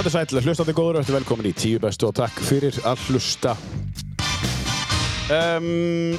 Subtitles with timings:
[0.00, 3.50] Þetta er sæl, hlustandi góður, eftir velkomin í tíu bestu og takk fyrir að hlusta.
[5.28, 6.14] Um,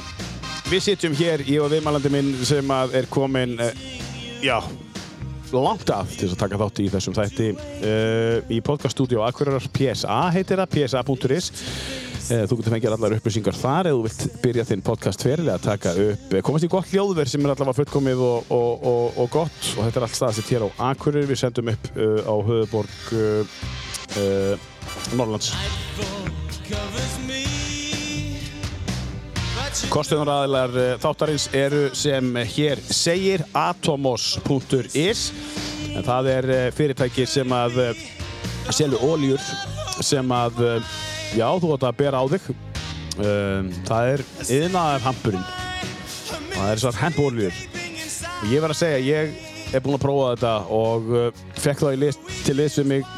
[0.68, 3.72] við sitjum hér, ég og viðmælandi minn sem er komin, uh,
[4.38, 4.60] já,
[5.50, 10.62] langt að til að taka þátt í þessum þætti uh, í podcaststudió Akureyrar PSA heitir
[10.62, 11.50] það, psa.is.
[12.30, 15.64] Uh, þú getur fengið allar upplýsingar þar eða þú vilt byrja þinn podcast ferilega að
[15.64, 16.36] taka upp.
[16.46, 19.98] Komast í gott hljóðverð sem er allavega fullkomið og, og, og, og gott og þetta
[19.98, 21.26] er allt staðsett hér á Akureyri.
[21.32, 24.54] Við sendum upp uh, á höfuborg uh,
[25.18, 25.50] Norrlands.
[29.90, 35.24] Kostuðunaraðilar þáttarins eru sem hér segir atomos.is
[35.90, 37.80] en það er fyrirtæki sem að
[38.70, 39.42] selju óljur
[40.04, 40.62] sem að
[41.36, 42.52] já, þú átt að bera á þig.
[43.12, 45.50] Það er yðnaðar hampurinn
[46.52, 47.58] það er svona hempóljur
[48.22, 51.10] og ég verð að segja, ég er búinn að prófa þetta og
[51.60, 53.10] fekk það list, til list við mig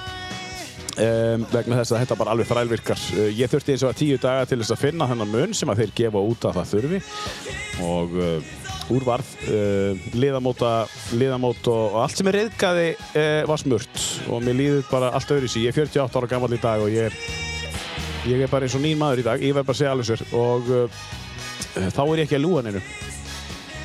[0.94, 3.00] Um, vegna þess að þetta bara alveg þrælvirkar.
[3.16, 5.72] Uh, ég þurfti eins og að tíu daga til þess að finna þennan mun sem
[5.72, 7.00] að þeir gefa út að það þurfi.
[7.82, 8.52] Og uh,
[8.94, 10.70] úrvarð uh, liðamóta,
[11.18, 12.86] liðamót og, allt sem er reyðgæði
[13.50, 14.06] var smurt.
[14.28, 16.94] Og mér líður bara allt öðru sí ég er 48 ára gammal í dag og
[16.94, 17.18] ég er
[18.28, 20.08] ég er bara eins og nýn maður í dag ég verð bara að segja alveg
[20.08, 20.22] sér.
[20.38, 20.70] Og
[21.94, 22.82] þá er ég ekki að lúa neinu.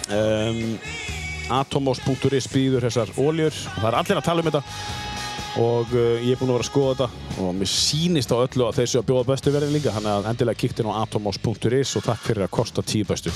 [0.09, 0.79] Um,
[1.53, 4.63] atomos.is býður þessar óljur það er allir að tala um þetta.
[5.59, 7.09] Og uh, ég er búinn að vera að skoða þetta.
[7.43, 9.95] Og mér sýnist á öllu að þeir séu að bjóða bestu verðin líka.
[9.97, 13.33] Þannig að endilega kíkt inn á atomos.is og takk fyrir að kosta tíu bestu.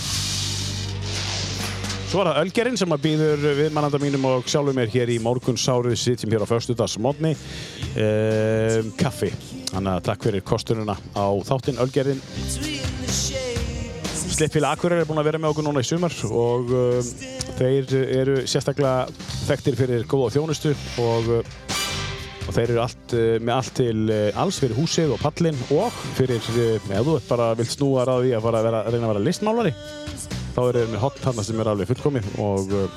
[2.13, 5.97] Svo er það Ölgerinn sem að býður viðmannanda mínum og sjálfur mér hér í morgunsárið.
[5.97, 9.33] Sitjum hér á förstudagsmótni um, kaffi
[9.73, 12.21] þannig að takk fyrir kostununa á þáttinn Ölgerinn
[14.33, 17.11] Slippfíla Akureyri er búinn að vera með okkur núna í sumar og um,
[17.59, 19.05] þeir eru sérstaklega
[19.49, 20.73] þekktir fyrir góða þjónustu
[21.03, 21.29] og
[22.43, 23.99] og þeir eru allt, með allt til
[24.35, 28.65] alls fyrir húsið og pallin og fyrir, ef þú bara vilt snúa því að, að,
[28.67, 29.73] vera, reyna að vera listmálari
[30.53, 32.87] þá eru þeir með hotn þarna sem er alveg fullkomið og uh,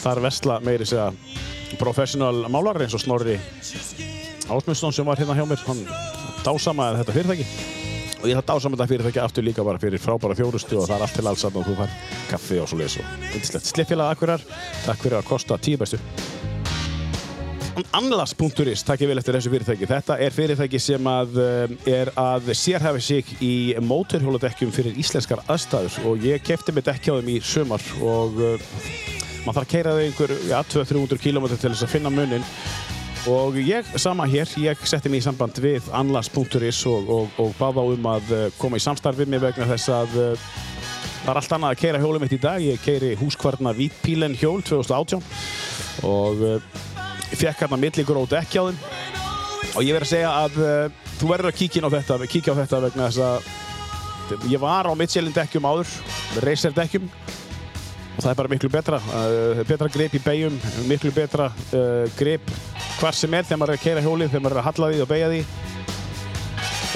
[0.00, 1.10] þar vestla meiri segja
[1.80, 3.36] professional málar eins og Snorri
[4.46, 5.82] Ásmundsson sem var hérna hjá mér hann
[6.46, 7.46] dásamaði þetta fyrirtæki.
[8.16, 11.06] Og ég það dásamaði þetta fyrirtæki aftur líka bara fyrir frábæra fjórustu og það er
[11.06, 11.96] allt til alls og þú fær
[12.30, 13.70] kaffi og svo leiðis og yndislegt.
[13.72, 14.44] Slippfélag akkurar,
[14.86, 16.00] takk fyrir að kosta tíu bestu.
[17.92, 19.88] Anlas.is, takk ég vel eftir þessu fyrirtæki.
[19.90, 21.36] Þetta er fyrirtæki sem að,
[21.90, 23.52] er að sérhæfa sig í
[23.84, 25.98] mótorhjóladekkjum fyrir íslenskar aðstæður.
[26.08, 28.70] Og ég kefti mig þeim í sumar og uh,
[29.44, 32.46] maður þarf að keira þau einhver ja, 200-300 km til þess að finna munin
[33.30, 37.86] og ég, sama hér, ég setti mig í samband við Anlas.is og, og, og báða
[37.92, 40.50] um að koma í samstarfið mér vegna þess að uh,
[41.22, 42.62] það er allt annað að keira hjólum mitt í dag.
[42.62, 45.24] Ég keiri húskvarna Vítpílen hjól 2018
[46.06, 46.84] og uh,
[47.26, 48.76] Ég fekk hérna milligrót ekki á þeim
[49.76, 52.58] og ég verði að segja að uh, þú verður að kíkja á þetta, kíkja á
[52.60, 55.90] þetta vegna þess að ég var á Michelin dekkjum áður,
[56.44, 57.10] Racer dekkjum
[58.16, 60.56] og það er bara miklu betra, uh, betra grip í beigjum,
[60.88, 62.50] miklu betra uh, grip
[62.96, 65.02] hvar sem er þegar maður er að keira hjólið, þegar maður er að halla því
[65.04, 65.42] og beigja því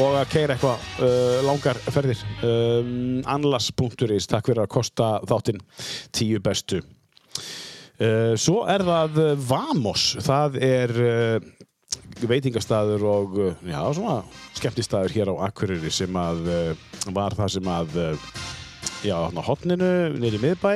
[0.01, 2.21] og að keira eitthvað langar ferðir.
[2.47, 5.61] Um, Anlas.is, takk fyrir að kosta þáttinn
[6.17, 6.81] tíu bestu.
[8.01, 11.51] Uh, svo er það Vamos, það er uh,
[12.31, 14.17] veitingastæður og uh, já, svona
[14.57, 16.49] skemmtistæður hér á Akureyri sem að
[17.13, 18.01] var það sem að
[19.05, 20.75] já, hérna hotninu nýri miðbæ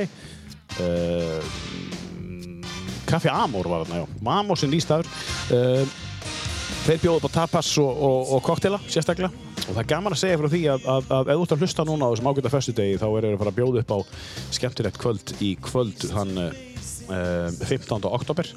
[3.05, 4.23] Kaffi Amor var þarna, já.
[4.27, 5.11] Vamos er nýstæður
[6.85, 9.31] þeir bjóðu upp á tapas og, og, og koktela sérstaklega.
[9.65, 12.09] Og það er gaman að segja frá því að, ef þú ert að hlusta núna
[12.09, 13.99] á þessum ágæta festudegi þá er það að fara að bjóða upp á
[14.59, 16.35] skemmtilegt kvöld í kvöld hann
[17.65, 18.09] 15.
[18.11, 18.51] oktober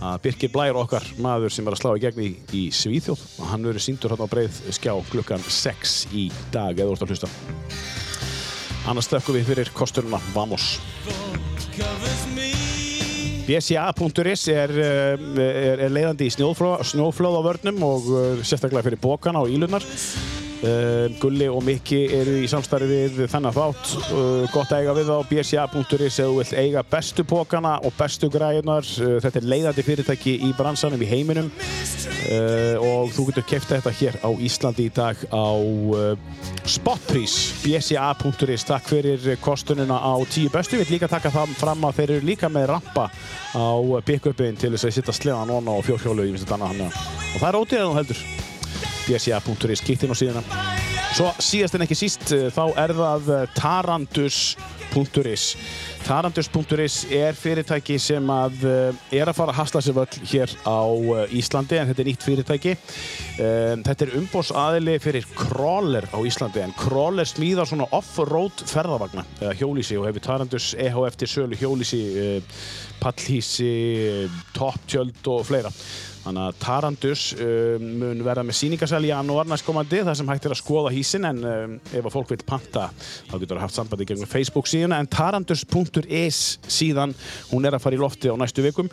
[0.00, 3.50] að Birkir Blær okkar maður sem er að slá í gegn í, í Svíþjóð og
[3.52, 7.30] hann verður síndur hérna á breið skjá klukkan 6 í dag eða úr að hlusta
[8.88, 10.20] annars stökkum við fyrir kosturuna.
[10.34, 10.78] Vamos.
[13.50, 18.12] Bca.is er, er, er leiðandi í snjóflóð, á vörnum og
[18.46, 19.82] sérstaklega fyrir bókana og ílunar
[20.60, 23.92] Gulli og Mikki eru í samstarfi við þennan þátt.
[24.12, 28.28] Uh, gott að eiga við á bsja.is eða þú vilt eiga bestu pókana og bestu
[28.32, 31.52] græðunar uh, þetta er leiðandi fyrirtæki í bransanum í heiminum.
[32.30, 35.50] Og þú getur kæft þetta hér á Íslandi í dag á
[36.68, 37.34] spotprís
[37.64, 40.78] bsja.is takk fyrir kostununa á tíu bestu.
[40.78, 43.08] Við líka taka það fram að þeir eru líka með rampa
[43.56, 43.66] á
[44.06, 46.28] pick-upin til þess að sitta sleðan onna og fjórhjólu.
[46.30, 48.22] Og það er ódýrðan heldur
[49.10, 50.42] bsa.is, kíkt inn á síðuna.
[51.10, 55.46] Svo síðast en ekki síst, þá er það tarandus.is.
[56.06, 60.80] Tarandus.is er fyrirtæki sem að uh, er að fara að hasla sér völl hér á
[61.36, 62.76] Íslandi en þetta er nýtt fyrirtæki.
[63.40, 69.98] Þetta er umbóðsaðili fyrir Crawler á Íslandi en Crawler smíðar svona off-road ferðavagna eða hjólísi
[70.00, 72.02] og hefur Tarandus EHF til sölu hjólísi,
[73.02, 73.74] pallhísi,
[74.56, 75.72] topptjöld og fleira.
[76.20, 80.52] Þannig að Tarandus um, mun verða með síningasæl í janúar næstkomandi þar sem hægt er
[80.52, 84.08] að skoða hísin en um, ef að fólk vil panta þá getur það haft sambandi
[84.10, 87.14] gegnum Facebook síðuna en tarandus.is síðan
[87.52, 88.90] hún er að fara í lofti á næstu vikum.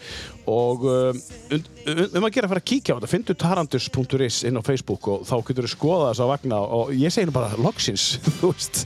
[0.48, 1.20] Og um,
[1.52, 5.28] um, að gera að fara að kíkja á þetta finnstu tarandus.is inn á Facebook og
[5.28, 8.08] þá getur þú skoða þess að vagna og ég segi nú bara loksins,
[8.40, 8.86] þú veist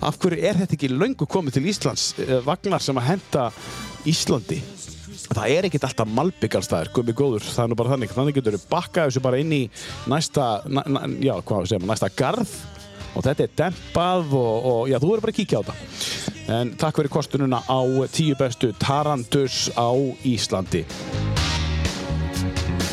[0.00, 2.08] af hverju er þetta ekki löngu komið til Íslands
[2.46, 3.50] vagnar sem að henda
[4.08, 4.62] Íslandi
[5.38, 8.14] það er ekkert alltaf malbyggarstæðir, gummi góður, það er nú bara þannig.
[8.16, 9.62] Þannig getur við bakkað þessu bara inn í
[10.10, 12.54] næsta, na, na, já, hvað segir maður, næsta garð.
[13.12, 16.32] Og þetta er dempað og, og já, þú verður bara að kíkja á þetta.
[16.52, 17.80] En takk fyrir kostununa á
[18.10, 19.92] tíu bestu Tarandus á
[20.26, 20.86] Íslandi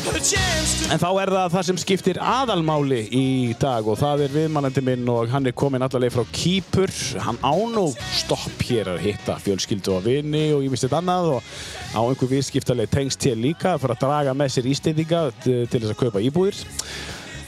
[0.00, 3.24] En þá er það það sem skiptir aðalmáli í
[3.60, 6.92] dag og það er viðmannandi minn og hann er komin allaveg frá Kýpur.
[7.20, 11.30] Hann án og stopp hér að hitta fjölskyldu og vini og ég misti þetta annað
[11.34, 11.52] og
[11.92, 15.98] á einhver viðskiptaleg tengst hér líka fyrir að draga með sér ísteytinga til þess að
[16.00, 16.64] kaupa íbúðir.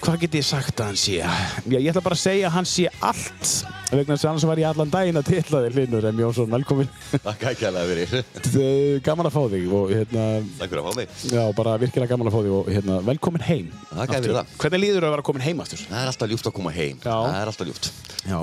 [0.02, 1.18] Hvað get ég sagt að hann sé?
[1.22, 3.50] Já, ég ætla bara að segja að hann sé allt
[3.92, 6.22] vegna þess að annars var ég allan daginn að tilla þig Linur M.
[6.24, 6.88] Jónsson, velkomin
[7.22, 10.24] Takk ekki alveg fyrir Gaman að fá þig og hérna
[10.58, 13.46] Takk fyrir að fá mig Já, bara virkilega gaman að fá þig og hérna velkomin
[13.46, 15.86] heim Takk fyrir það Hvernig líður það að vera komin heim aftur?
[15.86, 17.14] Það er alltaf ljúft að koma heim Já.
[17.14, 17.92] Það er alltaf ljúft
[18.26, 18.40] Já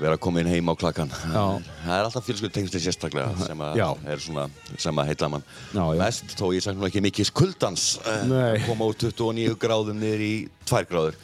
[0.00, 1.10] Vera komin heim á klakkan.
[1.12, 4.46] Það er alltaf fjölskyld tengsli sérstaklega sem að er svona
[4.80, 5.44] sem að heitla mann.
[5.74, 6.00] Já, já.
[6.00, 7.86] Mest þó ég sagt nú ekki mikið skuldans
[8.30, 8.62] Nei.
[8.66, 10.34] koma úr 29 gráðum niður í
[10.70, 11.20] 2 gráður.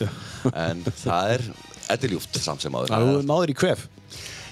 [0.53, 1.49] En það er
[1.88, 2.93] Þetta er ljúft samt sem áður.
[2.93, 3.87] Þú náður í kvef.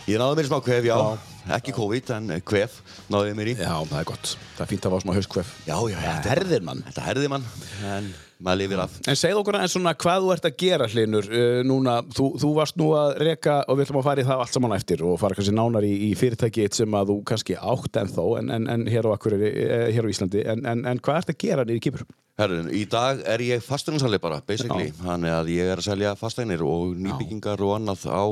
[0.08, 1.56] Ég náði mér í smá kvef, já, Já.
[1.56, 2.78] Ekki COVID, en kvef
[3.12, 3.54] náði ég mér í.
[3.60, 4.30] Já, það er gott.
[4.56, 5.50] Það er fínt að fá smá hauskvef.
[5.66, 6.80] Já, já, Það herðir mann.
[6.88, 7.44] Þetta herðir mann
[7.90, 8.08] En
[8.42, 11.60] maður lifir af En segð okkur aðeins svona hvað þú ert að gera hlinur uh,
[11.66, 14.58] núna, þú, þú varst nú að reka og við ætlum að fara í það allt
[14.58, 18.00] saman eftir og fara kannski nánar í, í fyrirtæki eitt sem að þú kannski átt
[18.02, 21.22] ennþá en, en, en hér, á Akureyri, eh, hér á Íslandi en, en, en hvað
[21.22, 22.04] ert að gera nýri kýpur?
[22.36, 24.90] Herrun, í dag er ég fasteignarsali bara, basically.
[25.00, 28.24] Þannig að ég er að selja fasteignir og nýbyggingar og annað á,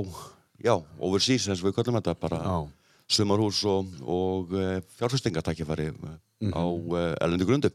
[0.60, 2.58] já, overseas eins og við kallum þetta, bara Já.
[3.16, 6.18] sumarhús og, og uh, fjárfestingatækifæri uh,
[6.52, 7.72] á uh, erlendu grundu.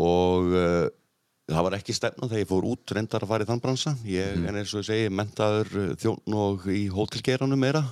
[0.00, 0.88] Og uh,
[1.50, 3.94] það var ekki stefna þegar ég fór út reyndar að fara í þann bransa.
[4.08, 7.84] Ég er eins og ég segi, mentaður uh, þjón og í hótelgeranum meira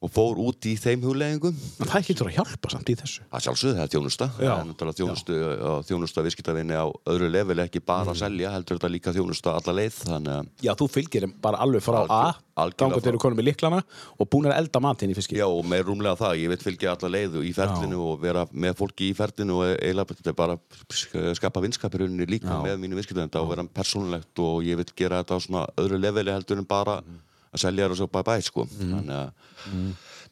[0.00, 1.56] og fór út í þeim hugleggingum.
[1.84, 4.28] Það getur að hjálpa samt í þessu Það sjálfsögðu, það er þjónusta.
[4.40, 4.52] Já.
[4.80, 5.72] Það er þjónustu, já.
[5.90, 9.98] þjónusta viðskiptavinni á öðru level, ekki bara að selja, heldur þetta líka þjónusta alla leið.
[10.08, 13.38] Þannig að, Já, þú fylgir þeim bara alveg frá Algjör- A gangur til þú konum
[13.40, 13.78] með liklana
[14.20, 16.90] og búin að elda matinn í fiski já, og með rúmlega það, ég vil fylgja
[16.92, 20.58] alla leið í ferlinu og vera með fólki í ferlinu og eiginlega er bara
[20.92, 22.60] sk- skapa vinskapirunni líka Já.
[22.66, 26.34] með mínu viðskiptavenda og vera persónulegt og ég vil gera þetta á svona öðru leveli
[26.36, 28.66] heldur en bara að selja þér og svo bye bye, sko.
[28.76, 29.32] Þannig að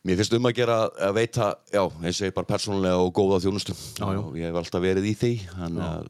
[0.06, 0.78] mér finnst um að gera
[1.08, 3.74] að veita, já, eins og ég bara persónulega og góða þjónustu.
[3.98, 4.22] Já, já.
[4.22, 6.08] og ég hef alltaf verið í því, þannig að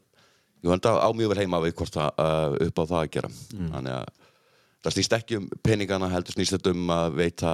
[0.59, 3.31] ég venda á mjög vel heima við hvort það uh, upp á það að gera.
[3.57, 4.09] Þannig að
[4.79, 7.53] það snýst ekki um peningana heldur snýst þetta um að veita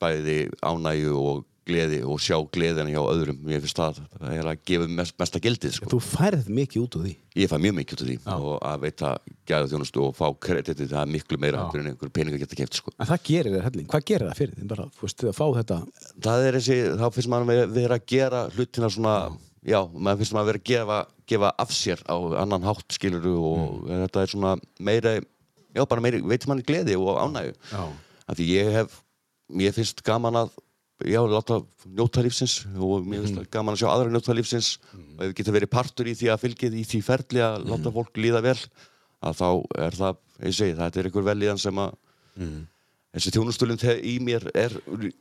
[0.00, 4.62] bæði ánægju og gleði og sjá gleðina hjá öðrum ég finnst það, það er að
[4.70, 5.90] gefa mest, mesta gildið sko.
[5.94, 8.86] Þú færð mikið út úr því ég fæ mjög mikið út af því og að
[8.86, 9.10] veita
[9.50, 11.80] gæða þjónustu og fá kreditið það er miklu meira Já.
[11.80, 12.94] en einhver peninga geta keft sko.
[12.98, 14.88] En það gerir þér helling, hvað gerir það fyrir þið bara,
[15.60, 15.78] þetta
[16.26, 19.14] það er þessi, þá finnst maður að vera að gera hlutina svona
[19.62, 20.98] já, maður finnst maður að vera að gefa,
[21.30, 25.14] gefa af sér á annan hátt skiluru og þetta er svona meira
[25.74, 27.82] já, bara meira, veitir manni gleði og ánægju Já.
[28.26, 28.98] af því ég hef
[29.50, 30.52] mér finnst gaman að
[31.08, 34.70] já, láta njóta lífsins og mér finnst gaman að sjá aðra njóta lífsins.
[35.16, 37.94] Og ef við getum verið partur í því að fylgið í því ferli að láta
[37.94, 38.58] fólk líða vel
[39.20, 39.48] að þá
[39.86, 41.96] er það, ég segi, þetta er einhver velíðan sem að
[43.10, 44.74] þessi þjónustulund í mér er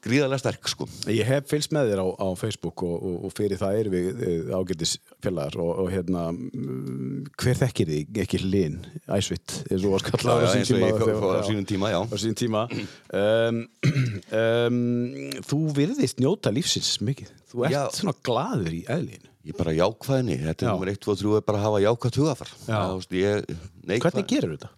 [0.03, 0.85] gríðarlega sterk sko.
[1.09, 4.21] Ég hef fylgst með þér á, á Facebook og, og, og fyrir það erum við
[4.27, 8.77] eh, ágætis félagar og, og hérna mm, hver þekkir þig, ekki Linn
[9.09, 13.63] Æsvitt, eins og ég fór á sínum tíma, á sínum tíma um,
[14.43, 14.79] um,
[15.49, 17.81] Þú virðist njóta lífsins mikið Þú ert Já.
[17.95, 21.61] svona glaður í eðlinu Ég bara jákvæðinni, þetta er nummer 1, 2, 3 er bara
[21.61, 22.81] að hafa jákvæð hugafar Já.
[23.89, 24.75] Hvernig gerir þetta?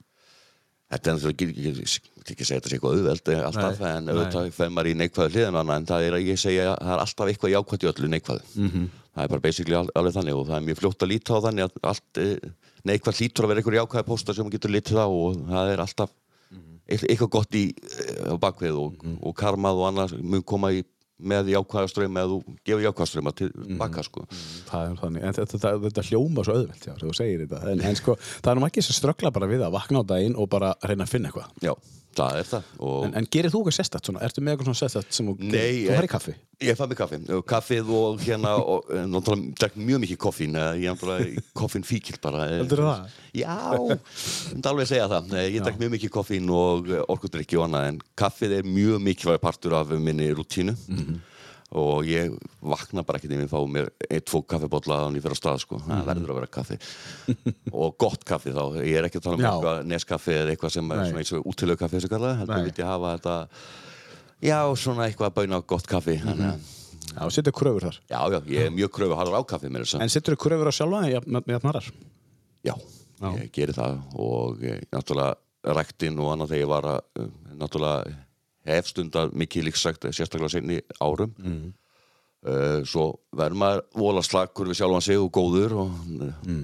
[0.91, 1.83] Þetta er náttúrulega,
[2.21, 4.95] ekki að segja þetta sé eitthvað auðveld eh, alltaf, Nei, en auðvitað fer maður í
[4.99, 7.89] neikvæðu hliðina en það er að ég segja að það er alltaf eitthvað jákvætt í
[7.91, 8.89] öllu neikvæðu Mhm.
[9.15, 11.39] það er bara basically al- alveg þannig og það er mjög fljótt að líta á
[11.47, 12.51] þannig að allt eh,
[12.91, 15.79] neikvætt lítur að vera einhver jákvæða pósta sem maður getur litið á og það er
[15.85, 16.09] alltaf
[16.51, 16.79] Mhm.
[16.91, 20.83] eit- eitthvað gott í eh, bakvið og, og karmað og annað mun koma í
[21.21, 23.49] með jákvæðaströym eða þú gefur jákvæðaströyma til
[23.79, 24.25] baka sko.
[24.69, 27.63] Það er þannig, en þetta, þetta, þetta hljóma svo auðvelt, já, þegar þú segir þetta.
[27.71, 30.37] En, en sko, það er nú ekki sem ströggla bara við að vakna á daginn
[30.39, 31.51] og bara reyna að finna eitthvað.
[31.65, 31.73] Já,
[32.17, 34.21] það er það og En, en gerir þú eitthvað sérstætt svona?
[34.27, 35.85] Ertu með eitthvað svona sérstætt sem Nei?
[35.87, 36.35] Þú fær í kaffi?
[36.61, 40.83] Ég fæ mig kaffi, kaffið og hérna og eh, náttúrulega drekk mjög mikið koffín eh,
[40.83, 43.17] ég náttúrulega koffín fíkil bara eh, Heldurðu það?
[43.41, 47.89] Já, ég myndi alveg segja það ég drekk mjög mikið koffín og orkudrykki og annað
[47.93, 51.19] en kaffið er mjög mikilvæg partur af minni rútínu Mhm.
[51.71, 55.41] Og ég vakna bara ekkert ef ég fá mér eitt, tvo kaffibotla þannig fyrir á
[55.41, 56.07] stað sko, það Mhm.
[56.09, 56.77] verður að vera kaffi.
[57.71, 60.91] Og gott kaffi þá, ég er ekki að tala um eitthvað neskaffi eða eitthvað sem
[60.91, 63.35] er svona eins og útilegu kaffi þessu kalla, heldur við ég hafa þetta.
[64.41, 66.77] Já, svona eitthvað að bæna gott kaffi þannig að
[67.11, 67.97] Já, setur kröfur þar.
[68.07, 70.73] Já, já, ég er mjög kröfu harður á kaffi að En setur þú kröfur á
[70.75, 71.87] sjálfa með jafnarar?
[72.63, 72.75] Já,
[73.19, 73.29] Já.
[73.35, 73.97] ég geri það.
[74.15, 75.35] Og eh, náttúrulega
[75.75, 77.27] ræktinn og annað þegar ég var að eh,
[77.59, 78.15] náttúrulega
[78.67, 81.33] hef stundar mikið líksagt sérstaklega senni árum.
[81.37, 81.69] Mm.
[82.89, 83.03] svo
[83.37, 85.97] verður maður vola slakur við sjálfan sig og góður og,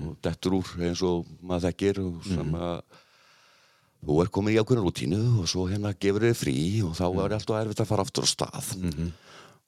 [0.08, 2.80] og dettur úr eins og maður þekkir og sem að
[4.08, 7.36] þú er komin í ákveðna rútínu og svo hérna gefur þið frí og þá er
[7.38, 8.72] alltaf erfitt að fara aftur á stað.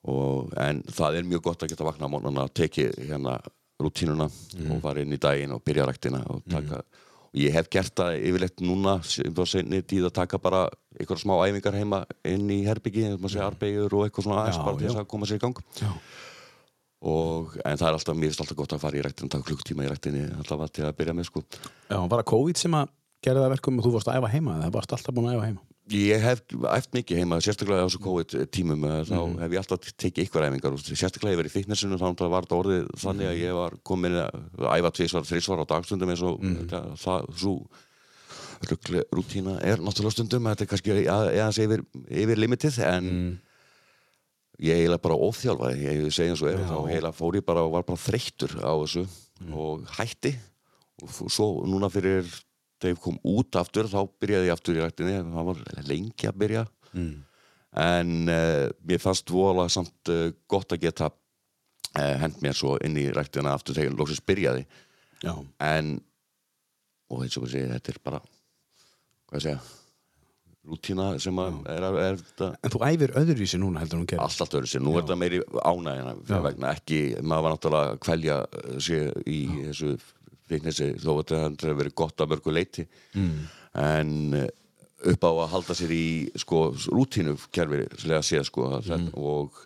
[0.09, 3.37] Og, en það er mjög gott að geta vakna á mónana að teki hérna
[3.79, 4.29] rútínuna
[4.69, 6.81] og fara inn í daginn og byrja ræktina og taka
[7.29, 10.63] og ég hef gert það yfirleitt núna sem þá senni tíð að taka bara
[10.97, 14.79] einhverja smá æfingar heima inn í herbyggi maður segja arbegjur og eitthvað svona aðeins bara
[14.79, 15.91] til þess að koma sér í gang Já.
[17.13, 19.85] og en það er alltaf, mér finnst alltaf gott að fara í ræktina taka klukktíma
[19.85, 22.95] í ræktinni alltaf að til að byrja með sko Já, var það COVID sem að
[23.25, 25.49] gera það verkum og þú varst að æfa heima eða varst alltaf búin að æfa
[25.51, 25.68] heima?
[25.89, 30.27] Ég hef æft mikið heima, sérstaklega á þessu COVID-tímum eh, þá hef ég alltaf tekið
[30.27, 33.77] ykkur æfingar sérstaklega ég verið í fitnessinu þá var þetta orðið þannig að ég var
[33.89, 37.55] komin að æfa tvisvar, þrisvar á dagstundum eins og þetta, það, svo
[38.69, 43.07] ruggli rútína er náttúrulega stundum þetta er kannski eðans yfir, yfir limitið en
[44.59, 47.63] ég eiginlega bara óþjálfaði, ég hef segið eins og er þá eiginlega fór ég bara
[47.65, 49.05] og var bara þreyttur á þessu
[49.55, 50.33] og hætti.
[50.99, 52.27] Og svo núna fyrir
[52.79, 56.39] þegar ég kom út aftur þá byrjaði ég aftur í rættinni það var lengi að
[56.43, 56.67] byrja.
[56.89, 57.17] Mm.
[57.77, 62.97] en uh, mér fannst vola samt uh, gott að geta uh, hend mér svo inn
[62.97, 64.65] í rættina aftur þegar ég loksins byrjaði.
[65.19, 65.33] Já.
[65.59, 65.97] en
[67.11, 68.21] og eins og við segja þetta er bara
[69.29, 69.59] hvað ég segja
[70.69, 74.23] rútína sem að er, er, er En þú æfir öðruvísi núna heldur en hún gerir?
[74.25, 78.37] allt allt öðru sér, nú er þetta meiri ánægina ekki, maður var náttúrulega að kvelja
[78.85, 79.93] sér í þessu
[80.49, 83.39] fitnessi þó að þetta hefur verið gott að mörgu leiti mm.
[83.83, 84.49] en eh,
[85.13, 86.05] upp á að halda sér í
[86.39, 89.11] sko rútínu kerfilega séð sko mm.
[89.15, 89.61] og,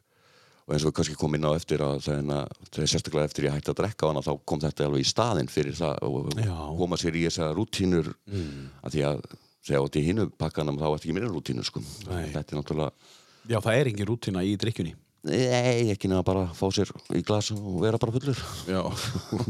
[0.68, 3.58] og eins og við kannski kom inn á eftir að þegar, þegar sérstaklega eftir ég
[3.58, 6.54] hætti að drekka hana þá kom þetta alveg í staðinn fyrir það og Já.
[6.78, 8.70] koma sér í þessa rútínur mm.
[8.84, 9.26] að því að
[9.64, 12.32] þegar átti hinu pakkanum þá ætti ekki minna rútínu sko Nei.
[12.36, 14.94] þetta er náttúrulega Já, það er engin rútina í drikkjunni.
[15.24, 18.40] Nei, ekki bara að fá sér í glas og vera bara fullur.
[18.68, 18.82] Já,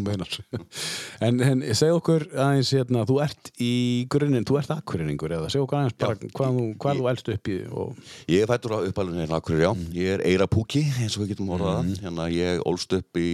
[0.05, 0.29] meinar.
[1.25, 3.71] en, en segð okkur aðeins hérna, þú ert í
[4.13, 7.49] grunninn, þú ert akkuriningur eða segð okkur aðeins bara hvað, þú, hvað þú elst upp
[7.49, 8.03] í og...
[8.29, 9.71] Ég fættur á uppalunni hérna akkurir, já.
[9.97, 12.03] Ég er Eira Púki, eins og við getum orðað það.
[12.05, 13.31] Hérna, ég ólst upp í,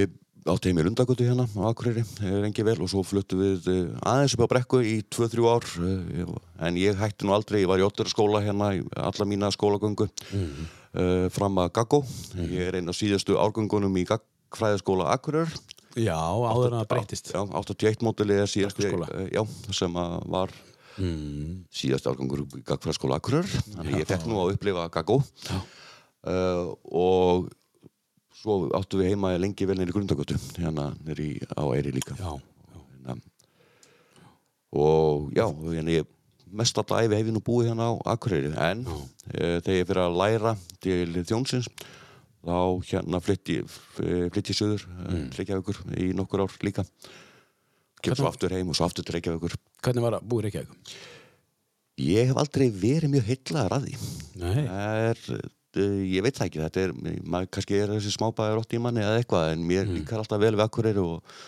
[0.00, 3.84] við átti heim í Lundagötu hérna á Akureyri, rengi vel og svo fluttu við eh,
[4.06, 6.36] aðeins upp á brekku í 2-3 ár eh, ég-
[6.68, 10.06] en ég hætti nú aldrei, ég var í skóla hérna alla mína skólagöngu
[10.96, 12.02] eh, fram að Gaggó.
[12.40, 15.52] Ég er einn af síðustu árgöngunum í Gaggfræðaskóla Akureyr.
[15.96, 17.30] Já, áður en það breytist.
[17.32, 20.52] Já, 81 mótili er síðast já, sem að var
[21.76, 27.50] síðast árgangur í Gagfræðaskóla Akureyr þannig að ég fekk nú að upplifa Gaggó uh, og
[28.36, 32.16] svo áttu við heima lengi vel nýri grundagötu hérna nýri á Eyri líka.
[32.16, 32.32] Já,
[32.72, 33.18] hérna,
[34.72, 36.08] og já, hérna ég
[36.52, 38.52] mest alltaf æfi hef ég nú búið hérna á Akureyri.
[38.54, 41.70] En uh, þegar ég fyrir að læra til þjónsins
[42.46, 42.58] þá
[42.92, 45.28] hérna flytti ég söður mm.
[45.34, 46.86] Reykjavíkur í nokkur ár líka.
[48.02, 49.56] Kemur svo aftur heim og svo aftur til Reykjavíkur.
[49.82, 50.96] Hvernig var að búið Reykjavík?
[52.06, 53.98] Ég hef aldrei verið mjög heitlaðar að því.
[54.42, 55.20] Nei, Það er,
[55.80, 59.04] uh, ég veit það ekki, þetta er, maður kannski er þessi smábæður ótt í manni
[59.04, 61.38] eða eitthvað, en mér líkar alltaf vel við Akureyri og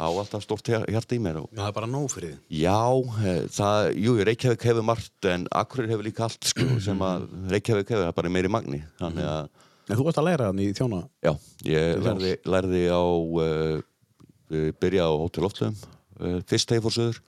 [0.00, 1.40] á alltaf hjar- hjarta í mér.
[1.42, 2.60] Og, það er bara nóg fyrir því.
[2.62, 2.78] já,
[3.26, 7.88] eh, það, jú, Reykjavík hefur margt, en Akureyri hefur líka allt, sko, sem að Reykjavík
[7.92, 8.82] hefur, það er bara meiri magni.
[9.00, 9.48] Þannig að,
[9.90, 10.98] En þú varst að læra þannig í þjóna.
[11.26, 11.32] já,
[11.66, 13.02] ég lærði, lærði á,
[13.42, 15.76] uh, byrja á Hótel Loftlöfum,
[16.22, 17.18] uh, fyrst þegar fór söður,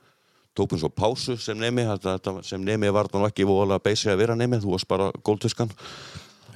[0.55, 4.21] tókum svo pásu sem nemi þetta, þetta, sem nemi var það ekki voðalega beisi að
[4.23, 5.73] vera nemi, þú varst bara góldtuskan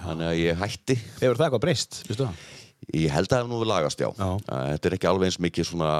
[0.04, 2.44] þannig að ég hætti Hefur það eitthvað breyst, veistu það?
[2.94, 4.30] Ég held að það hef nú við lagast, já, Já.
[4.48, 5.92] Þetta er ekki alveg eins mikið svona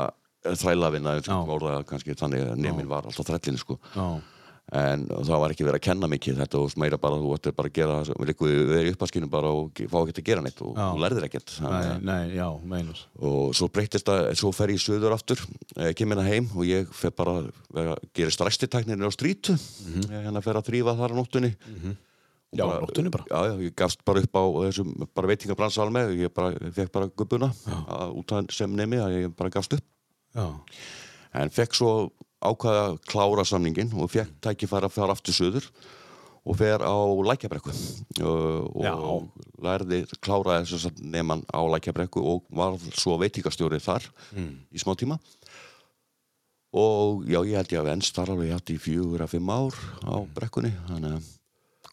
[0.48, 3.78] þrælavinna þannig að nemin var alltaf þrællin sko.
[4.68, 7.70] En það var ekki verið að kenna mikið þetta og meira bara þú ættir bara
[7.70, 11.24] að gera verið í uppaskinu bara og fá ekki að gera neitt og þú lærðir
[11.24, 13.00] ekkert Nei, að- nei, já, meinar.
[13.16, 15.40] og svo breytist það, svo fer ég söður aftur
[15.78, 17.38] eh, kem hérna heim og ég fer bara
[17.72, 19.56] vera, gerir stræstitæknir á strítu.
[20.04, 21.54] Ég hérna fer að þrýfa þar á nóttunni.
[21.56, 21.96] Og
[22.56, 23.26] Já, á nóttunni bara?
[23.28, 27.50] já, ég gafst bara upp á þessum bara veitingabransalmi ég bara, fekk bara gubbuna
[28.16, 29.84] út af sem nemi að ég bara gafst upp.
[30.34, 30.46] Já,
[31.42, 31.92] en fekk svo
[32.40, 35.66] ákvaða að klára samningin og fekk tækifæra að fara aftur söður
[36.48, 36.96] og fer á
[37.28, 37.74] lækjabrekku.
[38.24, 38.94] Og, Já.
[38.96, 39.28] og
[39.60, 44.06] lærði, kláraði þess að nefn á lækjabrekku og var svo veitingastjórið þar
[44.72, 45.18] í smá tíma.
[46.78, 49.76] Og já, ég held ég að venst þar alveg hætti í fjögur að fimm ár
[50.04, 51.28] á brekkunni þannig að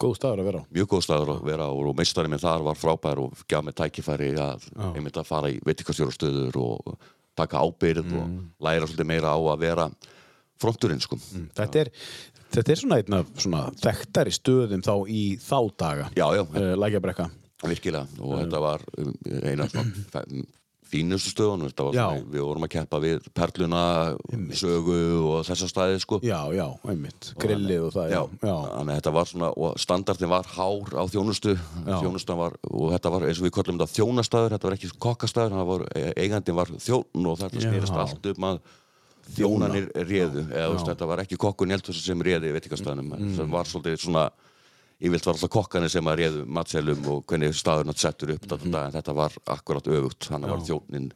[0.01, 0.63] góð staður að vera á.
[0.75, 3.75] mjög góð staður að vera á og meistari minn þar var frábær og gaf mig
[3.77, 4.87] tækifæri að Já.
[4.95, 6.95] einmitt að fara í veitingastjórastöður og
[7.35, 9.89] taka ábyrð og læra svolítið meira á að vera
[10.61, 11.17] fronturinn sko.
[11.57, 11.89] Þetta er,
[12.55, 16.05] þetta er svona einn af svona þekktari stöðum þá í þá daga.
[16.15, 17.29] Já, já, Uh, Lækjabrekka.
[17.65, 19.11] virkilega og þetta var um,
[19.43, 20.45] eina svona
[20.89, 21.72] fínustu stöðunum
[22.32, 23.82] við vorum að keppa við perluna,
[24.56, 25.00] sögu
[25.32, 26.20] og þessa staði sko.
[26.25, 27.32] Já, já, einmitt.
[27.42, 28.22] Grillið og það, já.
[28.46, 28.56] já.
[28.75, 31.58] þannig var svona og standardin var hár á þjónustu
[32.36, 35.70] var, og þetta var eins og við kallum þetta þjónastæður, þetta var ekki kokkastæður það
[35.72, 38.60] var, eigandin var þjón og þetta snerist allt um að
[39.36, 43.32] þjónanir réðu, eða veist, þetta var ekki kokkun Jeltus sem réði veitingastæðunum mm.
[43.39, 44.25] það var svolítið svona
[44.99, 48.79] yfirlt var alltaf kokkanir sem að réðu matselum og hvernig staðurinn að settur upp mm
[48.79, 50.29] en þetta var akkurat öfugt.
[50.31, 51.11] Þannig var þjónin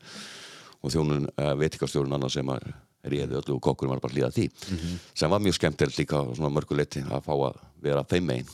[0.79, 2.69] og þjónin uh, veitingastjórun annars sem að
[3.09, 4.45] réði öllu og kokkurinn var bara að hlýða því
[5.15, 8.49] sem var mjög skemmtilegt líka svona mörguleiti að fá að vera þeim megin.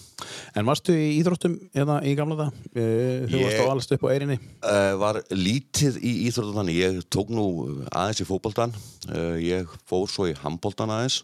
[0.53, 2.59] En varstu í íþróttum eða í gamla það?
[2.75, 4.37] Uh, þú varst á allast upp á eirinni?
[4.61, 6.77] uh, var lítið í íþróttan þannig.
[6.77, 7.47] Ég tók nú
[7.89, 8.75] aðeins í fótboltan
[9.09, 11.23] uh, ég fór svo í handboltan aðeins.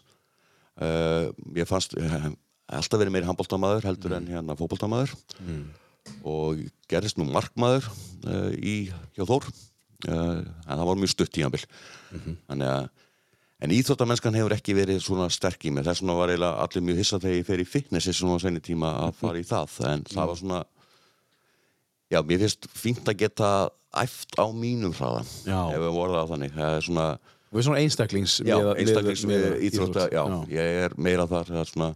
[0.82, 2.32] Uh, ég fannst uh,
[2.68, 5.14] alltaf verið meiri handboltamaður heldur en hérna fótboltamaður
[6.24, 7.86] og gerðist nú markmaður
[8.26, 11.64] uh, í hjá Þór uh, en það var mjög stutt tímabil
[12.48, 12.90] þannig að
[13.62, 15.84] En íþróttamennskan hefur ekki verið svona sterk í mig.
[15.86, 18.62] Þess vegna var eiginlega allir mjög hissa þegar ég fer í fitnessi svona á senni
[18.64, 19.76] tíma að fara í það.
[19.86, 20.58] En það var svona,
[22.10, 23.50] já, mér finnst fínt að geta
[24.02, 25.22] æft á mínum hraða.
[25.76, 26.56] Ef við vorum það þannig.
[26.56, 27.06] Það er svona,
[27.52, 31.88] Við svona einstaklings já, einstaklings miða íþrótta, já, ég er meira þar, svona,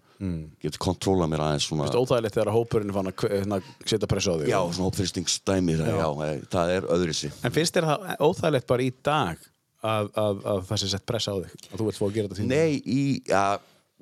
[0.60, 1.86] getur kontróla mér aðeins svona.
[1.86, 5.76] Þú veist óþægilegt þegar hópurinn fann að hérna, setja pressa á þig Já, svona hópfyrstingstæmi,
[5.80, 5.96] já.
[5.96, 6.08] já,
[6.52, 7.30] það er öðrisi.
[7.40, 9.46] En finnst þér það óþægilegt bara í dag
[9.86, 12.28] að, að, að það sé sett pressa á þig að þú vilt fá að gera
[12.28, 13.00] þetta þín Nei, í,
[13.32, 13.46] ja,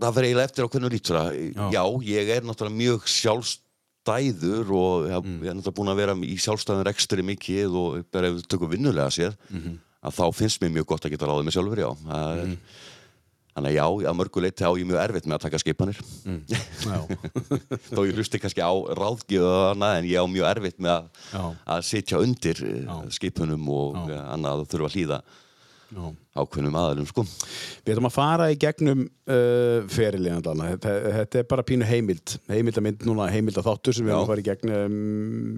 [0.03, 1.39] það fyrir eiginlega eftir á hvernig lítur það.
[1.55, 1.67] Já.
[1.79, 1.85] Já.
[2.11, 5.39] ég er náttúrulega mjög sjálfstæður og Mm.
[5.45, 6.83] ég er náttúrulega búin að vera í sjálfstæðun
[10.05, 11.91] að þá finnst mér mjög gott að geta ráðið mig sjálfur, já.
[12.05, 12.59] Mhm.
[13.55, 15.99] Þannig að já, að mörgu leiti á ég mjög erfitt með að taka skipanir.
[16.83, 16.97] Já,
[17.95, 22.19] Þó ég hlusti kannski á annað en ég á mjög erfitt með að, að sitja
[22.19, 22.83] undir já.
[22.83, 23.15] Já.
[23.15, 24.19] skipunum og Já.
[24.35, 25.21] annað að þurfa að hlýða
[26.35, 27.23] ákveðnum aðalum, sko.
[27.85, 33.05] Við ætlum að fara í gegnum uh, ferilíðan þetta, þetta er bara pínu heimild heimildamind
[33.07, 34.97] núna, heimilda þáttur sem við ætlum að fara í gegnum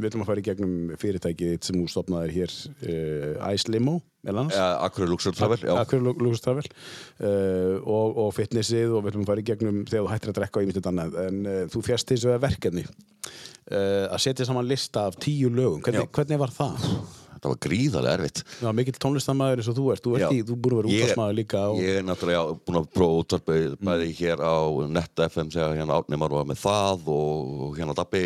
[0.03, 3.73] við ætlum að fara í gegnum fyrirtækið sem þú stopnaðir hér uh, Ice
[4.27, 5.75] Akkur Luxor Travel, já.
[5.81, 6.67] Akkur Lucas Travel.
[7.21, 10.41] Uh, og, og fitnessið og við ætlum að fara í gegnum þegar þú hættir að
[10.41, 11.21] drekka og ímyndið annað.
[11.27, 15.85] En uh, þú fjast þessu verkefni uh, að setja saman lista af tíu lögum.
[15.87, 16.91] Hvernig, hvernig var það?
[17.37, 18.43] Þetta var gríðarlega erfitt.
[18.65, 20.05] Já, mikill tónlistamæður eins og þú ert.
[20.07, 22.89] Þú, ert í, þú búið að vera útvarsmaður líka og, Ég er náttúrulega búin að
[22.97, 24.57] prófa útvarpið bæði hér á
[24.97, 28.25] Net FM þegar hérna Árni Már var með það og hérna Dabbi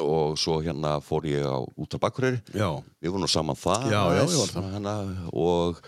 [0.00, 2.70] og svo hérna fór ég á útvarp Akureyri Já.
[3.02, 4.70] við vorum saman það Já, já, það.
[4.72, 4.94] hérna,
[5.32, 5.82] og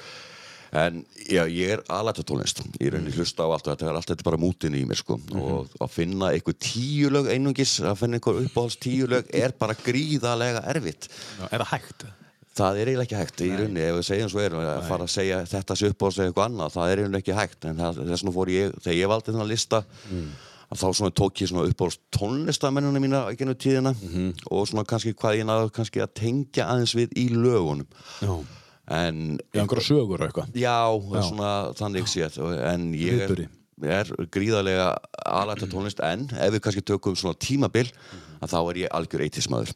[0.74, 4.10] en já, ég er aðlæta tónlist ég er henni hlusta á allt þetta er allt
[4.10, 5.40] þetta er bara mútin í mér sko Mhm.
[5.40, 9.74] og að finna einhver tíu lög einungis að finna einhver uppáhalds tíu lög er bara
[9.74, 11.08] gríðarlega erfitt
[11.40, 12.04] Já, er það hægt?
[12.54, 15.10] Það er eiginlega ekki hægt í rauninni ef við segjum svo er að fara að
[15.10, 17.76] segja þetta sé upp á að segja eitthvað annað, það er eiginlega ekki hægt en
[17.80, 19.80] það, þess vegna fór ég, þegar ég valdi þennan lista
[20.74, 21.86] að þá svona tók ég svona upp á
[22.18, 23.94] tónlistamennuna mína í gennu tíðina
[24.50, 27.86] og svona kannski hvað ég náðu kannski að tengja aðeins við í lögunum.
[28.20, 28.34] Já.
[28.90, 30.50] en Já, einhverja sögur eitthvað?
[30.58, 30.76] Já,
[31.30, 33.46] svona þannig séð en ég er,
[34.00, 34.90] er gríðarlega
[35.24, 36.02] aðlæta tónlist.
[36.04, 37.86] En ef við kannski tökum svona tímabil
[38.42, 39.72] að þá er ég algjör 80s maður.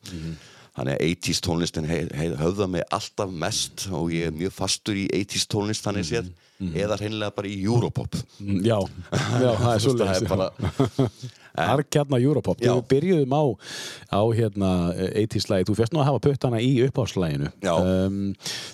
[0.79, 1.89] Þannig að 80s tónlistin
[2.39, 6.07] höfða mig alltaf mest og ég er mjög fastur í 80s tónlist þannig
[6.59, 8.17] séð eða hreinlega bara í Europop.
[8.43, 8.79] Mm, Já,
[9.45, 13.43] já, það er veist, það svolítið er Harkjarna Europop, við byrjuðum á
[14.15, 17.75] á hérna 80s lagi, þú fyrst nú að hafa puttana í uppáhalslæginu Já.
[17.79, 18.19] um,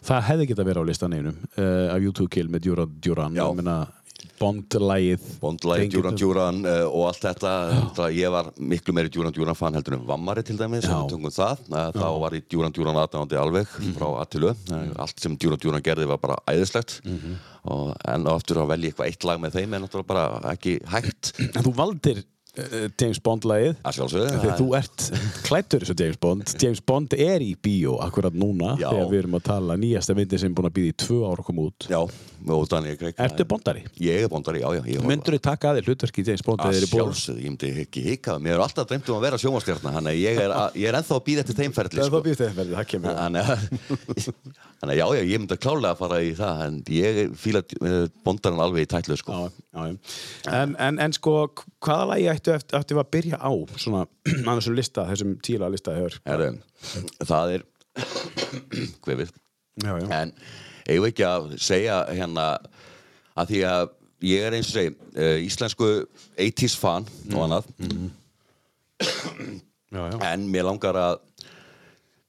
[0.05, 2.97] það hefði geta verið á listaninu uh, af YouTube Kill með Duran.
[3.05, 3.87] Duran
[4.39, 6.19] Bond-lægið Bondlægi, Tengir Djúran það.
[6.21, 10.05] Djúran uh, og allt þetta, þetta ég var miklu meiri Djúran Djúran fan heldur en
[10.09, 14.85] Vammari til dæmis það, uh, þá var ég Djúran Djúran aðdáðandi alveg frá Attilu uh,
[15.05, 17.01] allt sem Djúran Djúran gerði var bara æðislegt.
[17.65, 20.77] Og enn og aftur að velja eitthvað eitt lag með þeim er náttúrulega bara ekki
[20.93, 21.33] hægt.
[21.47, 22.25] En þú valdir
[22.55, 25.07] James Bond-lægið Þegar þú ert
[25.47, 28.89] klættur þessu James Bond James Bond er í bíó akkurat núna Já.
[28.93, 31.43] þegar við erum að tala nýjasta myndi sem er búin að býða í tvö ára
[31.43, 32.01] að koma út Já,
[33.01, 33.85] Craig Ertu Bondari?
[34.05, 37.43] Ég er Bondari, já, já Myndur þú taka að þér hlutverki James Bond að sjálfsögðu,
[37.43, 40.55] ég myndi ekki hika mér er alltaf dreymt um að vera sjónvarstjarna þannig ég er,
[40.55, 43.01] að, ég er ennþá að býða eftir þeim ferli Það er sko.
[43.05, 43.65] Þannig að,
[44.83, 48.63] þannig já, já, ég myndi klálega að fara í það en ég fíla uh, bondarinn
[48.65, 49.39] alveg í tætlu sko.
[49.39, 50.55] Já, já, já.
[50.61, 51.37] En, en, en sko,
[51.85, 54.05] hvaða lagi ættu eftir, eftir að byrja á svona,
[54.49, 55.97] á þessum lista, þessum tíla lista?
[55.97, 56.53] Heru,
[57.25, 57.67] það er
[59.05, 59.35] hvefið
[60.15, 60.33] en
[60.87, 62.47] eigum ekki að segja hérna
[63.35, 63.85] að því að
[64.25, 65.91] ég er eins og segi uh, íslensku
[66.39, 67.71] 80s fan og annað.
[69.95, 70.19] Já, já.
[70.27, 71.21] en mér langar að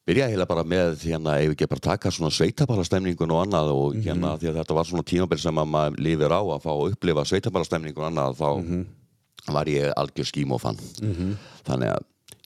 [0.06, 4.36] byrja heila bara með hérna ef ekki bara taka svona sveitabalastemningun og annað og hérna
[4.38, 7.24] því að þetta var svona tímabil sem að maður lifir á að fá að upplifa
[7.32, 8.50] sveitabalastemningun og annað þá
[9.48, 10.80] var ég algjör skímófan.
[11.66, 12.04] Þannig að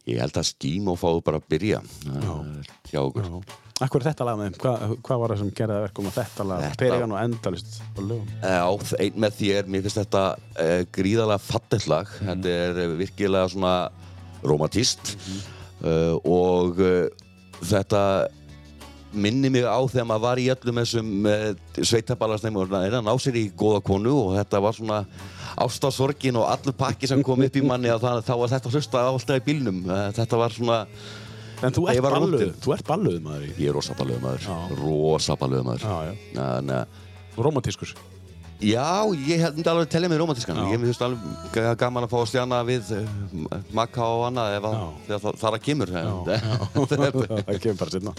[0.09, 2.45] ég held að skímó fáðu bara að byrja uh,
[2.89, 3.43] hjá okkur.
[3.79, 4.55] Akkur þetta lag með þeim?
[4.59, 6.65] Hvað, hvað var það sem gerði það verkum að þetta lag?
[6.81, 8.33] Perigan og endalist á lögum?
[8.43, 8.63] Já,
[9.05, 12.11] einn með þér, mér finnst þetta uh, gríðalega fallegt lag.
[12.19, 13.75] Þetta er eh, virkilega svona
[14.43, 15.13] romantist
[15.85, 17.07] uh, og uh,
[17.69, 18.03] þetta
[19.09, 21.29] minni mig á þegar maður var í öllum þessum
[21.79, 24.99] sveitaballarstæmi og er að ná sér í góða konu og þetta var svona
[25.57, 29.41] ástasorgin og allur pakki sem kom upp í manni það, þá var þetta hlusta alltaf
[29.41, 29.81] í bílnum.
[29.87, 30.79] Uh, þetta var svona,
[31.59, 34.55] En þú ert balluð, þú ert balluð maður í ég er maður Já.
[34.79, 35.83] rosabalöðu maður.
[35.83, 36.13] Já, já.
[36.37, 37.91] Þannig að Romantískur
[38.59, 40.65] Já, ég held alveg að tellja mig romantískan Já.
[40.73, 44.67] Ég finnst alveg ga- gaman að fá að stjana við uh, makka og annað ef
[44.67, 44.87] að, Já.
[45.05, 48.15] þegar það, það kemur Það kemur bara sérna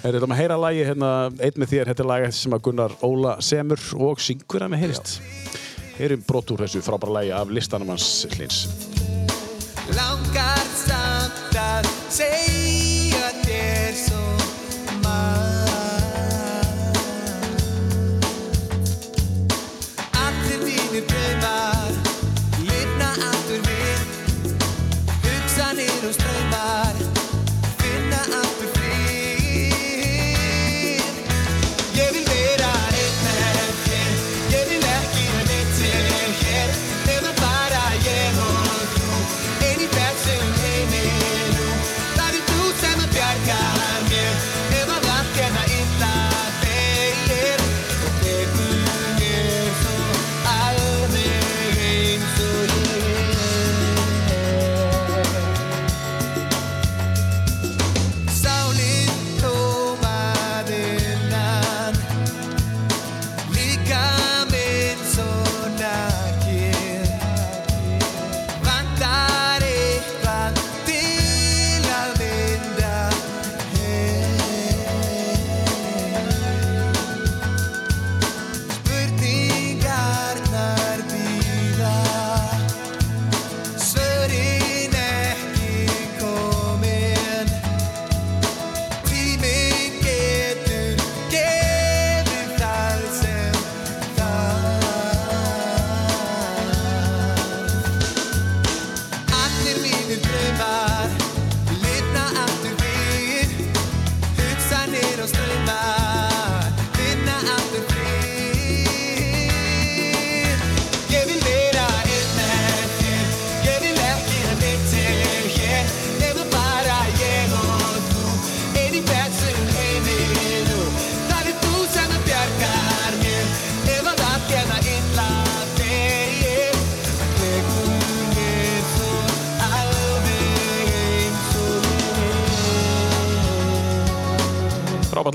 [0.00, 1.10] Er þetta með heyra lagi hérna,
[1.42, 4.84] einn með þér, þetta er lagi sem að Gunnar Óla semur og syngur að með
[4.86, 5.16] heyrist
[5.98, 8.64] Heyrum brot úr þessu frábæra lagi af listanum hans hlins
[9.96, 14.29] Langar samt að segja þér svo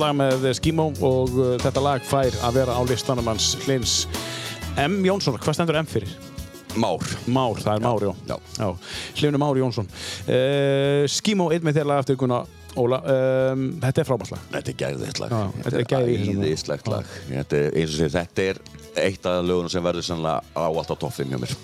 [0.06, 4.04] lag með Skimo og uh, þetta lag fær að vera á listanum hans hlins
[4.78, 5.00] M.
[5.08, 6.12] Jónsson, hvað stendur M fyrir?
[6.76, 8.36] Már Már, það er Már, já.
[8.60, 8.70] Já.
[9.16, 9.88] Hlifinu Már Jónsson.
[10.28, 13.00] Uh, Skimo, einn með þér lag eftir Gunnar Óla.
[13.08, 14.48] Um, þetta er frábært lag.
[14.52, 17.14] Þetta er gæðið lag Já, þetta er gæði í þessum lag.
[17.30, 18.60] Þetta er eins og sé, þetta er
[19.06, 21.56] eitt af lögunum sem verður sannlega á allt á toppum hjá mér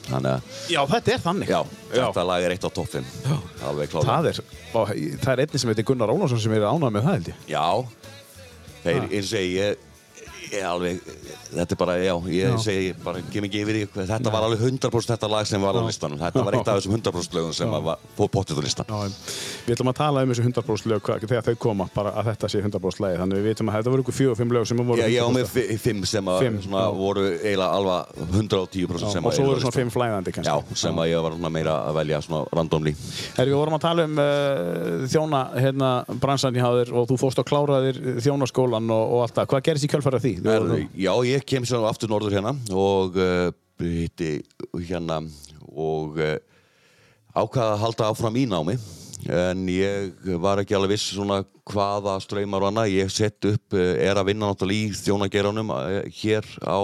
[0.71, 1.51] Já, þetta er þannig.
[1.51, 2.71] já, þetta lag er eitt á
[3.91, 7.17] klálega Það er, það er einnig sem heitir Gunnar Ólafsson sem er ánægð með það
[7.17, 7.43] held ég.
[7.51, 7.67] Já,
[8.83, 9.69] þeir, eins og segi,
[10.51, 10.99] ég, alveg,
[11.51, 15.13] þetta er bara, já, ég segi bara, kem ekki yfir því, þetta var alveg 100%
[15.13, 18.01] þetta lag sem var á listanum, þetta var eitt af þessum 100% lögum sem var,
[18.17, 18.85] pottið á listan.
[18.91, 18.95] Já,
[19.67, 22.63] við ætlum að tala um þessu 100% lög þegar þau koma, bara að þetta sé
[22.63, 24.99] 100% lagi þannig við vitum að þetta voru ykkur fjögur og fimm lög sem voru
[25.01, 25.35] Já, ég á 100%.
[25.37, 26.91] með fi- fimm sem að svona, já.
[27.01, 29.77] voru eiginlega alveg 110% Já, sem og að svo eru á voru svona listanum.
[29.79, 30.51] fimm flæðandi kannski.
[30.51, 32.93] Já, sem að ég var meira að velja svona randomly.
[33.37, 34.25] Herri, við vorum að tala um uh,
[35.11, 35.89] þjóna hérna,
[40.41, 40.63] Er,
[40.97, 44.39] já, ég kem sér aftur norður hérna og uh, hitti
[44.87, 45.19] hérna
[45.69, 46.39] og uh,
[47.37, 48.73] ákvaða að halda áfram í námi.
[49.29, 52.95] En ég var ekki alveg viss svona hvaða ströymar og annað.
[52.95, 55.75] Ég sett upp, uh, er að vinna náttúrulega í þjónageranum
[56.23, 56.81] hér á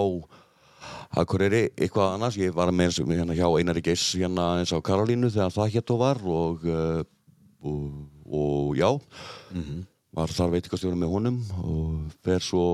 [1.18, 2.38] Akureyri, eitthvað annars.
[2.38, 5.74] Ég var með eins og hérna hjá Einari Geiss hérna eins á Karolínu þegar það
[5.74, 6.66] hétt og var og,
[7.66, 7.86] og,
[8.28, 8.92] og já
[10.18, 12.64] var þar veitingastjóri með honum og fer svo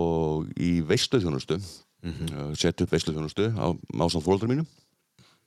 [0.57, 2.55] í veisluþjónustu mm -hmm.
[2.57, 3.67] sett upp veisluþjónustu á
[4.01, 4.67] ásand fólöldur mínum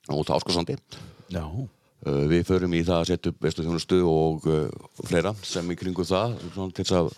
[0.08, 0.78] út á Áskarsandi.
[2.06, 4.70] Uh, við förum í það að setja upp veisluþjónustu og uh,
[5.04, 6.36] fleira sem í kringu það
[6.70, 7.08] til þess að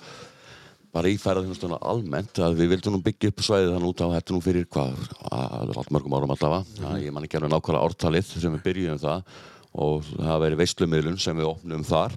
[0.90, 4.40] bara í ferðarþjónustuna almennt að við vildum byggja upp svæðið þannig út á þetta nú
[4.42, 4.96] fyrir hvað,
[5.30, 9.02] að, allt mörgum árum allavega mm ég man ekki alveg nákvæmlega ártalið sem við byrjuðum
[9.04, 9.22] það
[9.70, 12.16] og það veri veislumiðlun sem við opnum þar.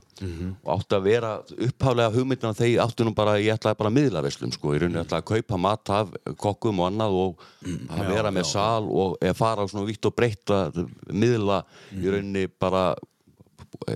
[0.64, 1.32] Og átti að vera
[1.68, 5.04] upphaflega hugmyndina þegar áttu nú bara, ég ætlaði bara að miðla veislum sko, ég rauninni
[5.04, 7.46] ætlaði að kaupa mat af kokkum og annað og
[7.94, 11.64] að vera með sal og fara svona vitt og breytt að miðla
[11.94, 12.94] í rauninni bara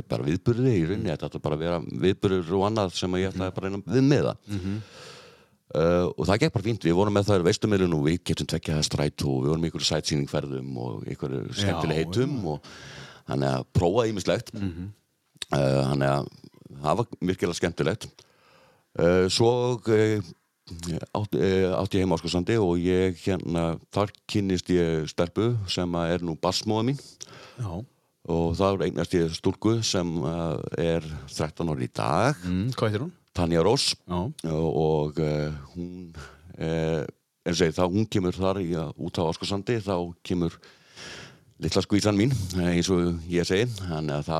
[0.10, 0.78] bara viðburði.
[0.78, 3.93] Í rauninni, þetta ætlaði bara að vera viðburður og annað sem ég ætlaði bara að
[3.98, 4.58] við með það
[5.67, 8.78] Uh, og það gekk bara fínt, við vorum með það veistumilun og við getum tvekja
[8.78, 12.70] það stræt og við vorum í ykkur sætsýningferðum og ykkur skemmtileg heitum og
[13.28, 14.88] þannig að prófa ímislegt mm -hmm.
[15.52, 16.30] uh, þannig að
[16.84, 18.08] það var virkilega skemmtilegt
[19.00, 20.32] uh, svo uh,
[21.16, 26.24] átti, átti ég heim á Áskarsandi og ég hérna, þar kynnist ég stelpu sem er
[26.24, 27.00] nú barsmóða mín
[27.58, 27.86] Já.
[28.28, 30.08] og það eignast ég stúlku sem
[30.78, 33.13] er 13 ári í dag Mm, hvað heitir hún?
[33.34, 34.20] Tanja Rós Já.
[34.52, 35.20] og, og
[35.76, 36.13] hún
[37.48, 40.58] en segi þá hún kemur þar í, út á Áskarsandi þá kemur
[41.63, 44.39] litla skvísan mín eh, eins og ég segi þannig að þá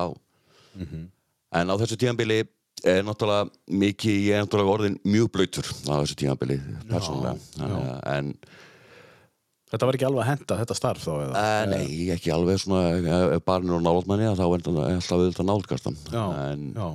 [1.58, 2.44] en á þessu tíðanbili
[2.86, 6.60] er náttúrulega mikið, ég er náttúrulega orðin mjög blöytur á þessu tíðanbili
[6.92, 8.34] persónulega að- en
[9.68, 11.40] Þetta var ekki alveg að henda þetta starf þá eða?
[11.42, 15.90] uh, nei, ekki alveg svona ef barnir og nálatmanni þá er þetta alltaf auðvitað nálgast
[15.90, 16.88] hann Já, en, já.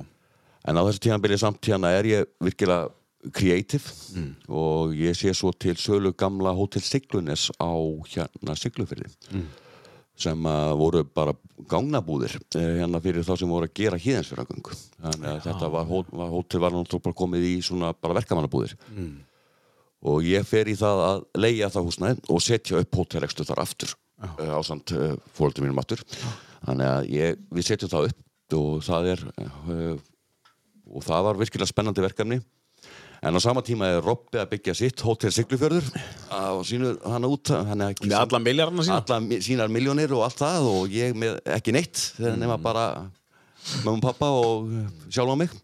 [0.65, 2.89] En á þessu tíðanbili samt hérna er ég virkilega
[3.31, 3.83] creative
[4.15, 4.31] Mm.
[4.49, 7.69] og ég sé svo til sölu gamla Hotel Siglunes á
[8.09, 9.45] hérna Siglufyrði Mm.
[10.15, 10.43] Sem
[10.77, 11.33] voru bara
[11.71, 16.11] gangnabúðir eh, hérna fyrir þá sem voru að gera híðinsfjörðagöng þannig að þetta var, hó-
[16.19, 18.75] var hótel var náttúrulega komið í svona bara verkamannabúðir.
[18.93, 19.13] Mm.
[20.03, 23.93] og ég fer í það að leigja það húsnæði og setja upp hótelekstu þar aftur
[23.95, 26.03] uh, ásand uh, fóröldum mínum aftur.
[26.63, 29.95] Þannig að ég, við setjum það upp og það er uh,
[30.93, 32.37] og það var virkilega spennandi verkefni
[33.23, 35.87] en á sama tíma er Robby að byggja sitt Hótel Siglufjörður.
[36.27, 38.99] Á sínu hann út ekki Með alla milljarna sína?
[39.03, 42.09] alla sínar miljónir og allt það og ég með ekki neitt.
[42.17, 42.89] Þegar nema bara
[43.85, 44.75] mömmu og pappa og
[45.09, 45.55] sjálfa mig.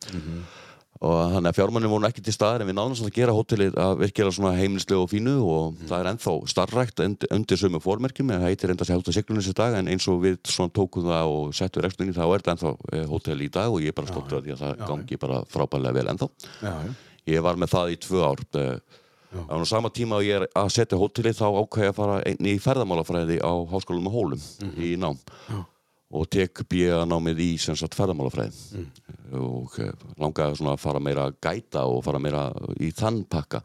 [0.99, 3.77] Og þannig að fjármannir voru ekki til staðar en við náðum svona að gera hótelið
[3.79, 8.33] að virkilega svona heimilislegu og fínu og það er ennþá starfrækt undir, undir sömu fórmerkjum
[8.33, 11.07] en það heitir enda sér hótel Siglunis í dag en eins og við svona tókum
[11.07, 13.99] það og settum rekstunni þá er þetta ennþá eh, hótel í dag og ég er
[14.01, 15.95] bara stoltur af því að það gangi bara frábælega
[17.29, 17.35] Já, já.
[17.37, 18.77] ég var með það í tvö ár eh,
[19.45, 22.61] á sama tíma og ég er að setja hótelið þá ákvæði að fara einni í
[22.63, 24.47] ferðamálafræði á háskólanum og hólum
[24.81, 25.19] í nám.
[26.09, 28.85] Og tek bíða námið í sagt ferðamálafræði.
[29.37, 32.47] Og eh, langaði að fara meira að gæta og fara meira
[32.81, 33.61] í þann pakka.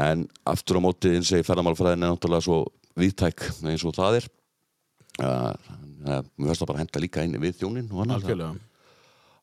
[0.00, 2.62] En aftur á móti eins og ferðamálafræðin er náttúrulega svo
[2.96, 4.28] viðtæk eins og það er.
[5.20, 5.60] Að
[6.02, 8.22] mér finnst það bara að henda líka inn við þjónin og annað.
[8.22, 8.71] Algjörlega.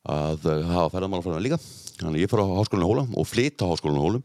[0.10, 1.60] Að uh, hafa ferðamálafræðina líka.
[2.00, 4.24] Þannig að ég fór á háskólanum Hólum og flytt á háskólanum Hólum.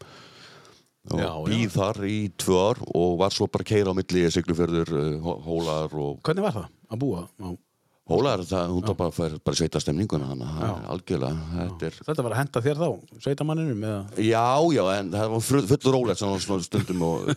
[1.12, 4.23] Og Já, býð þar í tvö ár og var svo bara að keira á milli
[4.33, 7.25] Siglufjörður, uh, Hólar og Hvernig var það að búa?
[7.44, 7.61] á-
[8.05, 12.35] Hólar, það, hún tók bara, bara sveita stemninguna þannig að algjörlega þetta er, Þetta var
[12.35, 12.88] að henda þér þá,
[13.25, 14.01] sveitamanninum eða?
[14.20, 14.42] já,
[14.77, 17.31] já, en það var full- fullur svona stundum og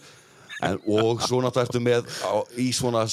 [0.65, 3.03] En, og svo náttúrulega ertu með á, í svona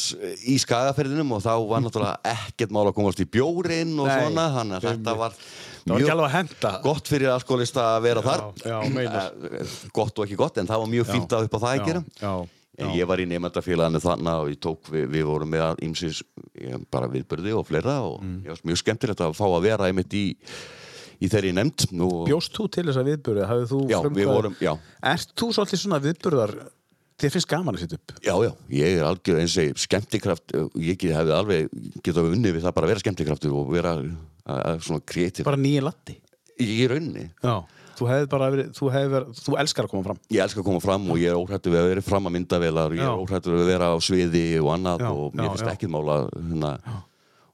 [0.48, 4.46] í skagaferðinum og þá var náttúrulega ekkert mál að komast í bjórin og Nei, svona
[4.54, 5.34] þannig að þetta var
[6.24, 6.70] að henda.
[6.86, 8.78] gott fyrir alkoholista að vera þar já.
[8.80, 11.84] Eh, gott og ekki gott en það var mjög fínt að upp á það að
[11.90, 12.32] gera Já,
[12.80, 12.86] já.
[12.96, 16.22] ég var í nefndafélaginu þannig ég tók, við, við vorum með ímsins
[16.90, 18.38] bara viðbörði og fleira og Mm.
[18.46, 20.24] ég var mjög skemmtilegt að fá að vera einmitt í,
[21.20, 21.92] í þeirri nefnd
[22.24, 23.44] Bjóst þú til þess að viðburði?
[23.52, 24.72] Hafið þú Já, við vorum, já,
[25.12, 26.54] Ert þú svolítið svona viðburðar
[27.24, 30.56] Þér finnst gaman að setja upp já, já, ég er algjör eins og ég, skemmtikraft,
[30.84, 34.10] ég hefði alveg getað unnið við það bara að vera skemmtikraftur og vera að,
[34.58, 36.18] að, svona kreatív Bara nýja latti
[36.60, 37.30] í rauninni.
[37.42, 37.56] Já
[37.94, 40.66] Þú hefði bara verið, þú hefði verið, þú elskar að koma fram Ég elska að
[40.66, 43.20] koma fram og ég er óhrættur við að vera fram að myndavelar ég er Já.
[43.22, 45.74] óhrættur við að vera á sviði og annað Já, og mér já, finnst já.
[45.76, 46.72] ekkit mála hérna,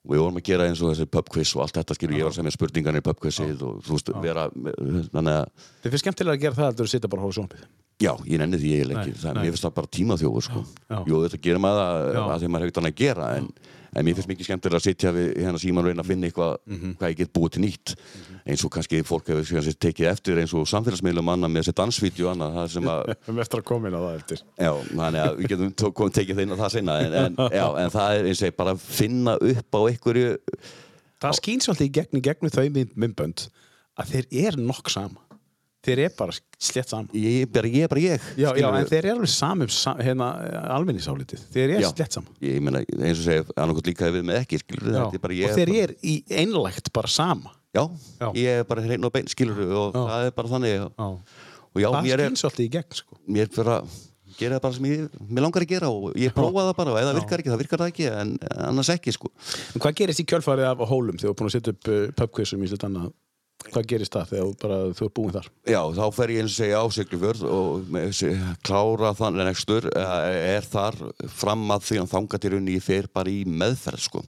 [0.01, 2.37] og við vorum að gera eins og þessi pubquiz og allt þetta skilur ég var
[2.37, 6.45] sem er spurningar í pubquizið og þú veist, vera þannig að Þið finnst skemmtilega að
[6.47, 7.67] gera það að sitja bara að hóra sjónpið
[8.01, 10.61] Já, ég nenni því eiginlega ekki, mér finnst það bara tímaþjófur sko.
[10.89, 10.99] já.
[11.05, 12.21] Jú, þetta gerir maður það Já.
[12.25, 13.51] að því maður hefur þannig að gera en,
[13.97, 16.57] en mér finnst mikið skemmtilega að sitja við hérna síman og reyna að finna eitthvað
[16.71, 16.93] Mhm.
[17.01, 17.95] hvað ég get búið til nýtt.
[18.47, 22.33] Eins og kannski fólk hefur tekið eftir eins og samfélagsmiðlum annað með þessi dansvídeó og
[22.37, 24.43] annað það sem að, Við mestra komin á það eftir.
[24.59, 28.15] Já, þannig að við getum tekið þeim að það sinna en, en, já, en það
[28.21, 30.39] er eins og bara að finna upp á einhverju
[31.21, 33.49] Það skýn svolítið í gegn í gegnum þau mynd- myndbönd
[34.01, 35.21] að þeir eru nokk sama
[35.81, 38.89] Þeir eru bara slett sama ég, er bara, ég er bara ég Já, já, en
[38.91, 40.27] þeir eru alveg sami um sa- hérna,
[40.77, 41.47] almenningsálitið.
[41.55, 41.93] Þeir eru Já.
[41.95, 45.39] slett sama ég meina, eins og segja, annarkot líka við með ekki skilur, er bara
[45.39, 47.55] ég Og þeir eru í einlægt bara sama.
[47.73, 47.85] Já,
[48.35, 50.87] ég er bara hrein og bein skilur og það er bara þannig
[51.71, 53.19] Það er, skýn svolítið í gegn sko.
[53.31, 53.77] mér er bara
[54.41, 56.99] gera það bara sem ég, mér langar að gera og ég prófa það bara og
[57.01, 58.33] ef það virkar ekki, það virkar það ekki en
[58.67, 59.31] annars ekki sko.
[59.75, 62.01] En hvað gerist í kjölfarið af hólum þegar þú er búin að setja upp uh,
[62.19, 63.13] pubquizum í slitt annað
[63.71, 65.49] Hvað gerist það þegar bara, þú er búin þar?
[65.69, 67.99] Já, þá fer ég eins og segja á Siglufjörð og
[68.67, 70.97] klára þannig nekstur er þar
[71.41, 74.25] fram að því að þanga til raunni ég fer bara í meðferð sko.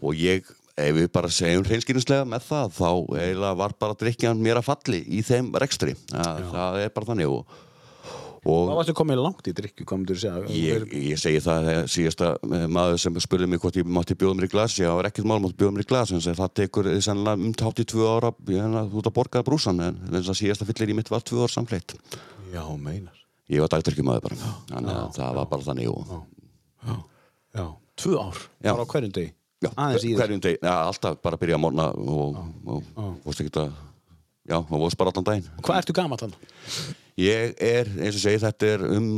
[0.00, 0.48] Og ég,
[0.80, 5.24] ef við bara segjum hreinskýrinslega með það, þá var bara drikjan mér að falli í
[5.26, 5.96] þeim rekstri.
[6.14, 7.58] Það, það er bara þannig og,
[8.40, 10.40] Hvað varstu komið langt í segja?
[10.48, 14.38] Ég, ég segi það að síðasta eh, maður sem spurði mig hvort ég mátti bjóða
[14.38, 16.90] mér í glas ég var ekkert mál mátti bjóða mér í glas en það tekur
[17.04, 20.68] sannlega um tátt í tvö ára þú ert að borga brúsan en þess að síðasta
[20.70, 21.98] fyllir í mitt var tvö ár samfleitt
[22.50, 23.14] Já, meinar.
[23.50, 24.48] Ég var dagdrykjumæður bara.
[24.70, 26.14] Þannig að það var bara þannig og,
[26.80, 26.96] Já,
[27.54, 27.64] já,
[28.00, 28.40] tvö ár?
[28.58, 28.72] Já.
[28.72, 29.32] Bara á hverjum degi?
[29.60, 33.74] Já, hverjum deg, alltaf bara byrja að morna og, og, og fórst ekki að
[34.48, 35.50] já, og fórst bara allan daginn.
[35.60, 36.34] Hvað ertu gamall hann?
[37.20, 39.08] Ég er, eins og segi, þetta er um,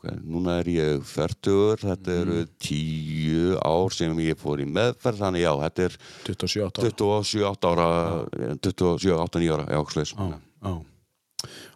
[0.00, 5.44] hvað, núna er ég færtugur, þetta eru tíu ár sem ég fór í meðferð, þannig
[5.44, 7.90] já, þetta er 27 ára 27, 8 ára,
[8.64, 10.14] 27, 8, 9 ára, já, slis.
[10.16, 10.78] Já, já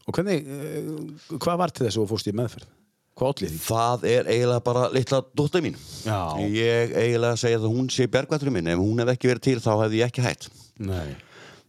[0.05, 2.73] Og hvernig, uh, hvað var til þess að þú fórst í meðferð?
[3.15, 3.61] Hvað allir því?
[3.65, 5.77] Það er eiginlega bara litla dóttir mín.
[6.05, 6.19] Já.
[6.51, 9.71] Ég eiginlega segja að hún sé bergvætturinn minn, ef hún hef ekki verið til þá
[9.85, 10.49] hefði ég ekki hætt.
[10.83, 11.15] Nei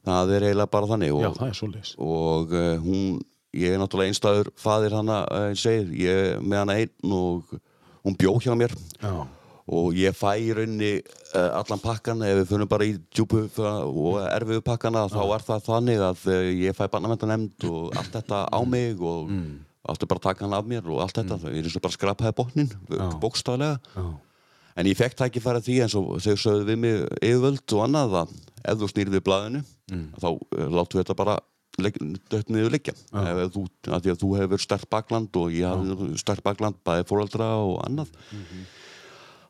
[0.05, 3.05] Það er eiginlega bara þannig Já, og, það er svoleiðis og uh, hún,
[3.55, 7.55] ég er náttúrulega einstæður faðir hana, uh, segir, ég er með hana einn og
[8.05, 8.75] hún bjó hjá mér.
[9.01, 9.13] Já,
[9.65, 14.19] og ég fæ í rauninni uh, allan pakkan ef við finnum bara í djúpu og
[14.29, 18.59] erfiðu pakkana þá er það þannig að uh, ég fæ barnavæntanemnd og allt þetta á
[18.69, 19.31] mig og
[19.89, 21.93] áttu bara að taka hann af mér og allt þetta, ég er eins og bara
[21.97, 22.69] skrapaði botnin
[23.21, 23.79] bókstaflega.
[24.75, 28.31] En ég fekk tækifæri því eins og þau sögðu við mig yfirvöld og annað að
[28.65, 29.61] ef þú snýrði við blaðinu
[30.21, 31.35] þá uh, láttu þetta bara
[31.77, 32.95] dött niður liggja.
[32.95, 37.07] Ef þú, að því að þú hefur stert bakland og ég hafði stert bakland bæði
[37.09, 38.13] fóreldra og annað.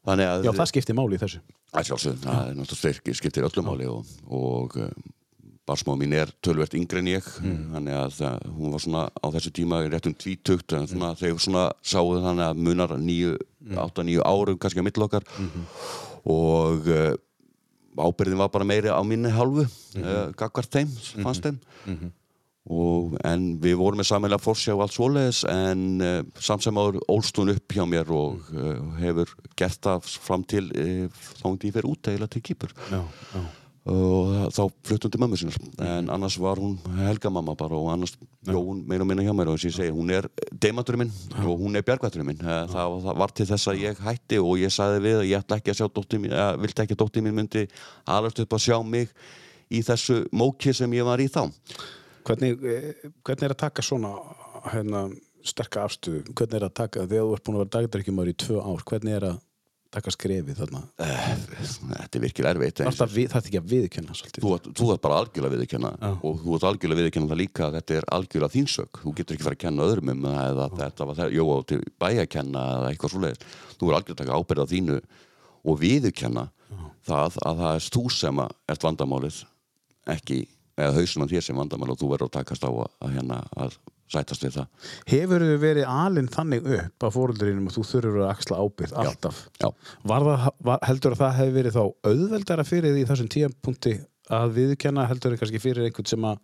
[0.06, 1.42] Þannig að já, það skiptir máli í þessu.
[1.76, 5.06] Að sjálfsögum, það er náttúrulega skiptir öllu máli og, og um,
[5.66, 9.52] barsmáð mín er tölvert yngri en ég þannig að það, hún var svona á þessu
[9.58, 13.34] tíma í réttum tvítugt en svona, þegar svona sáðu þannig að munar níu,
[13.74, 15.26] átta, níu árum kannski á mill okkar
[16.36, 17.16] og uh,
[17.98, 20.36] ábyrðin var bara meiri á minni hálfu mm -hmm.
[20.38, 21.60] gagvart þeim, fannst þeim.
[22.66, 26.98] Og, en við vorum með sammelega fórsjá og allt svoleiðis en uh, samt sem áður
[27.14, 31.06] ólst hún upp hjá mér og uh, hefur gert það fram til uh,
[31.38, 32.74] þá hún því fyrir út eða til kýpur.
[32.90, 33.04] Já,
[33.36, 33.44] já,
[33.86, 35.58] og þá fluttum til mömmu sinnar.
[35.86, 39.52] En annars var hún helgamamma bara og annars bjó hún meira og minna hjá mér.
[39.52, 41.14] Og þess að ég segi, hún er deimaturinn minn
[41.46, 42.42] og hún er bjargvætturinn minn.
[42.42, 45.60] Það, það var til þess að ég hætti og ég sagði við að ég ætla
[45.62, 47.66] ekki að sjá dóttir mín eða vildi ekki að dóttir mín myndi
[48.16, 49.14] alveg upp að sjá mig
[49.70, 51.46] í þessu móki sem ég var í þá.
[52.26, 54.16] Hvernig, eh, hvernig er að taka svona
[54.74, 55.12] hérna,
[55.46, 56.24] sterka afstöðu?
[56.34, 59.14] Hvernig er að taka, þegar þú ert búin að vera dagdrykkjumar í tvö ár, hvernig
[59.14, 59.44] er að
[59.94, 60.82] taka skrefið þarna?
[61.00, 61.28] Eh,
[61.60, 64.46] þetta er virkilega erfitt Það er ekki að viðkynna svolítið.
[64.46, 66.10] þú, þú ert bara algjörlega viðurkenna Já.
[66.16, 69.38] og þú ert algjörlega viðurkenna það líka að þetta er algjörlega þín sök þú getur
[69.38, 72.32] ekki fara að kenna öðrum um það eða þetta var það, jó, til bæja að
[72.36, 73.48] kenna eða eitthvað svoleiðis,
[73.80, 75.00] þú er algjörlega að taka ábyrða þínu
[75.66, 76.46] og viðurkenna
[77.06, 79.42] það að það er þú sem að ert vandamálið
[80.16, 80.40] ekki,
[80.78, 83.40] eða hausin á þér sem vandamál og þú verður að takast á að, að hérna
[83.56, 83.78] að
[84.12, 88.34] sætast við það Hefur þau verið alinn þannig upp af fóruldurinnum að þú þurfur að
[88.34, 89.40] axla ábyrð alltaf?
[89.62, 89.70] Já.
[90.06, 90.28] Það,
[90.70, 93.96] var, heldur að það hefði verið þá auðveldara fyrir því þessum tíapunkti
[94.36, 96.44] að viðurkenna heldur en kannski fyrir einhvern sem að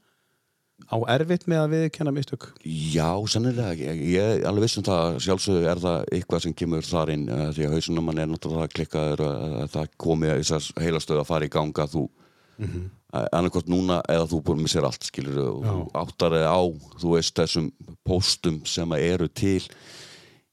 [0.89, 5.68] á erfitt með að viðurkenna mistök Já, sannilega, ég, ég alveg viss um það sjálfsögðu
[5.70, 9.24] er það eitthvað sem kemur þar inn uh, því að hausunum mann er náttúrulega klikkaður
[9.28, 12.89] að, að það komi að þessar heilastöðu að fara í ganga þú mm -hmm.
[13.12, 16.62] Annarkort núna eða þú búin að missir allt skilur og áttar þig á
[17.01, 17.70] þú veist þessum
[18.07, 19.62] póstum sem eru til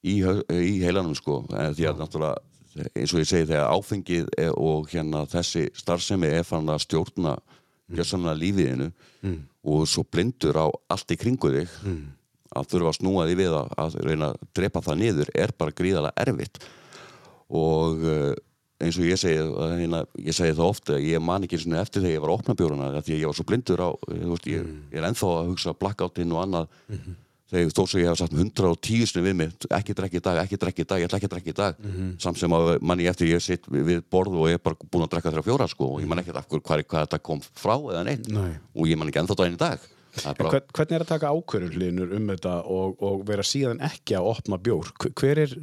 [0.03, 1.45] í, í heilanum sko.
[1.55, 6.45] Eh, því að náttúrulega eins og ég segi þegar áfengið og hérna þessi starfsemi er
[6.47, 7.39] fann að stjórna
[7.89, 8.91] gjörsamlega lífiðinu
[9.65, 11.73] og svo blindur á allt í kringu þig
[12.55, 15.75] að þurfa að snúa því við að, að reyna að drepa það niður er bara
[15.81, 16.61] gríðarlega erfitt.
[17.49, 18.35] Og uh,
[18.79, 22.23] eins og ég segi hérna, ég segi það ofta ég man ekki eftir þegar ég
[22.23, 25.01] var að opna bjóruna því að ég var svo blindur á þú veist, ég, ég
[25.01, 26.79] er ennþá að hugsa blackoutinn og annað.
[27.49, 30.59] Þegar þó sem ég hef sagt 110 sinni við mig, ekki drekki í dag, ekki
[30.61, 31.79] drekki í dag ég ætla ekki að drekki í dag.
[32.21, 35.15] Samt sem að manni eftir ég sitt við borð og ég er bara búin að
[35.15, 38.05] drekka þrjá fjóra sko, og ég man ekki hverju hvað, hvað þetta kom frá eða
[38.05, 38.29] neitt.
[38.29, 38.53] Nei.
[38.77, 39.89] og ég man ekki ennþá daginn í dag.
[40.27, 43.83] Er bara, hvern, hvernig er að taka ákvörður hlinur um þetta og, og vera síðan
[43.87, 44.93] ekki að opna bjór?
[45.09, 45.55] Hver er,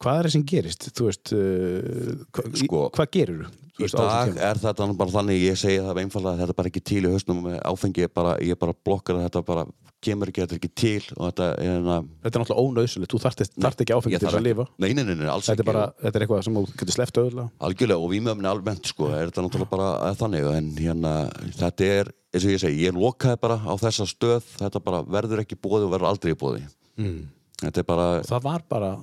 [0.00, 0.88] hvað er það sem gerist?
[0.96, 3.44] Þú veist, uh, hva, í, Sko, hvað gerur
[3.80, 6.82] í dag er þetta bara þannig ég segi það einfallega að þetta er bara ekki
[6.90, 9.64] til í hausnum áfengi, ég bara, ég bara blokkar þetta bara
[10.00, 13.82] kemur ekki, þetta er ekki til þetta er hérna þetta er náttúrulega ónauðsynlegt, þú þarft
[13.84, 14.66] ekki áfengi til að lifa.
[14.80, 18.12] Nei, nei, nei, þetta er, bara, þetta er eitthvað sem þú getur sleppt Algjörlega og
[18.14, 21.14] vímöfni almennt sko, er þetta náttúrulega bara að þannig en hérna,
[21.60, 25.44] þetta er, eins og ég segi, ég lokaði bara á þessa stöð, þetta bara verður
[25.44, 26.64] ekki bóði og verður aldrei bóði.
[27.00, 27.22] Mm.
[27.60, 28.94] Þetta er bara, það var bara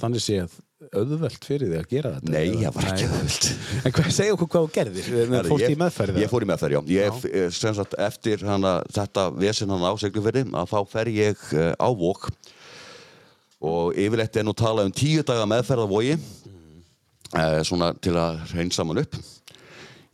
[0.00, 0.56] þannig séð
[0.92, 3.12] auðvelt fyrir því að gera þetta nei, ég var ekki Nei.
[3.16, 3.46] öðvöld.
[3.80, 6.76] en hvað segja okkur hvað þú gerðir Herri, fórst í meðferði Ég fór í meðferð,
[6.76, 6.80] já.
[6.92, 7.46] Ég, já.
[7.56, 11.88] sem sagt, eftir hana, þetta vesen hana á Siglufirði, að þá fer ég uh, á
[11.96, 12.28] vók
[13.66, 18.44] og yfirleitt er nú talað um tíu daga meðferð á vogi uh, svona til að
[18.52, 19.16] reynsa mann upp.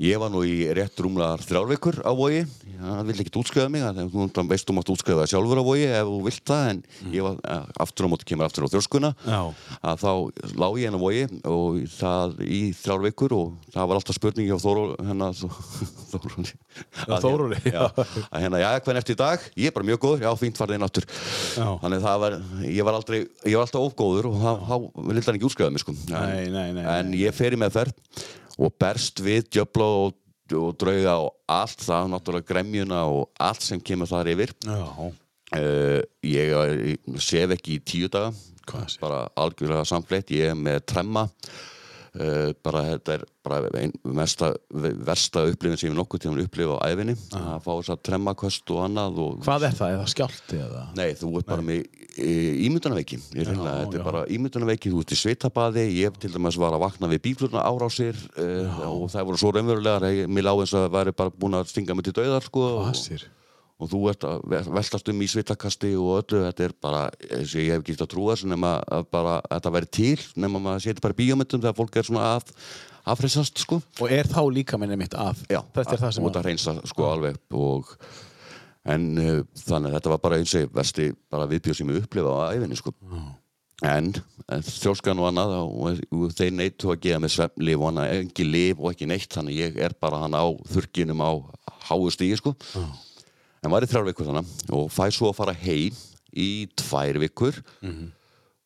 [0.02, 2.46] Ég var nú í rétt rúmlar þrjárveikur á vogi,
[2.80, 6.08] það vil ekki útskrifa mig, þú veist þú mátt útskrifa það sjálfur á vogi ef
[6.08, 6.82] þú vilt það, en
[7.16, 9.40] ég var uh, aftur á móti kemur aftur á þjóskuna, Já.
[9.82, 10.12] að þá
[10.62, 14.58] lá ég hennar vogi og það í þrjár vikur og það var alltaf spurningi á
[14.62, 15.36] Þóról hennar
[16.12, 17.82] Þórúli Já, Þórólfi, já.
[17.82, 20.60] já, að hérna, já, hvernig eftir í dag ég er bara mjög góður, já, fínt
[20.60, 21.66] farið inn aftur Já.
[21.82, 22.36] þannig það var,
[22.68, 25.94] ég var aldrei ég var alltaf ofgóður og þá- vildi hann ekki útskrifa mig sko.
[25.96, 27.92] en, Nei, nei, nei, en ég fer í meðferð
[28.62, 30.16] og berst við djöfla og,
[30.58, 34.54] og drauga og allt það, náttúrulega gremjuna og allt sem kemur þar yfir.
[35.52, 38.32] Uh, ég, ég sef ekki í tíu daga
[39.02, 41.26] bara algjörlega samfleitt ég er með tremma
[42.12, 46.92] bara þetta er bara ein mesta, versta upplifin sem ég nokkuð til að upplifa á
[46.92, 50.84] æfinni að fá þess að tremmaköst og annað og, hvað er það, eða skjálti eða?
[50.98, 51.80] Nei, þú ert bara með
[52.12, 52.28] e,
[52.68, 53.20] ímyndunarveiki.
[53.32, 54.02] Ég reyna, þetta já.
[54.02, 57.64] er bara ímyndunarveiki þú ert í sveitabaði, ég til dæmis var að vakna við bíklurna
[57.64, 61.38] árásir uh, og það voru svo raunverulegar að mér lá eins og það væri bara
[61.38, 62.92] búin að stinga mig til dauðar sko, og.
[63.82, 67.54] Og þú ert að ve- veltast um í svitakasti og öllu, þetta er bara og
[67.58, 70.16] ég hef ekki að trúa þessu nema að bara að þetta væri til,
[70.46, 72.52] nema maður setja bara bíómyndum þegar fólk er svona að
[73.12, 73.80] afreysast sko.
[73.98, 75.40] Og er þá líka minni mitt að?
[75.50, 77.96] Já, þetta er það sem og þetta reynsa sko alveg og
[78.92, 82.32] en uh, þannig að þetta var bara eins og versti bara viðbjóð sem ég upplifa
[82.34, 82.94] á æfinni sko.
[83.82, 84.12] En,
[84.46, 88.44] en þjóskan og annað og, og þeir neittu að gefa mig svefnlif og annað, ekki
[88.46, 91.30] lif og ekki neitt þannig að ég er bara hann á þurkinum á
[91.88, 92.52] háu stígi sko
[93.62, 95.94] en var í þrjár vikur þannig og fæ svo að fara heim
[96.32, 97.62] í tvær vikur.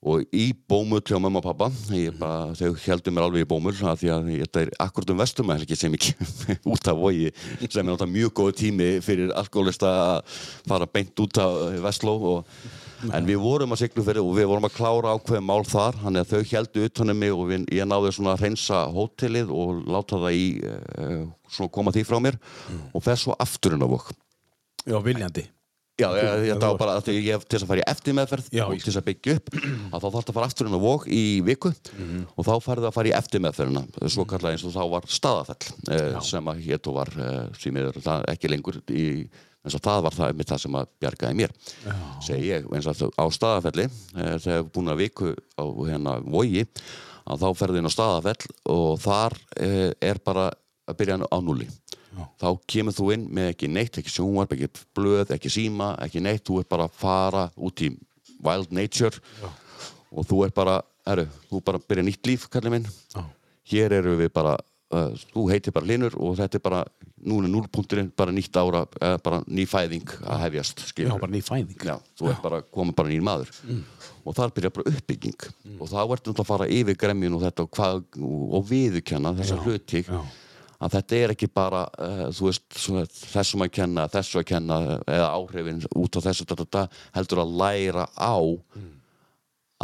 [0.07, 1.67] Og í bómull hjá mamma og pappa
[1.97, 5.23] ég bara, þau heldur mér alveg í bómull af því að þetta er akkurat um
[5.23, 9.91] vestumælgi sem ég kem út af vogi sem er náttúrulega mjög góð tími fyrir alkoholista
[10.03, 10.37] að
[10.69, 12.53] fara beint út af vestló og,
[13.09, 15.99] en við vorum að siglu fyrir og við vorum að klára ákveðum mál þar.
[16.05, 19.83] Þannig að þau heldur utanum mig og við, ég náði svona að hreinsa hótelið og
[19.91, 22.39] láta það í uh, svona koma því frá mér.
[22.93, 24.15] Og fer svo afturinn á vok
[24.87, 25.47] já, viljandi.
[25.97, 28.49] Já, ég, ég, það var bara að ég hef til þess að fara í eftirmeðferð
[28.67, 30.81] og ég- til þess að byggja upp að þá þarf að fara aftur inn á
[30.83, 31.71] vók í viku.
[32.37, 33.83] Og þá færðu að fara í eftirmeðferðina
[34.13, 37.97] svo kallar eins og þá var staðafell eh, sem að hétt og var eh, miður
[38.05, 39.07] það ekki lengur í
[39.67, 41.57] eins og það var það með það sem að bjargaði mér.
[42.29, 46.67] Segi ég, eins og á staðafelli eh, þegar við búin að viku á hérna vogi
[47.27, 50.51] að þá ferðu inn á staðafell og þar eh, er bara
[50.87, 51.67] að byrja á núli
[52.41, 56.45] þá kemur þú inn með ekki neitt, ekki sjónvarp, ekki blöð, ekki síma, ekki neitt,
[56.47, 57.91] þú ert bara að fara út í
[58.45, 59.21] wild nature
[60.13, 62.89] og þú ert bara, herru, þú bara byrja nýtt líf, kallið minn.
[63.15, 63.25] Já.
[63.67, 64.55] Hér eru við bara,
[64.95, 66.85] uh, þú heitir bara Linur og þetta er bara,
[67.27, 71.21] nú er núlpunkturinn, bara nýtt ára, uh, bara ný fæðing að hefjast, já, skilur.
[71.21, 71.77] bara ný fæðing.
[71.83, 73.53] Já, þú ert bara komið bara nýr maður.
[74.27, 75.47] Og þar byrja bara uppbygging.
[75.77, 79.61] Og þá ertu náttúrulega að fara yfir gremjun og þetta og, hvað, og, viðurkenna þessa
[79.65, 80.05] hluti.
[80.07, 80.21] Já.
[80.77, 85.31] Að þetta er ekki bara uh, veist, svona, þessum að kenna þessu að kenna eða
[85.33, 86.85] áhrifin út á þessu da, da, da,
[87.17, 88.37] heldur að læra á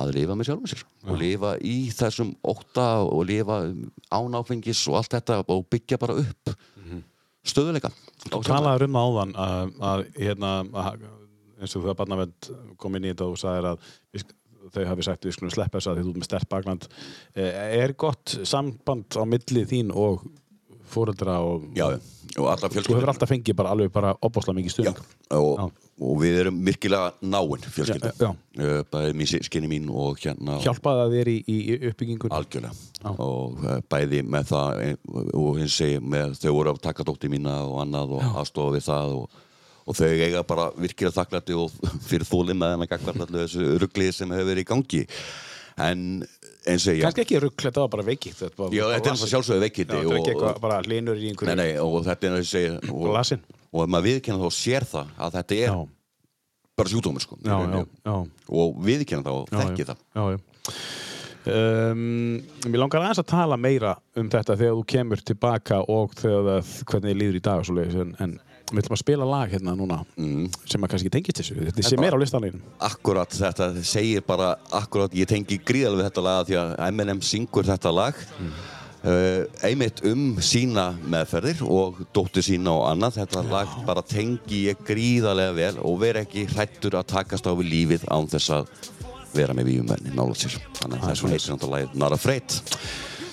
[0.03, 3.63] að lifa með sjálfum sér og lifa í þessum ótta og lifa
[4.13, 6.55] án áfengis og allt þetta og byggja bara upp
[7.43, 7.91] stöðuleika
[8.23, 11.03] Þú talaður um það áðan að, að hérna, að,
[11.59, 12.49] eins og þú að barnavend
[12.81, 14.25] kom inn í þetta og sagðir að við,
[14.73, 16.87] þau hafi sagt við skulum sleppa þess að þú ert með stert bakland.
[17.35, 20.23] Er gott samband á milli þín og
[20.93, 21.87] fóreldra og já,
[22.39, 25.01] og þú hefur alltaf fengið bara alveg bara opbáslega mikið stuðning.
[25.37, 25.73] Og,
[26.03, 28.31] og við erum virkilega náinn já.
[28.31, 33.13] Uh, bæði skinni mín og hérna hjálpaði það þér í, í uppbyggingun algjörlega.
[33.13, 34.99] Og uh, bæði með það eh,
[35.39, 38.87] og hins segi með þau voru að taka dótti mína og annað og aðstofa við
[38.89, 39.41] það og,
[39.83, 44.15] og þau eiga bara virkilega þakklætti og fyrir þólið með hennar gagvart allu þessu rugglið
[44.21, 45.07] sem hefur verið í gangi.
[45.81, 46.07] En
[46.67, 48.07] kannski ekki rugg, þetta var bara
[48.61, 52.39] var Já, þetta er sjálfsögðu eitthvað bara hlinur í Nei, einhverju nei, og þetta er
[52.39, 52.55] eins
[52.93, 53.19] og
[53.73, 55.77] og, maður viðkenna þá og sér það að þetta er Já.
[56.83, 57.39] bara sjúdómur sko,
[58.61, 60.03] og viðkenna það og þekki það.
[61.43, 62.37] Um,
[62.71, 66.75] mér langar aðeins að tala meira um þetta þegar þú kemur tilbaka og þegar það,
[66.87, 67.71] hvernig þið líður í dag
[68.05, 68.37] en, en
[68.73, 70.49] við ætlum að spila lag hérna núna Mm.
[70.67, 71.57] sem að kannski tengist þessu.
[71.69, 76.23] Þetta sem er á listanleginu Akkurat þetta segir bara akkurat, ég tengi gríðal við þetta
[76.27, 78.15] lag því að Eminem syngur þetta lag.
[79.03, 83.17] Uh, einmitt um sína meðferðir og dóttur sína og annað.
[83.19, 87.73] Þetta lag bara tengi ég gríðarlega vel og veri ekki hrættur að takast á við
[87.73, 88.69] lífið án þess að
[89.35, 90.55] vera með víumvenni nála sér.
[90.79, 92.61] Þannig að þess vegna heitir lagið Not Afraid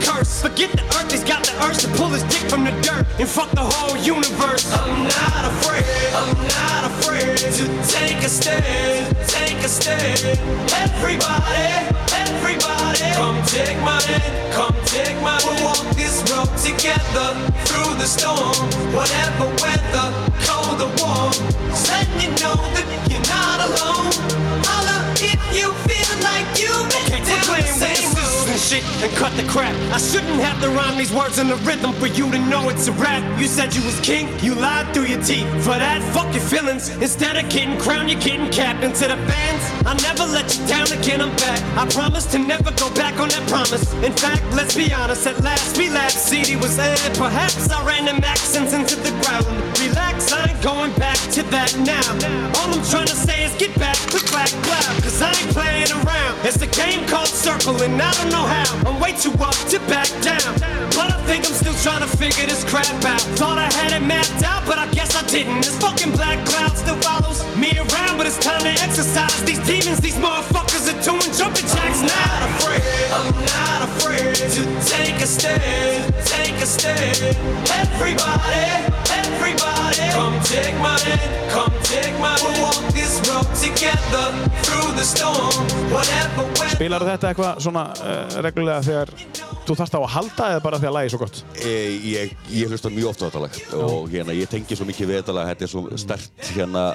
[0.00, 0.42] curse.
[0.42, 3.28] Forget the earth, he's got the urge to pull his dick from the dirt and
[3.28, 4.70] fuck the whole universe.
[4.72, 5.84] I'm not afraid,
[6.14, 10.38] I'm not afraid to take a stand, take a stand.
[10.72, 15.44] Everybody, everybody, come take my hand, come take my hand.
[15.44, 17.28] We'll walk this road together
[17.64, 18.54] through the storm,
[18.92, 20.06] whatever weather,
[20.44, 21.32] cold or warm.
[21.88, 24.12] Letting you know that you're not alone.
[24.68, 28.30] Holla if you feel like you've been down the same road
[28.60, 29.74] shit and cut the crap.
[29.92, 32.86] I shouldn't have to rhyme these words in the rhythm for you to know it's
[32.88, 33.22] a rap.
[33.40, 35.48] You said you was king, you lied through your teeth.
[35.64, 36.89] For that, fuck your feelings.
[37.00, 38.82] Instead of getting crowned, you're getting capped.
[38.84, 41.20] And to the fans, I'll never let you down again.
[41.20, 41.60] I'm back.
[41.76, 43.92] I promise to never go back on that promise.
[44.02, 45.26] In fact, let's be honest.
[45.26, 46.14] At last, relapse.
[46.14, 47.16] CD was aired.
[47.16, 49.46] Perhaps I ran them accents into the ground.
[49.80, 52.04] Relax, I ain't going back to that now.
[52.60, 54.84] All I'm trying to say is get back, click, black clap.
[55.02, 56.34] Cause I ain't playing around.
[56.44, 58.68] It's a game called circling, I don't know how.
[58.88, 60.52] I'm way too up to back down.
[60.96, 63.20] But I think I'm still trying to figure this crap out.
[63.38, 65.62] Thought I had it mapped out, but I guess I didn't.
[65.62, 69.36] This fucking black cloud still follows me around, but it's time to exercise.
[69.44, 72.00] These demons, these motherfuckers are doing jumping jacks.
[72.00, 77.36] I'm not afraid, I'm not afraid to take a stand, take a stand.
[77.84, 78.64] Everybody,
[79.20, 82.42] everybody, come take my hand, come take my hand.
[82.48, 84.26] We'll walk this road together
[84.64, 85.52] through the storm,
[85.92, 86.76] whatever weather.
[86.80, 89.16] Spilar þetta eitthvað svona uh, reglulega þegar
[89.70, 91.42] þú þarft á að halda eða bara þegar lagi er svo gott?
[91.62, 91.74] e,
[92.10, 93.60] ég, ég hlusta mjög ofta á þetta lag.
[93.86, 96.88] Og hérna, ég tengi svo mikið við þetta lag þetta er svo stert hérna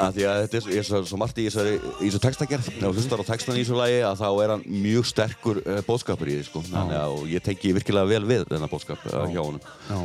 [0.00, 3.20] að því að þetta er, svo- er svo, margt í þessu textagerð, ef þú hlustar
[3.20, 6.46] á textan í þessu lagi að þá er hann mjög sterkur uh, bóðskapur í því
[6.48, 9.60] sko, þannig að og ég tengi virkilega vel við þennan bóðskap uh, hjá honum.
[9.90, 9.98] Já.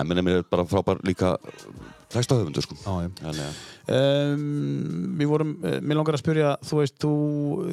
[0.00, 1.34] en minnum er bara frábær líka
[2.12, 2.78] textahöfundur sko.
[2.80, 3.10] Já, já.
[3.20, 7.10] þannig að Um, við vorum, uh, mér langar að spyrja, þú veist, þú,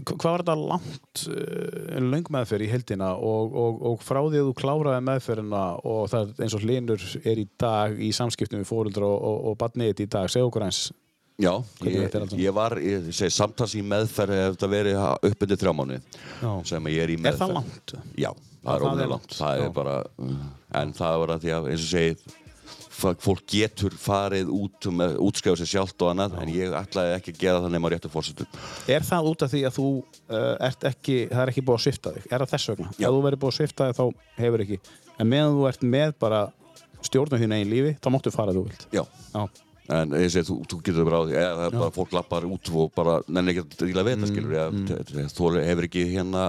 [0.05, 4.41] hva- hvað var þetta langt, uh, löng meðferð í heldina og, og, og frá því
[4.43, 8.61] að þú kláraði meðferðina og það er eins og hlinur er í dag í samskiptum
[8.61, 10.83] við fóruldra og, og, og badniðið í dag, segja okkur eins.
[11.41, 11.49] Já,
[11.81, 14.99] ég, er ég var, ég segi, samtals í meðferð ef þetta verið
[15.31, 15.97] upp undir þrjá mánuði
[16.43, 16.51] Já.
[16.69, 17.41] sem ég er í Er meðferð.
[17.41, 17.95] það langt?
[18.21, 18.29] Já,
[18.61, 19.09] það það er er langt.
[19.15, 19.33] langt.
[19.39, 19.95] Það er bara,
[20.83, 22.37] en það var að því að, eins og segið,
[23.23, 27.39] fólk getur farið út með útskjáðu sér sjálft og annað, en ég ætlaði ekki að
[27.43, 28.57] gera það nema réttu fórsetum.
[28.91, 31.85] Er það út af því að þú uh, ert ekki, það er ekki búið að
[31.85, 32.27] svifta þig?
[32.29, 32.89] Er það þess vegna?
[32.95, 33.07] Já.
[33.07, 34.05] Ef þú verður búið að svifta þig þá
[34.43, 34.79] hefur ekki.
[35.19, 36.41] En meðan þú ert með bara
[37.03, 38.85] stjórnum þín eigin lífi, þá máttu fara þú vilt.
[38.95, 39.41] Já, Já.
[39.99, 42.93] en ég segi, þú, þú getur bara á því, eða bara fólk lappar út og
[42.95, 46.45] bara nenni ekki að díla við þetta, skilur, eða þú hefur ekki hérna,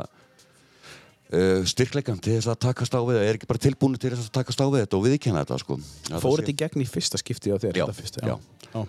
[1.32, 4.60] styrkleikan til þess að takast á við er ekki bara tilbúinu til þess að takast
[4.60, 5.78] á við þetta og viðkjanna þetta sko.
[6.10, 7.80] Að Fór það þetta í gegn í fyrsta skipti á þér?
[7.80, 8.36] Já, fyrsta, já.
[8.74, 8.84] já.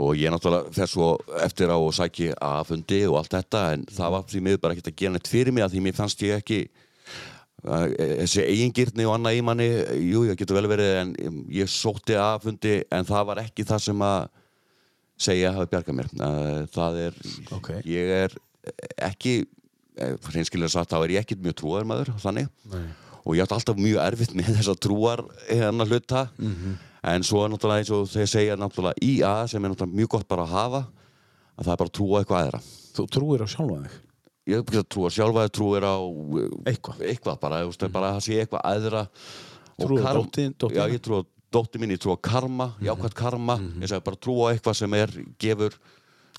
[0.00, 1.08] og ég náttúrulega fer svo
[1.44, 4.76] eftir á og sæki að fundi og allt þetta en það var því miður bara
[4.76, 6.60] ekkert að gera neitt fyrir mig að því mér fannst ég ekki
[7.64, 9.68] að, þessi eigingirni og annað í manni
[10.08, 11.14] jú, ég getur vel verið en
[11.52, 14.28] ég sótti að fundi en það var ekki það sem að
[15.20, 17.18] segja að hafa bjargað mér Að það er,
[17.58, 17.70] Ok.
[17.84, 18.38] ég er
[19.10, 19.34] ekki
[19.98, 22.84] hreinskilega sagt, þá er ég ekkert mjög trúar maður þannig Nei.
[23.24, 26.76] og ég átti alltaf mjög erfitt með þess að trúar hérna hluta Mhm.
[27.02, 30.28] en svo er náttúrulega eins og þeir segja náttúrulega IA sem er náttúrulega mjög gott
[30.28, 30.82] bara að hafa
[31.58, 32.60] að það er bara að trúa eitthvað aðra
[32.90, 33.98] Þú trúir á sjálfa þig?
[34.50, 36.96] ég að trúa sjálfa að trúir á uh, Eitthvað.
[37.06, 39.02] eitthvað bara, þú veist, bara að sé eitthvað aðra
[39.80, 43.88] Og Trúir á dóttin- já, ég trúa dótti mín, ég trúa karma jákvæmt karma, ég
[43.88, 45.72] segi bara trúa á eitthvað sem er gefur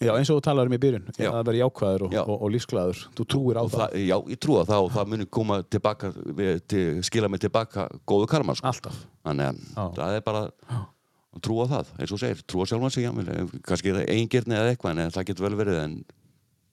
[0.01, 1.27] Já, eins og þú talaður um í byrjun, Já.
[1.29, 2.21] að það verði jákvæður og, Já.
[2.25, 3.01] og, og lífsglæður.
[3.19, 3.75] Þú trúir á það.
[3.81, 6.09] það, já, ég trúa það og það muni koma tilbaka
[6.41, 8.67] við- til, skila mig tilbaka góðu karma sko.
[8.71, 8.97] Alltaf.
[9.23, 10.41] þannig að það er bara
[11.31, 14.71] að trúa það, eins og segir, trúa sjálfan sig jafnvel, kannski er það eigingirni eða
[14.73, 15.93] eitthvað en það getur vel verið en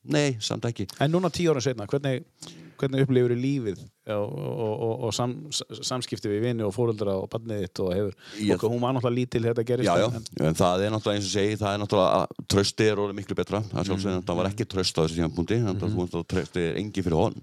[0.09, 2.25] nei, samt ekki En núna tíu ára setna, hvernig,
[2.81, 3.81] hvernig upplifur þú lífið?
[4.09, 5.35] Og, og, og, og sam,
[5.85, 8.15] samskipti við vini og fóreldra og barnið þitt og hefur,
[8.57, 9.91] og hún var náttúrulega lítil þetta gerist.
[9.91, 12.89] Já, já, en- en það er náttúrulega eins og segi, það er náttúrulega að trösti
[12.89, 15.93] er orðið miklu betra, það sjálfsögði, það var ekki tröst á þessu tímapunkti, þannig að
[15.99, 17.39] þú veist að trösti er engi fyrir hon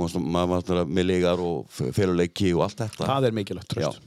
[0.00, 3.06] og að maður var náttúrulega með legar og féluleiki og allt þetta.
[3.08, 4.06] Það er mikilvægt, tröst.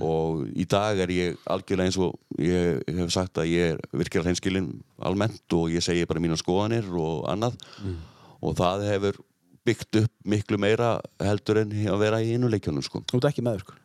[0.00, 4.28] og í dag er ég algjörlega eins og ég hef sagt að ég er virkilega
[4.30, 4.68] hreinskilinn
[5.04, 7.58] almennt og ég segi bara mínar skoðanir og annað.
[8.38, 9.18] Og það hefur
[9.66, 13.02] byggt upp miklu meira heldur en að vera í innuleikjunum sko.
[13.10, 13.76] Þú ert ekki sko.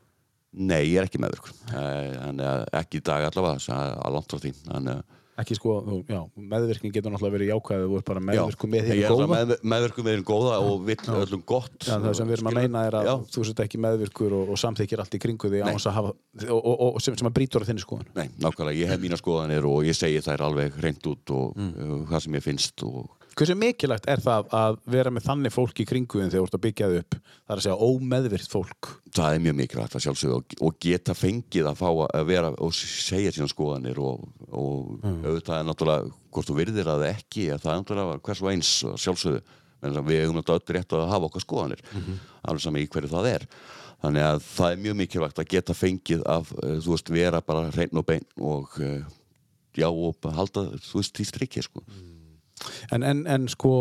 [0.53, 5.03] Nei, ég er ekki meðvirkur að ekki í dag allavega að langt frá því að
[5.33, 8.89] Ekki sko, þú, já, meðvirkning getur náttúrulega verið jákvæðið, þú ert bara Já, meðvirku með
[8.93, 9.27] er góða.
[9.31, 12.57] með, meðvirkum með þér góða og vill öllum gott Já, það sem við erum að
[12.59, 15.63] meina er að Já, þú sett ekki meðvirkur og, og samþykir allt í kringu því
[15.65, 18.11] á hafa, og, og, og sem, sem að brýtur á þinni skoðun.
[18.13, 21.73] Nei, nákvæmlega, ég hef mína skoðanir og ég segi þær alveg hreint út og Mm.
[21.81, 25.79] uh, hvað sem ég finnst og Hversu mikilvægt er það að vera með þannig fólk
[25.81, 27.15] í kringu þinn þegar þú ert að byggja þið upp?
[27.33, 28.89] Það er að segja ómeðvirt fólk.
[29.13, 33.33] það er mjög mikilvægt að sjálfsögðu og, geta fengið að fá að vera og segja
[33.33, 37.81] síðan skoðanir og, og auðvitað er náttúrulega hvort þú virðir að ekki að það er
[37.81, 38.71] náttúrulega hvers og eins
[39.07, 39.43] sjálfsögðu.
[39.81, 41.83] Við hefum náttúrulega öll rétt að hafa okkar skoðanir
[42.43, 43.49] alveg saman í hverju það er.
[44.03, 47.69] Þannig að það er mjög mikilvægt að geta fengið að eh, þú veist vera bara
[47.71, 49.05] hrein og bein og eh,
[49.79, 51.81] já og halda þú veist því strikki sko
[52.95, 53.73] En, en, en sko,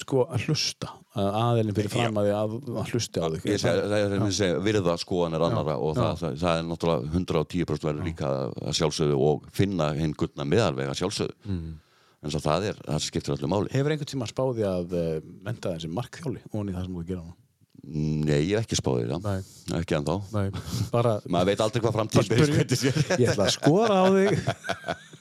[0.00, 0.88] sko að hlusta,
[1.18, 3.44] að aðeilin fyrir fram að því að, að hlusta á þig.
[3.50, 7.12] Ég seg, það er að segja, virða skoðanir annara og það, það, það er náttúrulega
[7.12, 11.76] 110% verður líka að sjálfsögðu og finna hinn gullna miðalvega sjálfsögðu Mm.
[12.24, 15.06] en svo það er, það skiptir öllu máli Hefur einhvern tíma spáði að uh,
[15.44, 17.36] menta þessi markþjóli í það sem þú gera nú?
[17.80, 19.78] Nei, ég hef ekki spáðið það, Nei.
[19.78, 20.50] ekki ennþá Nei,
[20.92, 22.84] bara, maður veit aldrei hvað framtíð
[23.22, 24.42] ég ætla að skora á þig.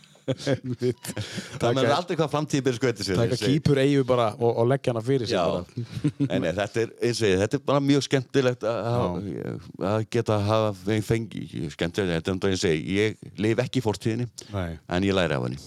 [1.59, 4.69] það er aldrei hvað framtíð byrði skoði sér Taka Ég kýpur eigu bara og, og
[4.69, 5.63] leggja hana fyrir bara.
[6.36, 9.59] en þetta er eins og ég, þetta er bara mjög skemmtilegt að, að,
[9.91, 11.43] að geta að hafa fengi,
[11.75, 14.80] skemmtilegt, þetta er um ég segi, ég lifi ekki í fórtíðinni Nei.
[14.88, 15.61] en ég læri af henni.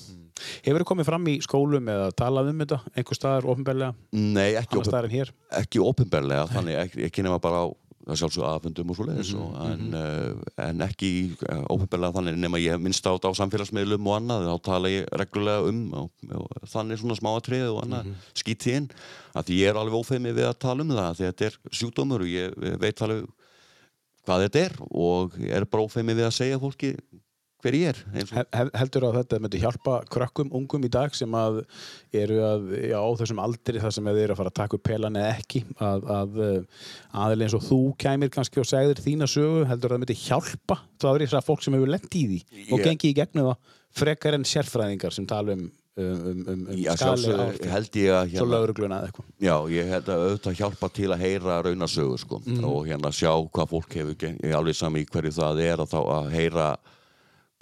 [0.64, 5.82] Hefur þið komið fram í skólum eða talað um þetta, einhver staðar ofinbeglega, Nei, ekki,
[5.82, 7.66] opinberlega, þannig ekki, ekki nema bara á
[8.06, 11.10] að sjálfsög aðfundum og svo leiðis Mhm, en, uh, en ekki
[11.48, 15.68] uh, ópenbarlega þannig nema ég minnst á á samfélagsmiðlum og annað, þá tala ég reglulega
[15.68, 18.32] um og, og þannig svona smáatrið og annað mm Mhm.
[18.42, 18.88] skýt inn
[19.38, 22.28] að ég er alveg ófeimi við að tala um það því þetta er sjúkdómur og
[22.32, 23.26] ég veit alveg
[24.26, 26.96] hvað þetta er og ég er bara ófeimi við að segja fólki
[27.62, 31.34] hver ég er og hel- Heldur að þetta myndi hjálpa krökkum, ungum í dag sem
[31.38, 31.60] að
[32.22, 35.18] eru að, já, þessum aldri þar sem þeir eru að fara að taka upp pelan
[35.20, 36.40] eða ekki að, að
[37.12, 40.80] aðeins eins og þú kæmir kannski og segðir þína sögu heldur að það myndi hjálpa
[41.02, 42.40] þá er þess að fólk sem hefur lent í því
[42.72, 45.66] og Ég- gengið í gegnum það frekar en sérfræðingar sem tala um,
[46.00, 47.34] um, um, um, um Já, skali
[47.68, 48.30] held ég að
[49.10, 49.26] eitthvað.
[49.44, 53.68] Já, ég held að auðvitað hjálpa til að heyra raunasögu sko og hérna sjá hvað
[53.74, 56.70] fólk hefur ég alveg sami í hverju það er að að heyra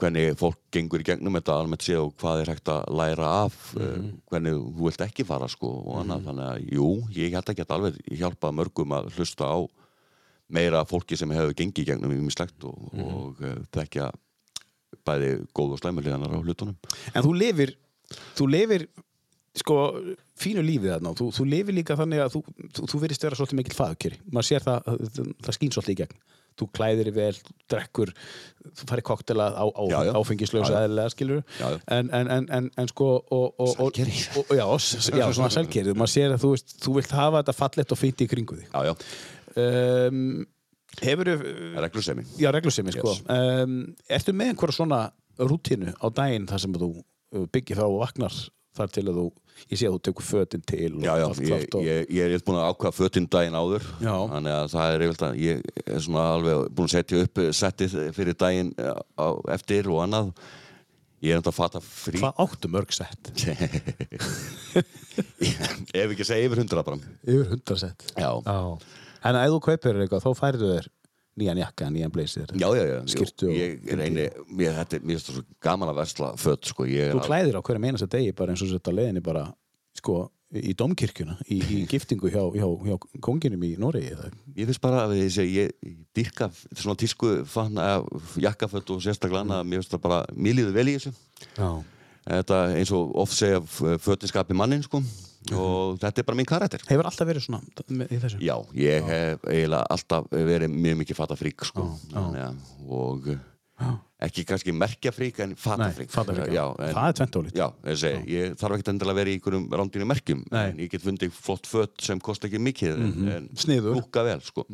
[0.01, 3.59] hvernig fólk gengur í gegnum þetta almennt séð og hvað er hægt að læra af
[3.77, 6.27] mm hvernig þú vilt ekki fara sko og annað.
[6.29, 9.59] Þannig að jú, ég held ekki að alveg hjálpa mörgum að hlusta á
[10.51, 14.11] meira fólki sem hefur gengið í gegnum í mislegt og, og uh, þekkja
[15.07, 16.79] bæði góð og slæmuleganar á hlutunum.
[17.15, 17.75] En þú lifir,
[18.39, 18.87] þú lifir
[19.59, 19.77] sko,
[20.39, 22.43] fínu lífið þarna þú, þú lifir líka þannig að þú,
[22.77, 24.93] þú, þú verist vera svolítið mikil fagkjöri maður sér það,
[25.47, 26.21] það skýn svolítið í gegn
[26.59, 28.13] þú klæðir í vel, þú drekkur
[28.81, 29.83] þú farir koktela á, á
[30.19, 33.61] áfengislösa eðlilega skilur en, en, en, en, en sko og,
[34.53, 38.01] já, já, svona selgerið maður sér að þú, veist, þú vilt hafa þetta fallegt og
[38.01, 38.69] fínt í kringu þig.
[38.73, 38.95] Já, já,
[40.11, 40.47] um,
[41.01, 41.33] hefur
[41.87, 42.27] reglusemi.
[42.41, 43.15] Já, reglusemi, sko.
[43.15, 43.25] Yes.
[43.31, 43.77] Um,
[44.11, 45.03] ertu með einhverja svona
[45.41, 48.37] rútínu á daginn þar sem þú uh, byggir þá og vaknar
[48.77, 49.27] þar til að þú,
[49.69, 52.61] ég sé að þú tekur fötin til Já, já, ég, og, ég, ég er búin
[52.61, 54.15] að ákvaða fötinn daginn áður Já.
[54.33, 58.39] Þannig að það er yfirlega Ég er svona alveg búin að setja upp settið fyrir
[58.41, 60.33] daginn eh, á, eftir og annað
[61.21, 63.33] Ég er enda að fata frí Hvað áttu mörg sett?
[65.93, 66.97] Ef ekki að segja yfir hundra bara
[67.27, 68.07] Yfir hundra sett.
[68.17, 68.31] Já,
[69.21, 70.87] En ef þú kaupir eitthvað, þá færðu þér
[71.39, 72.47] nýjan jakka, nýjan blazer.
[72.55, 72.99] já, já, já.
[73.01, 74.27] Og- Ég eini,
[74.57, 74.75] mér,
[75.07, 76.85] finnst það svo gaman að versla fött sko.
[76.85, 79.45] Þú klæðir á hverjum einasta degi bara eins og þetta leiðinni bara,
[79.97, 83.77] sko, í domkirkjuna, í, í giftingu hjá, hjá, hjá konginum í
[84.11, 89.01] eða- Ég finnst bara að ég, ég, ég dyrka svona tísku fann að jakkafött og
[89.01, 91.13] sérstaklega annað, mér finnst það bara, mér líður vel í þessu.
[91.57, 91.71] Já.
[92.31, 95.01] Þetta eins og oft segja fötinskapi mannin sko
[95.57, 96.83] og þetta er bara mín karakter.
[96.89, 97.63] Hefur alltaf verið svona
[98.07, 98.41] í þessu?
[98.45, 101.87] Já, ég hef eiginlega alltaf verið mjög mikið fatafrík sko.
[102.91, 103.31] Og
[104.27, 106.11] ekki kannski merkjafrík en fatafrík.
[106.13, 107.61] Það er tventólít.
[108.31, 110.65] Ég, þarf ekkert endilega að vera í einhverjum rándýnum merkjum Nei.
[110.71, 113.99] en ég get fundið flott fött sem kosta ekki mikið en, en Sniðugur.
[114.01, 114.65] lúkka vel sko.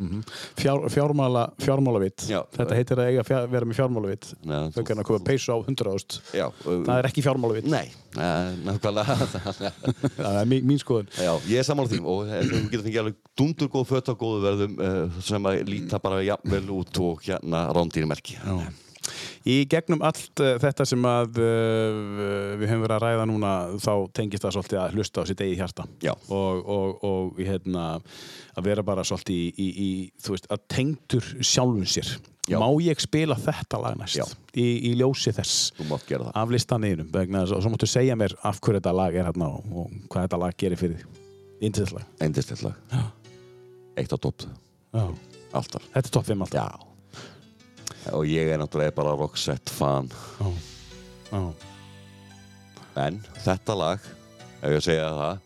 [0.59, 2.41] Fjár, fjármála, fjármálavitt Já.
[2.57, 5.93] þetta heitir að eiga fjár, vera með fjármálavitt þau kannar að koma peysu á 100
[5.93, 7.85] ást Já, það er ekki fjármálavitt Nei,
[8.17, 9.19] eh, nákvæmlega
[10.21, 13.21] það er mín, skoðun Já, ég er sammála því og eh, þú getur fengið alveg
[13.37, 17.67] dundur góð fött á góðu verðum uh, sem að líta bara jafnvel út og hérna
[17.77, 18.39] rándýri merki
[19.47, 23.53] í gegnum allt uh, þetta sem að uh, við höfum verið að ræða núna
[23.83, 25.89] þá tengist það svolítið að hlusta á sitt eigið hjarta.
[26.05, 26.15] Já.
[26.29, 27.89] og, og, og hérna,
[28.57, 29.91] að vera bara svolítið í, í, í
[30.23, 32.17] þú veist, að tengdur sjálfum sér.
[32.47, 32.61] Já.
[32.63, 34.37] má ég spila þetta lag næst?
[34.55, 35.73] Í, í ljósi þess.
[35.83, 39.95] Af þess og svo máttu segja mér af hverju þetta lag er hérna og, og
[40.07, 41.07] hvað þetta lag gerir fyrir
[41.65, 42.11] Indislegt lag.
[42.21, 42.75] Eindistillag
[43.97, 44.45] Eitt á topp,
[44.93, 45.07] Já.
[45.57, 45.89] alltaf.
[45.95, 46.61] Þetta er topp 5 alltaf.
[46.61, 46.86] Já
[48.15, 50.11] Og ég er náttúrulega bara Roxette fan.
[50.39, 50.53] Já.
[51.33, 51.43] Já.
[52.97, 54.05] En þetta lag
[54.65, 55.41] Ef ég segja það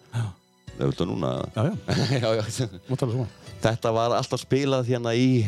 [0.77, 3.25] Það viltu núna Já, já, já,
[3.61, 5.43] Þetta var alltaf spilað hérna í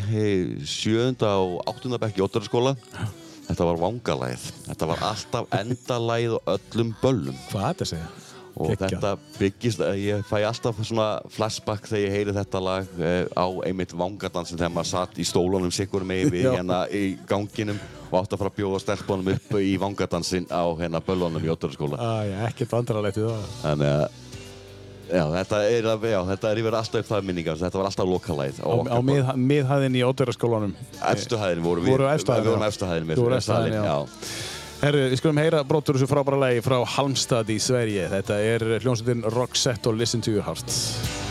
[0.69, 2.75] sjöunda og áttunda bekk í óttaraskóla
[3.43, 4.45] Þetta var vangalæð.
[4.69, 7.39] Þetta var alltaf endalæð og öllum böllum.
[7.51, 8.32] Hvað er þetta að segja?
[8.57, 8.93] Og Geggjað.
[8.93, 13.95] þetta byggist, ég fæ alltaf svona flashback þegar ég heyri þetta lag eh, á einmitt
[13.97, 16.53] vangadansin þegar maður satt í stólunum sikkur með við Já.
[16.59, 17.81] hérna í ganginum
[18.13, 21.97] og átt að fara að bjóða stelpunum upp í vangadansin á hérna böllunum í Ótturaskóla
[21.97, 24.21] Æ, ekkert vandrarlegt við það þannig að
[25.13, 25.89] já, þetta er,
[26.53, 30.05] er yfir alltaf upp það minningar þetta var alltaf lokalæð Á, á mið, miðhæðin í
[30.09, 30.75] Ódverðarskólanum
[31.13, 32.69] efstu hæðin voru við Voru við vorum já.
[32.73, 33.29] efstu hæðin Þú
[34.83, 38.09] Herru, við skulum heyra brotur þessu frábæra lagi frá Halmstad í Sverige.
[38.11, 41.22] Þetta er hljómsveitin Roxette og Listen to Your Heart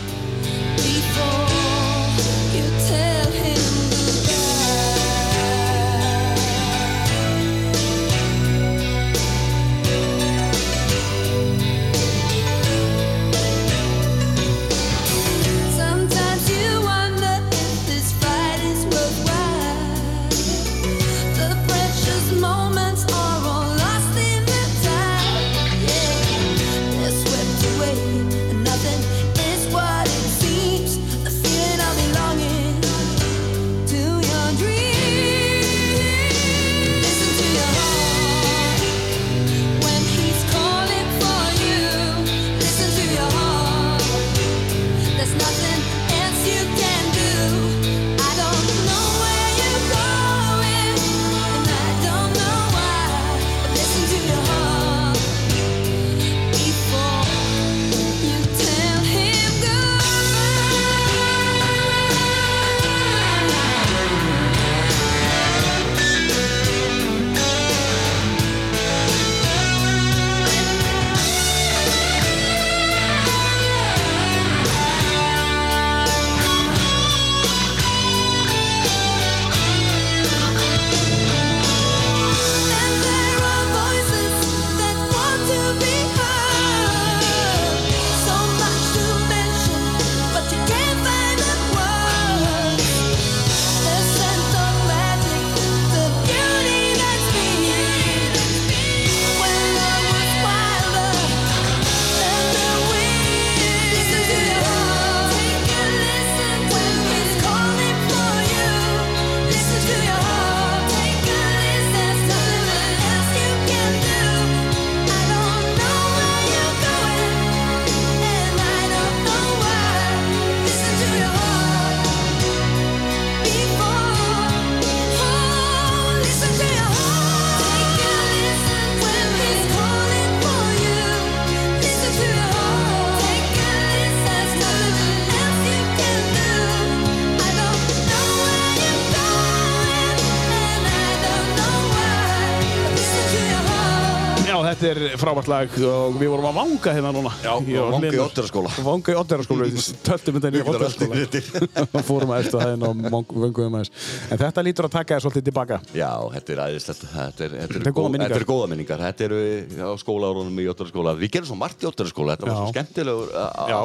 [145.52, 147.32] er frábært lag og við vorum að vanga hérna núna.
[147.42, 148.24] Já, Ég og vanga í Hlynur.
[148.26, 148.70] Oddeyraskóla.
[148.86, 151.14] Vanga í Oddeyraskóla, við töltum þetta í Oddeyraskóla.
[151.32, 153.92] Þetta og fórum að eftir það og vönguðum aðeins.
[154.32, 155.80] En þetta lítur að taka þér svolítið tilbaka.
[155.96, 157.02] Já, þetta er æðislegt.
[157.12, 158.32] Þetta er, þetta Þetta er góðar góð- minningar.
[158.32, 159.04] Þetta er góða minningar.
[159.08, 159.40] Þetta eru
[159.82, 161.16] á skólaárunum í Jóttaraskóla.
[161.22, 162.36] Við gerum svo margt í Jóttaraskóla.
[162.36, 163.26] Þetta var svo skemmtilegur
[163.72, 163.78] Já,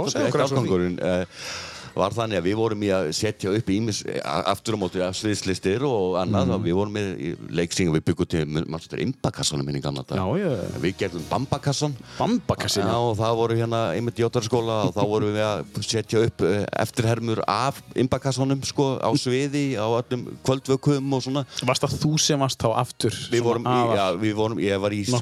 [1.99, 6.17] var þannig að við vorum í að setja upp ímis aftur á móti sviðslistir og
[6.21, 10.03] annað og við vorum með í leiksing og við byggum til mannstættir imbakassanum minni gamla
[10.07, 10.17] dag.
[10.17, 12.83] Já, ég- Við gerðum bambakassan Bambakassin.
[12.87, 16.41] Já, og það voru hérna einmitt í Jóttaraskóla og þá vorum við að setja upp
[16.47, 21.45] eh, eftirhermur af imbakassanum sko á sviði, á öllum kvöldvökum og svona.
[21.67, 23.13] Varst það þú sem varst þá aftur?
[23.31, 25.15] Við vorum, í, já, við vorum, ég var í það.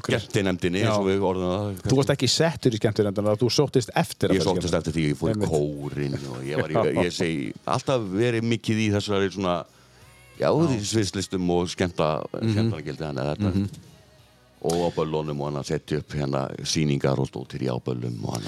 [1.86, 5.32] Þú varst ekki settur í skemmtunendana, þú sóttist eftir Ég sóttist eftir því, ég fór
[5.32, 9.64] í kórin og ég var í, ég segi, alltaf verið mikið í þessari svona,
[10.40, 12.52] já, því sviðslistum og skemmta, Mhm.
[12.52, 13.82] skemmtanagildi þannig að þetta.
[14.66, 17.68] Og á böllunum og hann að setja upp hérna síningar og stóttir í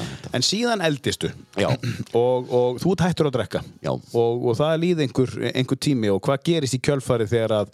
[0.00, 0.30] og þetta.
[0.34, 1.30] En síðan eldistu
[2.14, 3.62] og, og þú ert hættur að drekka
[3.92, 4.02] og,
[4.48, 7.68] og það líði einhver, einhver tími og hvað gerist í kjölfari þegar að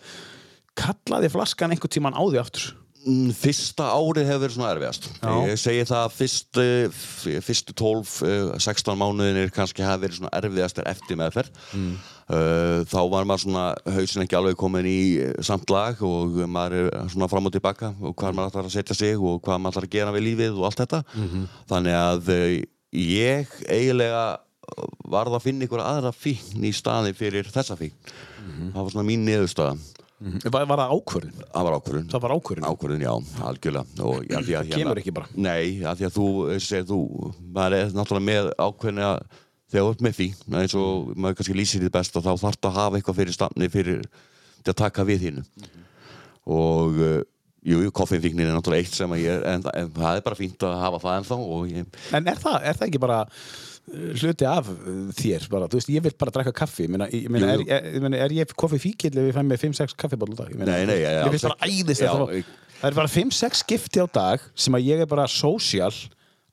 [0.77, 2.75] kallaði flaskan einhver tíman á því aftur?
[3.05, 5.09] Mm, Fyrsta árið hefur verið svona erfiðast.
[5.21, 5.33] Já.
[5.51, 10.33] Ég segi það að fyrstu, f- fyrstu 12, eh, 16 mánuðinir kannski hafi verið svona
[10.41, 11.51] erfiðastar eftir meðferð.
[11.77, 11.95] Mm.
[12.89, 17.11] þá var maður svona hausin ekki alveg komin í eh, samt lag og maður er
[17.13, 19.89] svona fram og tilbaka og hvað maður ætlar að setja sig og hvað maður ætlar
[19.91, 21.03] að gera við lífið og allt þetta.
[21.69, 22.63] Þannig að eh,
[23.05, 24.25] ég eiginlega
[25.13, 28.15] varð að finna ykkur aðra fíkn í staði fyrir þessa fíkn.
[28.73, 29.77] Það var svona mín niðurstaða.
[30.23, 31.39] Var, var það ákvörðin?
[31.43, 32.05] Það var ákvörðun.
[32.13, 32.67] Það var ákvörðin?
[32.71, 33.15] Ákvörðun, já,
[33.49, 35.29] algjörlega og, að, hérna- Kemur ekki bara?
[35.35, 36.29] Nei, að því að þú,
[36.63, 37.01] segir þú
[37.57, 39.19] maður er náttúrulega með ákveðin að
[39.75, 40.29] þegar þú ert með því,
[40.61, 43.71] eins og maður kannski lýsir því best og þá þarf að hafa eitthvað fyrir stafni
[43.73, 44.03] fyrir
[44.65, 45.45] til að taka við hínu
[46.55, 47.21] og uh,
[47.65, 50.39] jú, jú, koffinfíknin er náttúrulega eitt sem að ég er en, en það er bara
[50.39, 51.39] fínt að hafa það ennþá
[51.73, 53.21] ég, En er það, er það ekki bara
[53.93, 54.69] hluti af
[55.19, 56.87] þér bara, þú veist, ég vil bara drekka kaffi.
[56.87, 59.61] Ég meina, ég meina, Jú, er, er, er ég koffi fíkill ef ég fæ með
[59.67, 60.51] 5-6 kaffibóll á dag?
[60.55, 63.13] Ég meina, Nei, nei, ég- ég finnst bara æðist Já, það, ég- það er bara
[63.13, 65.93] 5-6 skipti á dag sem að ég er bara social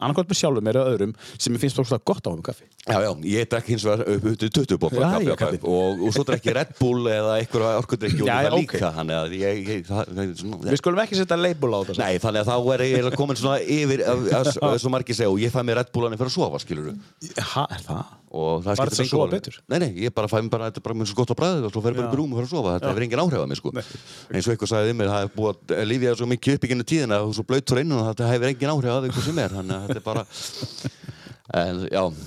[0.02, 2.98] annarkvæmt með sjálfum mér eða öðrum sem ég finnst bara gott á um kaffi Já,
[3.06, 5.58] já, ég drekk hins vegar upp til 20 bótla Já, kaffi já, á kaffi.
[5.70, 8.90] og, og svo drekk ég Red Bull eða einhverja orkudrykki og Já, það já, líka
[8.96, 12.18] þannig að ég, ég það, það, svona, Við skulum ekki setja label á þetta Nei,
[12.24, 15.38] þannig að þá er ég komin svona yfir, að- að- að- svo margir segja, og
[15.46, 16.90] ég fæ mér Red Bullanir fyrir að sofa, skilur
[17.54, 18.02] Ha, er það?
[18.32, 19.36] og það að engu sofa máli.
[19.38, 19.56] betur?
[19.70, 21.66] Nei, nei, ég bara fæ mér bara, þetta er bara mjög svo gott á bræðið
[21.68, 23.22] og svo fer ég bara upp í rúm og fyrir að sofa, þetta hefur engin
[23.22, 23.70] áhrif á mig, sko.
[24.32, 25.56] Eins og eitthvað sagði við mér, það er búið að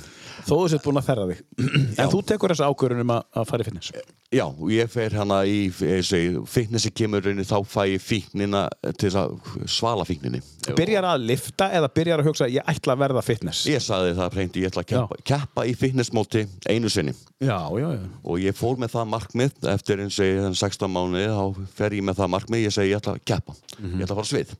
[0.44, 1.40] Þó þú sett búin að ferra þig.
[2.02, 3.90] En þú tekur þessa ákvörðunum að, að fara í fitness?
[4.34, 5.58] Já, ég fer hana í,
[6.04, 8.64] segi, fitnessi kemur inn þá fæ ég fíknina
[8.98, 9.36] til að
[9.70, 10.40] svala fíkninni.
[10.74, 13.62] Byrjar að lifta eða byrjar að hugsa ég ætla að verða fitness.
[13.70, 17.14] Ég sagði það reyndi, ég ætla að keppa, keppa í fitnessmóti einu sinni.
[17.44, 18.02] Já, já, já.
[18.26, 22.06] Og ég fór með það markmið eftir eins og þennan 16 mánuði þá fer ég
[22.08, 23.56] með það markmið, ég segi ég ætla að keppa.
[23.78, 24.54] Ég ætla að fara svið.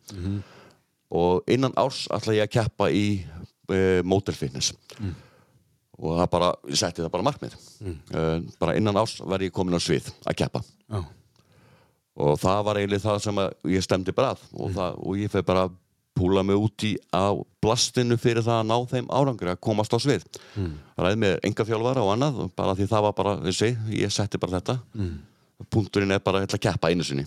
[1.15, 4.73] Og innan árs ætla ég að keppa í uh, model fitness
[5.99, 7.55] og það bara, ég setti það bara markmið.
[7.85, 10.65] Uh, bara innan árs verð ég komin á svið að keppa.
[10.91, 11.05] Já.
[12.15, 13.41] og það var eiginlega það sem
[13.75, 14.45] ég stemdi bara að.
[14.55, 15.69] Og, það, og ég fer bara
[16.15, 19.99] púla mig út í á blastinu fyrir það að ná þeim árangri að komast á
[19.99, 20.27] svið.
[20.55, 20.75] Mm.
[21.01, 24.61] ræði með enga þjálfara og annað bara því það var bara, þessi, ég setti bara
[24.61, 24.79] þetta.
[24.95, 25.17] Mm.
[25.75, 27.27] punkturinn er bara að keppa einu sinni.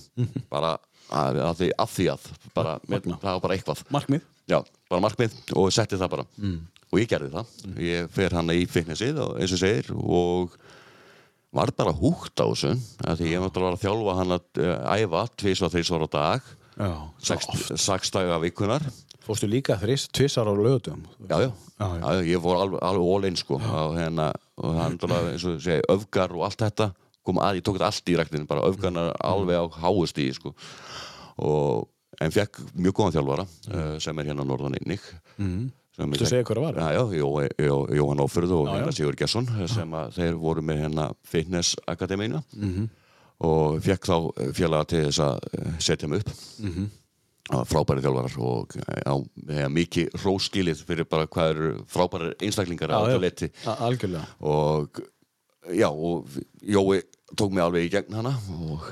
[0.52, 0.78] Bara
[1.10, 3.84] að, að, því, að því að bara, með, það var bara eitthvað.
[3.96, 4.26] Markmið?
[4.48, 6.28] Já, bara markmið og setti það bara
[6.92, 7.56] og ég gerði það.
[7.84, 10.56] Ég fer hann í fitnessið og eins og segir og
[11.58, 12.74] var bara húgt á þessu
[13.08, 16.08] af því ég náttúrulega var að þjálfa hann að uh, æfa tvís og þrís ára
[16.08, 16.54] á dag.
[17.82, 18.84] Sex daga vikunar
[19.28, 21.50] Fórstu líka þrís, tvissar á lögutum já, já,
[21.82, 22.22] Já, já.
[22.24, 26.32] ég fór alveg, all in sko og hérna, og hann náttúrulega eins og segir, öfgar
[26.32, 26.88] og allt þetta.
[27.28, 30.54] Kom að, ég tók þetta allt í ræktinu bara öfgarnar alveg á háust í sko.
[31.44, 31.90] Og
[32.24, 35.04] en fekk mjög góðan þjálfara uh, sem er hérna norðan einnig.
[35.36, 35.68] Mm.
[35.98, 36.78] Viltu segja hver það var?
[36.78, 40.84] Já, já, Jó, Jó, Jóhann Ófurð og hérna Sigur Gesson sem að þeir voru með
[40.84, 42.44] hérna Fitness Akademína
[43.48, 44.16] og fekk þá
[44.58, 46.32] félaga til þess að eh, setja mig upp.
[46.62, 47.66] Mm -hmm.
[47.66, 49.14] frábæri þjálfarar og já,
[49.62, 53.52] ja, mikið hróskilið fyrir bara hvað eru frábæri einstaklingar á þetta leti
[54.40, 55.02] og
[55.72, 56.28] já, og
[56.62, 57.02] Jói
[57.36, 58.84] tók mig alveg í gegn hana og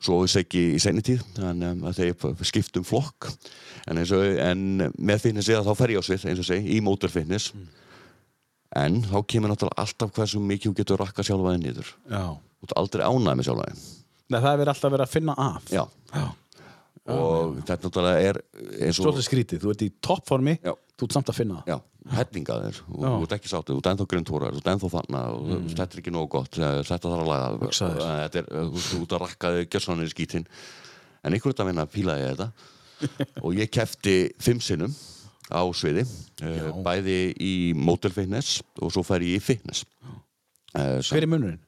[0.00, 3.30] svo seggi í senni tíð þannig um, að þeir skiptum flokk
[3.88, 4.64] en, og, en
[4.96, 7.52] með fitness eða þá fer ég á svið eins og segi, í motor fitness.
[8.78, 11.94] En þá kemur náttúrulega alltaf hversu mikið þú getur rakka sjálfa þig niður.
[12.12, 12.24] Já.
[12.58, 13.86] Þú ert aldrei ánægð með sjálfa þig.
[14.28, 16.26] Nei, það er verið alltaf verið að finna að já, Já.
[17.08, 18.38] Og þetta náttúrulega er
[18.84, 21.62] eins og Svolítið skrítið, þú ert í toppformi þú ert samt að finna.
[21.64, 21.78] Já,
[22.84, 23.08] Já.
[23.14, 25.70] þú ert ekki sáttu, þú ert ennþá grunntúrar þú ert ennþá þarna og mm.
[25.72, 27.70] þetta er ekki nógu gott eh, þetta þarf að laga.
[27.70, 31.64] Eh, þetta er, þú þú ert að rakka þig gjössanir í skítinn en einhvern veginn
[31.64, 32.76] að vinna fílaði ég þetta
[33.44, 34.94] og ég kefti fimm sinnum
[35.48, 39.86] á sviði uh, bæði í Motel Fitness og svo fær ég í Fitness.
[40.74, 41.62] Uh, Hver er munurinn?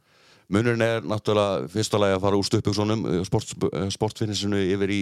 [0.51, 3.53] Munurinn er náttúrulega fyrsta lagi að fara úr stuppugsunum sport,
[3.95, 5.01] sportfinnisinu yfir í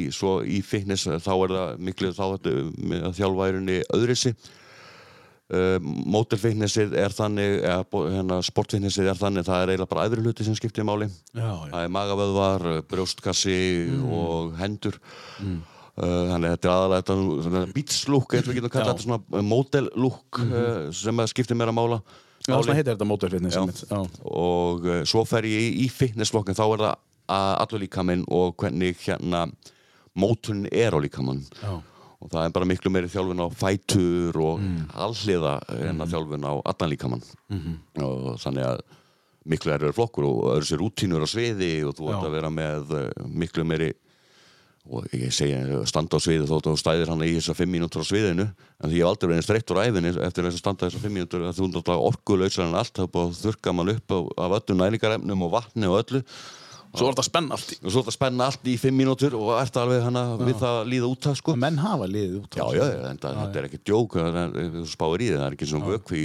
[0.52, 4.34] í fitness þá er það miklu þá að þjálfa í rauninni öðrisi
[5.48, 10.84] mótelfitnessið er þannig hérna, sportfitnessið er þannig það er eiginlega bara aðri hluti sem skiptir
[10.84, 11.08] máli.
[11.32, 11.70] Já, já.
[11.72, 13.56] það er magavöðvar, brjóstkassi
[14.12, 15.00] og hendur.
[15.40, 15.56] Uh,
[15.98, 18.92] þannig að þetta er aðalega þetta beatslúk eins og við getum kallað Já.
[18.92, 21.98] þetta svona mótellúk uh, sem að skiptir mér að mála
[22.48, 23.88] Já, svona heitir þetta.
[23.90, 23.98] Já.
[24.30, 26.94] og uh, svo fer ég í, fitnessflokkin þá er það
[27.28, 29.42] að allur líkaminn og hvernig hérna
[30.18, 31.74] mótunin er á líkamann Já.
[32.18, 34.86] og það er bara miklu meiri þjálfun á fætur og Mm.
[34.94, 35.52] alliða
[35.90, 37.74] en að þjálfun á allan líkamann Mhm.
[38.02, 38.80] og þannig að
[39.48, 42.94] miklu erður flokkur og öðru sér rútínur á sviði og þú ert að vera með
[43.28, 43.92] miklu meiri
[44.90, 48.04] og ég segi uh, standa á sviði þótt þú stæðir hann í þessar fimm mínútur
[48.04, 50.88] á sviðinu en því ég hef aldrei verið streittur á æfinni eftir þess að standa
[50.88, 53.92] þessar fimm mínútur þú er náttúrulega orkulausar en allt það er búið að þurka mann
[53.94, 56.22] upp af, af öllum næringarefnum og vatni og öllu.
[56.88, 57.76] Svo er þetta spenn allt í.
[57.84, 60.78] Og svo er þetta spenna allt í fimm mínútur og ert alveg hana við það
[60.80, 61.54] að líða út af sko.
[61.60, 64.70] Menn hafa liðið út á Já, já, já, það, þetta er ekki djók það er-
[64.78, 66.22] þú spáir í þið, það er ekki svona vökvi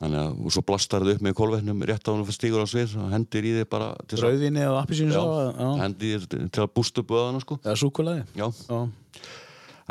[0.00, 2.68] þannig að og svo blastar þið upp með kolvetnum rétt á hann fyrir stígur á
[2.68, 3.88] svið og hendir í þið bara
[4.20, 5.70] Rauðinni eða appisínu Já, svo Já.
[5.84, 7.58] hendi í þið til að bústa upp öðana sko.
[7.64, 7.78] Eða
[8.36, 8.78] Já.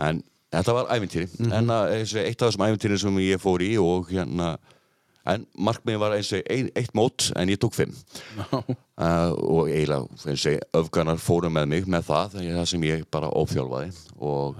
[0.06, 0.24] en
[0.56, 1.52] þetta var ævintýri Mhm.
[1.58, 4.58] en að, þessi, eitt af þessum ævintýri sem ég fór í og hérna
[5.26, 6.44] en markmiðin var eins og
[6.78, 7.96] eitt mót en ég tók fimm
[8.54, 13.32] uh, og eiginlega eins og öfganar fóru með mig með það það sem ég bara
[13.34, 13.90] óþjálfaði
[14.22, 14.60] og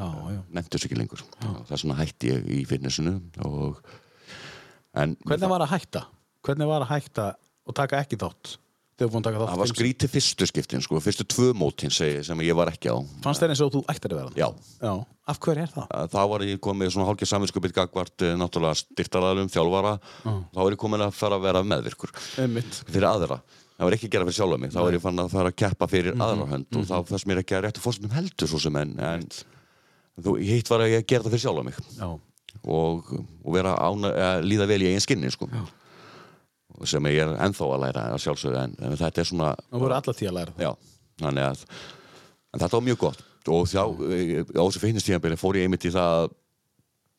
[0.74, 3.78] sér ekki lengur það er svona hætti ég í fitnessinu og
[4.96, 6.06] en Hvernig var að hætta?
[6.46, 7.32] Hvernig var að hætta
[7.66, 8.56] og taka ekki þátt?
[8.96, 12.88] Að það var skrítið fyrstu skiptin sko, fyrstu tvö mótin segi, sem ég var ekki
[12.88, 14.38] á Fannst þér eins og þú ættir að vera það?
[14.40, 14.48] já,
[14.88, 14.94] Já.
[15.28, 15.88] Af hverju er það?
[16.00, 19.92] að þá var ég komið svona hálkið saminskupið gagvart eh, náttúrulega styrtaraðalum, þjálfara
[20.24, 22.14] þá var ég komin að fara að vera meðvirkur
[22.46, 22.80] Einmitt.
[22.88, 23.40] fyrir aðra
[23.76, 25.58] það var ekki að gera fyrir sjálfa mig, þá var ég fann að fara að
[25.60, 28.80] keppa fyrir aðra hönd og þá fannst mér ekki að réttu fórstum heldur svo sem
[28.80, 29.28] en, en
[30.40, 32.08] hitt var að ég gera það fyrir sjálfa mig Já.
[32.66, 33.12] Og,
[33.44, 35.50] og vera ána, að líða vel í eigin skinni sko.
[36.86, 39.96] Sem ég er ennþá að læra að sjálfsögðu en, en þetta er svona Það voru
[39.96, 40.66] alla tíu að læra það.
[40.66, 41.70] Já, að
[42.56, 45.94] en þetta var mjög gott og þá, eh, á þessu fitnesstíðanbyrði fór ég einmitt í
[45.94, 46.34] það að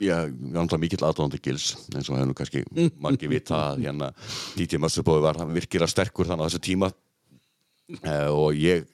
[0.04, 2.64] ég var náttúrulega mikill aðdóðandi gils eins og hefur nú kannski
[3.00, 4.10] margir vita að hérna
[4.56, 8.84] DJ Mössubói var hann virkilega sterkur þannig á þessu tíma uh, og ég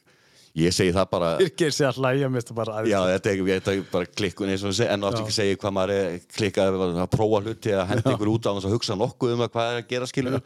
[0.59, 3.84] ég segi það bara Virkir að hlæja mér þetta bara Já, þetta er, þetta er
[3.92, 7.05] bara klikkun eins og við segja, en áttu ekki segja hvað maður er klikkað að
[7.14, 9.80] prófa hluti að henda ykkur út á þess að hugsa nokkuð um það hvað er
[9.80, 10.42] að gera skilur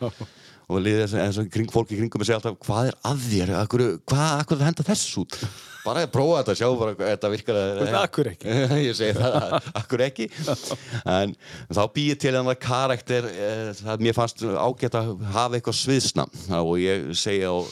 [0.66, 3.82] og liðið eins og kring, fólki kringum mig segja alltaf hvað er að þér, akkur,
[4.02, 5.36] hvað, akkur það henda þess út?
[5.86, 7.60] Bara að prófa þetta, sjá bara þetta virkar
[8.00, 8.56] akkur ekki?
[8.88, 10.26] ég segi það, akkur ekki.
[11.06, 11.36] En
[11.70, 16.26] þá býið til hann að karakter eh, það mér fannst ágætt að hafa eitthvað sviðsna
[16.58, 17.70] og ég segja og,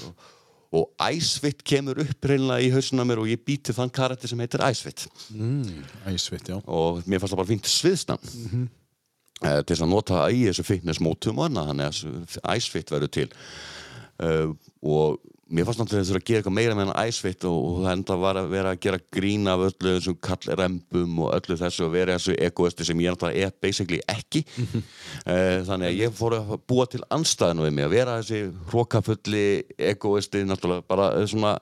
[0.74, 4.64] og Æsvitt kemur upp reynilega í hausuna mér og ég býti þann karakter sem heitir
[4.66, 5.06] Æsvitt
[6.10, 6.58] Æsvitt, já.
[6.64, 8.72] og mér fannst það bara fínt sviðsna mm
[9.44, 13.26] til þess að nota í þessu fitnessmótum og annað þannig að Æsvitt verður til.
[14.22, 15.18] Uh, og
[15.48, 18.16] mér fannst náttúrulega þess að gera eitthvað meira með hann æsvitt og, og það enda
[18.22, 22.16] var að vera að gera grín af öllu þessum kallrembum og öllu þessu og vera
[22.16, 24.44] þessu egoisti sem ég náttúrulega er basically ekki.
[25.30, 29.44] Eh, þannig að ég fór að búa til anstæðinu við mig að vera þessi hrókafulli
[29.92, 31.54] egoisti náttúrulega bara svona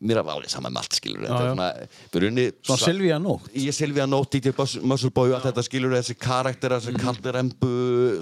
[0.00, 1.30] mér er alveg saman með allt skilur já.
[1.38, 1.68] svona,
[2.12, 3.48] byrjunni Svona Silvía Nótt.
[3.54, 4.36] ég Silvía Nótt,
[4.82, 7.70] Muscle Boy og allt þetta skilur þessi karakter, þessi kallrembu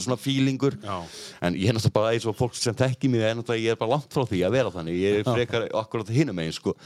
[0.03, 0.77] svona feelingur.
[0.83, 1.01] Já.
[1.41, 2.77] en ég er náttúrulega bara eins og fólk sem
[3.09, 5.01] mig er náttúrulega, ég er bara langt frá því að vera þannig.
[5.01, 6.77] Ég er frekar akkurat hinum megin sko.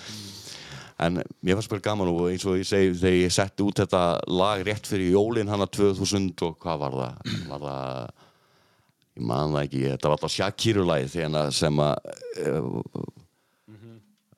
[0.99, 4.05] En mér fannst bara gaman og eins og ég segi þegar ég setti út þetta
[4.33, 7.35] lag rétt fyrir jólin hana 2000 og hvað var það?
[7.51, 8.09] Var það
[9.17, 11.95] ég man það ekki, þetta var alltaf Shakiru-læð þegar sem að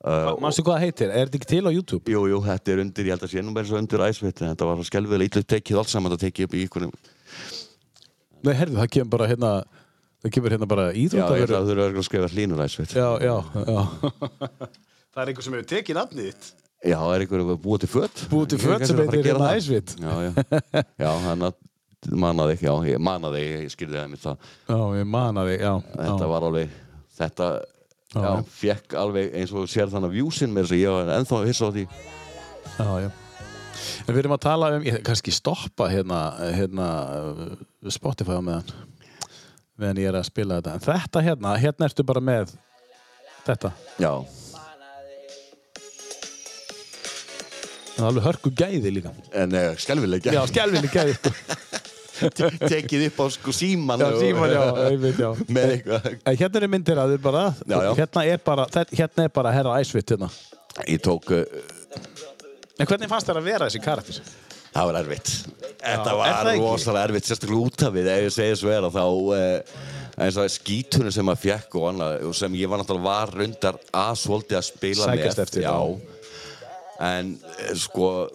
[0.05, 1.11] uh, Manstu hvað það heitir?
[1.11, 2.13] Er þetta ekki til á YouTube?
[2.13, 4.51] Jú, jú, þetta er undir, ég held að sé nú bara svo undir æsveit en
[4.53, 6.95] þetta var svo skelvilega ítlu tekið allt saman að tekið upp í einhvernum
[8.39, 9.51] Nei, herðu, það kemur bara hérna
[10.23, 12.95] það kemur hérna bara Já, ég held íþróttaverður að þú eru að skrifa hlínur æsveit
[12.95, 13.35] Já, já,
[13.67, 13.81] já.
[15.09, 16.51] Það er einhver sem hefur tekið nafnið þitt?
[16.85, 18.21] Já, það er einhver að búa til föt.
[18.31, 20.29] Búið til föt sem heitir hérna æsvit Já, já,
[21.03, 21.09] já,
[22.45, 25.49] að þig, já, ég manna þig, ég skilði það mér það Já, ég man að
[25.51, 26.29] þig, já Þetta já.
[26.31, 26.77] var alveg,
[27.19, 27.49] þetta
[28.09, 31.67] Já, fekk alveg eins og sér þannig vjúsin með þess að ég var ennþá hissa
[31.69, 31.83] á því
[32.79, 33.09] Já, já.
[34.07, 36.19] En við erum að tala um, ég kannski stoppa hérna,
[36.57, 36.87] hérna
[37.93, 38.73] Spotify á meðan
[39.79, 40.73] meðan ég er að spila þetta.
[40.75, 42.51] En þetta hérna, hérna ertu bara með
[43.45, 43.71] þetta.
[44.01, 44.11] Já,
[47.99, 49.11] Það er alveg hörku gæði líka.
[49.35, 51.17] en uh, skelvileg Já, skelvinni gæði.
[52.73, 55.29] tekið upp á sko síman Já, síman, já, einmitt, já.
[55.55, 57.91] með eitthvað hérna er myndir að þið bara, Já, já.
[58.01, 60.29] Hérna, er bara hérna er bara herra æsvitt hérna.
[60.85, 61.43] Ég tók, uh,
[62.79, 64.21] En hvernig fannst þér að vera þessi karakter?
[64.69, 65.31] það var erfitt
[65.79, 68.97] Þetta var það rosalega erfitt, sérstaklega út af við ef ég segja svo er að
[68.99, 69.79] þá uh,
[70.19, 74.15] eins og skítunum sem maður fekk og annað sem ég var náttúrulega var rundar að
[74.23, 75.71] svolítið að spila Sækjast með eftir, já.
[75.71, 76.18] já.
[76.99, 78.27] En eh, sko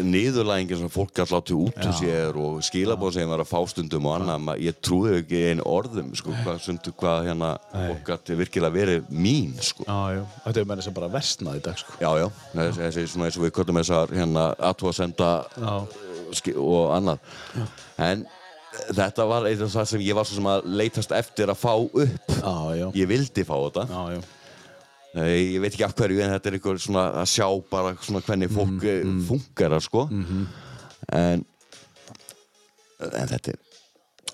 [0.00, 4.06] niðurlægingin sem fólk gæti látið út úr sér og skilabóð sem var að fá stundum
[4.08, 8.76] og annað, ég trúi ekki einu orðum sko, hvað, sundu, hvað hérna fólk gæti virkilega
[8.78, 9.84] verið mín sko.
[9.84, 10.22] Já, já.
[10.46, 11.98] Þetta er meira sem bara versnað í dag, sko.
[12.00, 12.28] Já, já,
[12.80, 15.74] þessi, svona eins og við köllum þessar hérna aðtóðsenda Já.
[16.56, 17.18] og annað
[18.00, 18.24] en
[18.96, 22.54] þetta var eitthvað sem ég var svo sem að leitast eftir að fá upp Já,
[22.78, 22.86] já.
[23.02, 23.84] ég vildi fá þetta
[25.12, 28.22] Eh, ég veit ekki af hverju en þetta er eitthvað svona að sjá bara svona
[28.24, 30.06] hvernig fólk mm, funkar sko.
[31.12, 31.44] En
[33.02, 33.60] en þetta er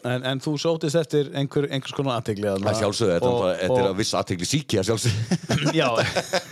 [0.06, 3.96] En, en þú sótist eftir einhver, einhvers konar aðtegli að sjálfsögðu, þetta, og, er að
[3.98, 5.72] viss aðtegli síki að sjálfsögðu.
[5.80, 5.88] Já,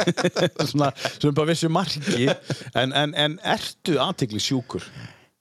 [0.73, 2.27] svona, svona bara vissu marki.
[2.75, 4.87] En, en, en ertu aðtegli sjúkur?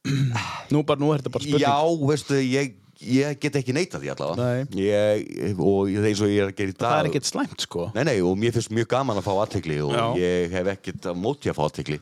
[0.73, 1.65] Nú bara, nú er þetta bara spurning.
[1.65, 6.51] Já, veistu, ég, ég get ekki neita því allavega ég, og eins og ég er
[6.51, 8.87] að gera í dag Það er ekkert slæmt, sko Nei, nei, og mér finnst mjög
[8.95, 10.05] gaman að fá aðtegli og Já.
[10.21, 11.99] ég hef ekkert að móti að fá aðtegli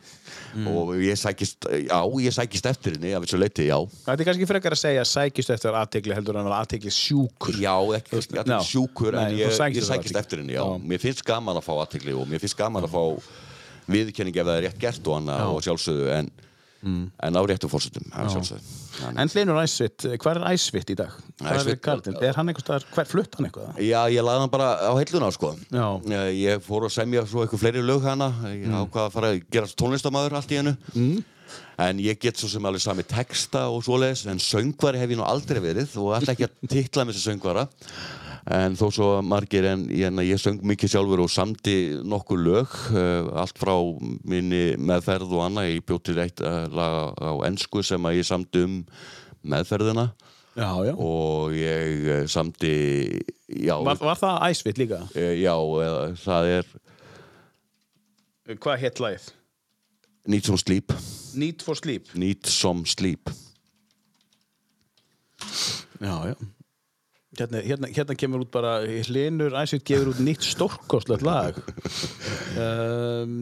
[0.54, 0.68] Mm.
[0.70, 4.46] og ég sækist, já, ég sækist eftir henni af þessu leiti, já Það er kannski
[4.46, 8.60] frekar að segja sækist eftir aðtegli heldur en að aðtegli sjúkur Já, ekki já.
[8.62, 10.62] sjúkur, en ég, ég sækist eftir henni, já.
[10.62, 10.78] Já.
[10.78, 13.02] Mér finnst gaman að fá aðtegli og mér finnst gaman að fá
[13.90, 16.30] viðkenning ef það er rétt gert og annað og sjálfsögðu, en,
[16.84, 17.68] en á réttu.
[17.70, 21.10] Þannig- En Hlynur Æsvitt, hvað er Æsvitt í dag?
[21.42, 22.18] Er Æsvitt- Karlinn?
[22.22, 23.78] Er hann einhvers staðar, hver flutt hann eitthvað?
[23.80, 25.56] Já, ég lagði hann bara á heilluna, sko.
[25.72, 28.86] Ég fór að semja svo eitthvað fleiri lög hana, ég Mm.
[28.86, 30.78] ákvað að fara að gera tónlistamæður allt í hennu.
[30.96, 31.24] Mm.
[31.78, 35.24] En ég get svo sem alveg sami texta og svoleiðis, en söngvari hef ég nú
[35.26, 37.68] aldrei verið og ætla ekki að titla með þessi söngvara.
[38.52, 43.30] En þó svo margir en en ég söng mikið sjálfur og samdi nokkur lög, uh,
[43.40, 43.72] allt frá
[44.28, 45.70] minni meðferð og annað.
[45.72, 48.82] Ég bjóð til eitt uh, lag á ensku sem að ég samdi um
[49.44, 50.10] meðferðina
[50.54, 52.74] Já, já og ég uh, samdi,
[53.48, 55.00] já, Var, var það Æsvitt líka?
[55.16, 55.56] uh, já,
[55.88, 56.68] eða, það er
[58.60, 59.30] Hvað hétt lagið?
[60.28, 60.94] Need Some Sleep.
[61.36, 63.32] Need for Sleep Need Some Sleep.
[66.00, 66.36] Já, já
[67.34, 71.58] Hérna, hérna, hérna kemur út bara Hlinur Æsvitt gefur út nýtt stórkostlegt lag
[72.64, 73.38] um,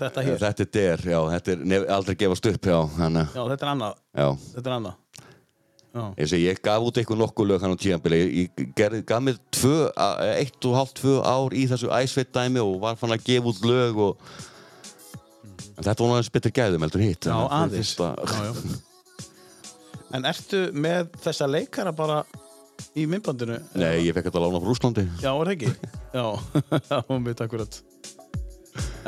[0.00, 3.42] Þetta hér Þetta er der, já, þetta er nef, aldrei gefast upp, já, þannig, Já,
[3.52, 4.28] þetta er annað já.
[4.54, 4.98] Þetta er annað
[5.90, 9.40] Ég, segi, ég gaf út eitthvað nokkuð lög hann á tíðanbili, ég, ég gaf mér
[9.50, 13.24] tvö, a- eitt og hálft tvö ár í þessu æsveit dæmi og var fann að
[13.26, 14.22] gefa út lög og
[15.74, 17.26] en þetta var náttúrulega betur gæðum heldur hitt.
[17.26, 18.78] já að aðeins já.
[20.14, 22.20] En ertu með þessa leikara bara
[22.96, 23.58] í myndbandinu?
[23.80, 25.04] Nei, ég fekk þetta lána frá Rúslandi.
[25.22, 25.72] Já, var það ekki?
[26.18, 26.26] Já,
[27.10, 27.80] hún veit akkurat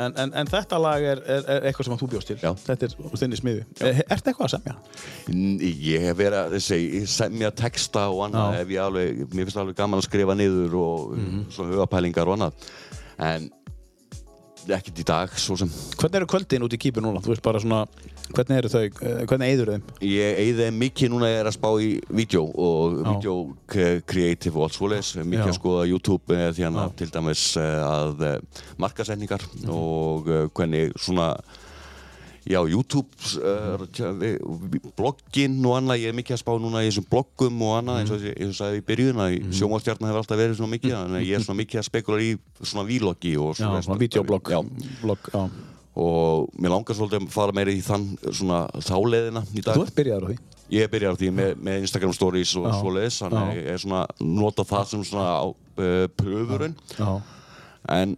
[0.01, 2.49] En, en, en þetta lag er, er, er eitthvað sem þú bjóst til Já.
[2.65, 4.73] Þetta er úr þinni smiði Er Ertu eitthvað að semja?
[5.93, 6.79] Ég hef verið að þessi,
[7.13, 8.63] semja texta og annað, Já.
[8.65, 11.43] ef ég alveg, mér finnst alveg gaman að skrifa niður og Mhm.
[11.53, 12.67] svona hugapælingar og annað,
[13.29, 13.47] en
[14.73, 17.21] ekkert í dag, svo sem Hvernig eru kvöldin út í kýpu núna?
[17.23, 17.83] Þú veist bara svona
[18.33, 18.83] Hvernig eru þau?
[18.85, 19.83] eh, Hvernig eyður þeim?
[20.07, 23.35] Ég eigði mikið núna er að spá í vídeo og vídeo
[24.09, 28.25] creative og allt svoleiðis, mikið að skoða YouTube eh, því að til dæmis eh, að
[28.29, 31.33] eh, markasetningar og eh, hvernig svona
[32.43, 33.07] já, YouTube
[33.39, 33.83] uh,
[34.97, 38.11] blogginn og annað, ég er mikið að spá núna í þessum bloggum og annað eins
[38.11, 39.53] og ég, og sagði í byrjun að mm.
[39.59, 42.87] sjónvastjarnar hefur alltaf verið svona mikið að ég er svona mikið að spekulara í svona
[42.89, 44.59] vloggi og svona videoblogg Já,
[45.03, 45.45] blogg, já.
[45.95, 49.75] Og mér langar svolítið að fara meira í þann svona þáleiðina í dag.
[49.77, 50.37] Þú ert byrjaður á því.
[50.73, 54.03] Ég byrjar á því með, með Instagram stories og svoleiðis, þannig að ég er svona
[54.25, 56.75] nota það sem svona á uh, pröfurinn
[57.93, 58.13] en,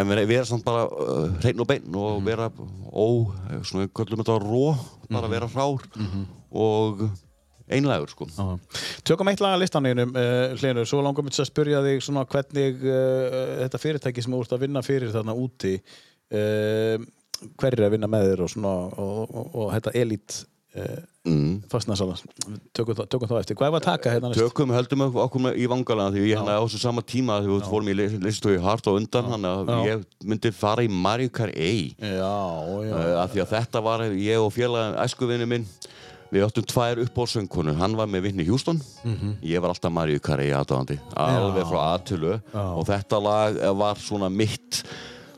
[0.00, 2.24] en vera, samt bara uh, hreinn og beinn og Mhm.
[2.26, 2.46] vera
[2.90, 3.06] ó,
[3.68, 4.74] svona kallum þetta ró
[5.10, 5.84] bara vera hrár
[6.50, 7.04] og
[7.70, 8.26] einlægur sko.
[8.26, 8.58] Já.
[9.06, 12.24] Tökum eitt lag að listanleginum uh, Hlinur, svo langar mér til að spyrja þig svona
[12.26, 15.76] hvernig þetta fyrirtæki sem þú ert að vinna fyrir þarna úti
[17.60, 20.46] hver er að vinna með þér og svona og, og, og þetta Elite
[21.26, 21.62] mm.
[21.70, 22.14] fastnarsala
[22.76, 24.40] tökum, tökum þá eftir, hvað er að taka hérna næst?
[24.40, 27.90] Tökum, höldum okkur í vangalega því ég hérna á þessu sama tíma því við fórum
[27.90, 32.20] í í hart og undan þannig að ég myndi fara í Mario Kart 1 já,
[32.20, 35.68] já, uh, af því að þetta var ég og félagin æskuvinni minn
[36.30, 38.78] við áttum tvær uppbólsöngunum hann var með Vinni Hjúston
[39.42, 43.98] ég var alltaf Mario Kart 1 aðdáðandi alveg frá aðtölu og þetta lag eh, var
[43.98, 44.84] svona mitt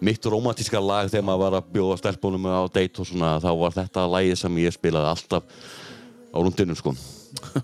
[0.02, 3.76] mitt romantíska lag þegar maður var að bjóða stelpunum á date og svona þá var
[3.76, 5.42] þetta lagið sem ég spilaði alltaf
[6.32, 6.94] á rundinum sko.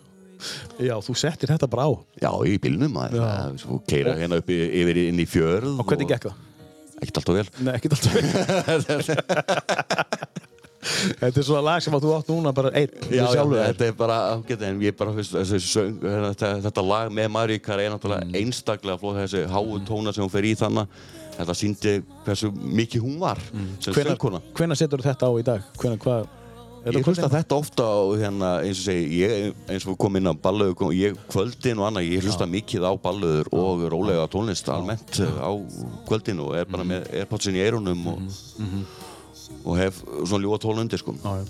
[0.89, 1.93] Já, þú settir þetta bara á.
[2.23, 3.59] Já, í bílnum maður,
[3.91, 6.45] keira hérna upp yfir inn í fjörð og hvernig gekk það?
[6.99, 7.49] Ekkert alltaf vel.
[7.67, 9.19] Nei, ekkert alltaf
[11.19, 13.95] Þetta er svona lag sem að þú átt núna bara einn Já, já, þetta er
[13.99, 14.19] bara
[14.71, 18.37] en ég bara, söng, þetta, þetta lag með Maríkar er náttúrulega Mm.
[18.39, 20.87] einstaklega flóð þessi háu tóna sem hún fer í þannig
[21.39, 21.95] þetta síndi
[22.27, 23.39] hversu mikið hún var
[23.87, 24.19] Hvenær,
[24.59, 25.63] hvenær setur þetta á í dag?
[25.79, 26.27] Hvenær, hvað?
[26.87, 30.31] Er Ég hlusta þetta ofta á hérna, eins og segi, ég, eins og komum inn
[30.31, 35.19] á ballöður, ég kvöldin og annað, ég hlusta mikið á ballöður og rólega tónlist almennt
[35.21, 35.51] eh, á
[36.09, 36.93] kvöldin og er bara Mhm.
[36.93, 38.23] með airpodsin í eyrunum og,
[39.67, 41.13] og hef svona ljúa tólun undir sko.
[41.19, 41.45] Já, já.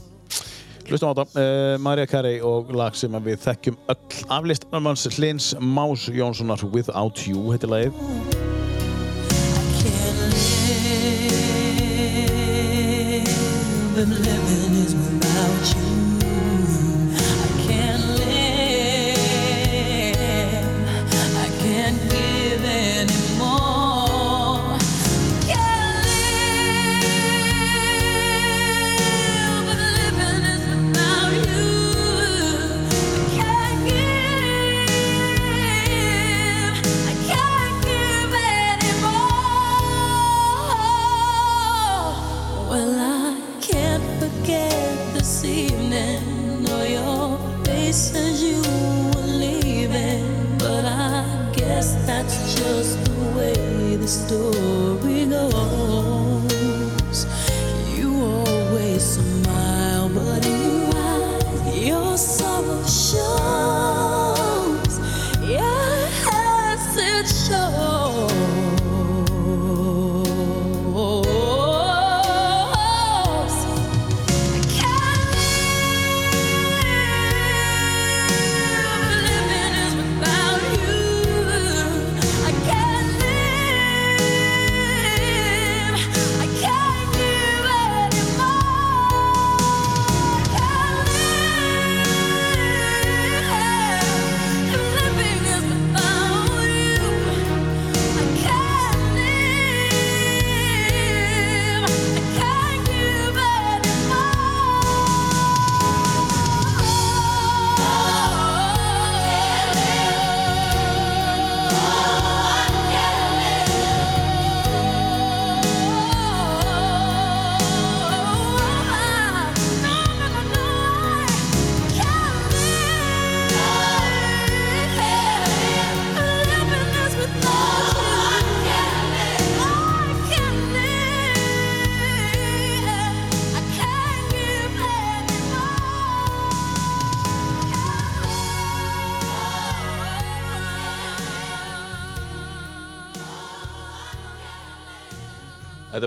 [0.88, 4.64] Hlustum á þetta, uh, Marja Carey og lag sem við þekkjum öll aflist
[5.18, 8.57] Hlins Más Jónssonar Without You, heitir lagið
[14.06, 14.37] live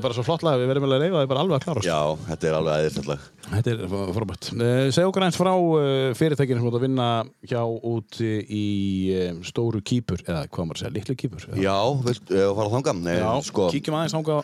[0.02, 1.66] er bara svo flott lag, við verðum vel að reyfa það er bara alveg að
[1.68, 2.00] klára Já,
[2.32, 3.80] þetta er alveg aðeinslega Þetta er
[4.16, 4.48] frábært.
[4.56, 7.08] Uh, Segð okkur eins frá uh, fyrirtækinu sem þú ert að vinna
[7.52, 7.62] hjá
[7.92, 8.62] úti í
[9.26, 11.46] um, stóru kýpur, eða hvað maður að segja, litlu kýpur.
[11.50, 11.60] eða?
[11.66, 12.02] Já, uh,
[12.56, 12.94] fara að þanga?
[13.18, 14.38] Já, sko, kíkjum aðeins ánga.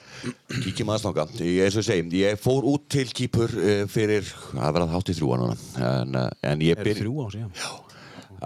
[0.66, 3.54] kíkjum aðeins þanga Ég, eins og ég segi, ég fór út til Kýpur
[3.92, 4.28] fyrir,
[4.58, 5.56] að vera hátt í þrjúa núna
[5.88, 6.18] en,
[6.52, 7.52] en ég Er byrj þrjú á síðan?
[7.58, 7.70] Já.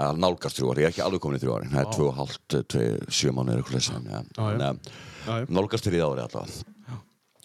[0.05, 2.05] að nálgast þrjú ári, ég er ekki alveg komin í þrjú ári það er tvö
[2.11, 6.70] og hálft, tvö, sjö mánuður eitthvað nálgast þrjú ári allavega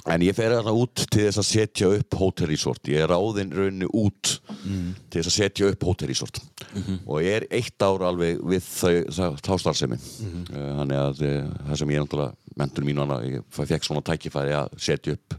[0.06, 3.50] en ég fer þarna út til þess að setja upp Hotel Resort, ég er ráðinn
[3.54, 4.94] raunni út Mm.
[5.10, 6.40] til þess að setja upp Hotel Resort
[6.74, 6.98] Mhm.
[7.06, 8.62] og ég er eitt ár alveg við
[9.10, 10.42] þá starfsemi Mhm.
[10.50, 14.02] uh, þannig að uh, það sem ég náttúrulega mentur mín og annað, ég fekk svona
[14.02, 15.34] tækifæri að setja upp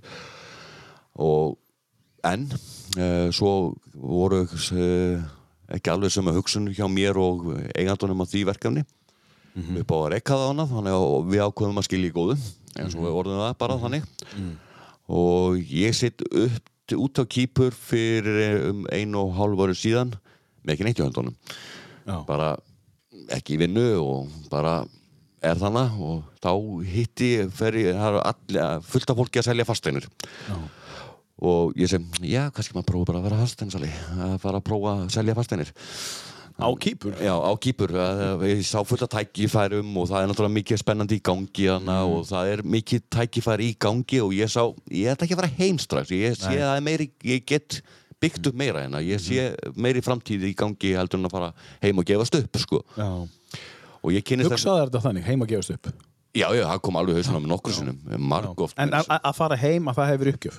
[1.18, 1.58] og
[2.24, 2.46] en
[2.98, 5.24] uh, svo voru uh,
[5.76, 8.84] ekki alveg sem að hugsun hjá mér og eigandunum af því verkefni
[9.82, 12.36] upp á að rekka það annað þannig að við ákveðum að skilja í góðu
[12.78, 14.08] eins og við orðum það bara þannig.
[15.08, 20.14] Og ég sitt upp út á kýpur fyrir um einu og hálf ári síðan
[20.64, 21.36] með ekki neitt í höndunum.
[22.08, 22.22] Já.
[22.24, 22.54] bara
[23.36, 24.86] ekki vinnu og bara
[25.44, 26.52] er þannig og þá
[26.88, 30.08] hitti fer ég, það eru allir, fullt af fólki að selja fasteinir
[31.38, 33.92] og ég sem, já, kannski maður prófa bara að vera fasteinsali
[34.24, 35.74] að fara að prófa að selja fasteinir
[36.58, 37.14] Á kýpur?
[37.22, 37.92] Já, á kýpur,
[38.50, 42.14] ég sá fullt af tækifærum og það er náttúrulega mikið spennandi í gangi hana Mm.
[42.18, 45.54] og það er mikið tækifæri í gangi og ég sá, ég ætla ekki að fara
[45.60, 46.58] heim strax, ég sé Nei.
[46.58, 47.82] að það er meiri, ég get
[48.20, 51.54] byggt upp meira hérna, ég sé meiri framtíð í gangi heldur en að fara
[51.84, 52.82] heim og gefast upp, sko.
[52.98, 53.28] Já.
[54.02, 55.94] Og ég kynist Hugsaði þetta þannig, heim að gefast upp?
[56.34, 58.78] Já, já, það kom alveg mig nokkur sinnum, marg oft.
[58.82, 60.58] En að að fara heim að það hefur uppgjöf?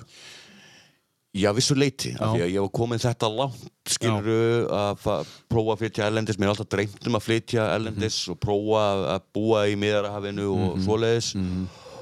[1.37, 2.29] Já, vissu leiti, af Já.
[2.33, 4.37] því að ég var komin þetta langt, skiluru,
[4.73, 8.31] að fa- prófa að flytja erlendis, mér er alltaf dreymt um að flytja erlendis Mhm.
[8.31, 8.81] og prófa
[9.13, 11.35] að búa í miðarhafinu og svoleiðis.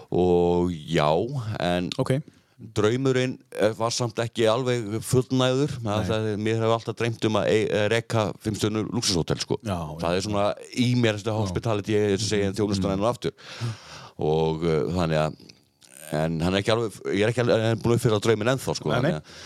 [0.10, 1.10] Og já,
[1.60, 2.22] en Ok.
[2.74, 8.32] draumurinn eh, var samt ekki alveg fullnæður, mér hefur alltaf dreymt um að e reka
[8.42, 9.58] fimmstöðnu luxushótel, sko.
[9.62, 13.32] Já, það er svona í mér þetta hospitality, ég segi þjónustan enn og aftur.
[14.18, 15.36] Og uh, þannig að
[16.16, 18.76] en hann er ekki alveg, ég er ekki alveg er búin að uppfylla drauminn ennþá
[18.78, 19.38] sko, Nei, nei.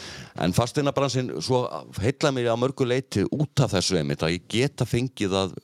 [0.45, 1.63] en fasteinabransin svo
[2.01, 5.55] heilla mér á mörgu leiti út af þessu einmitt að ég geta fengið að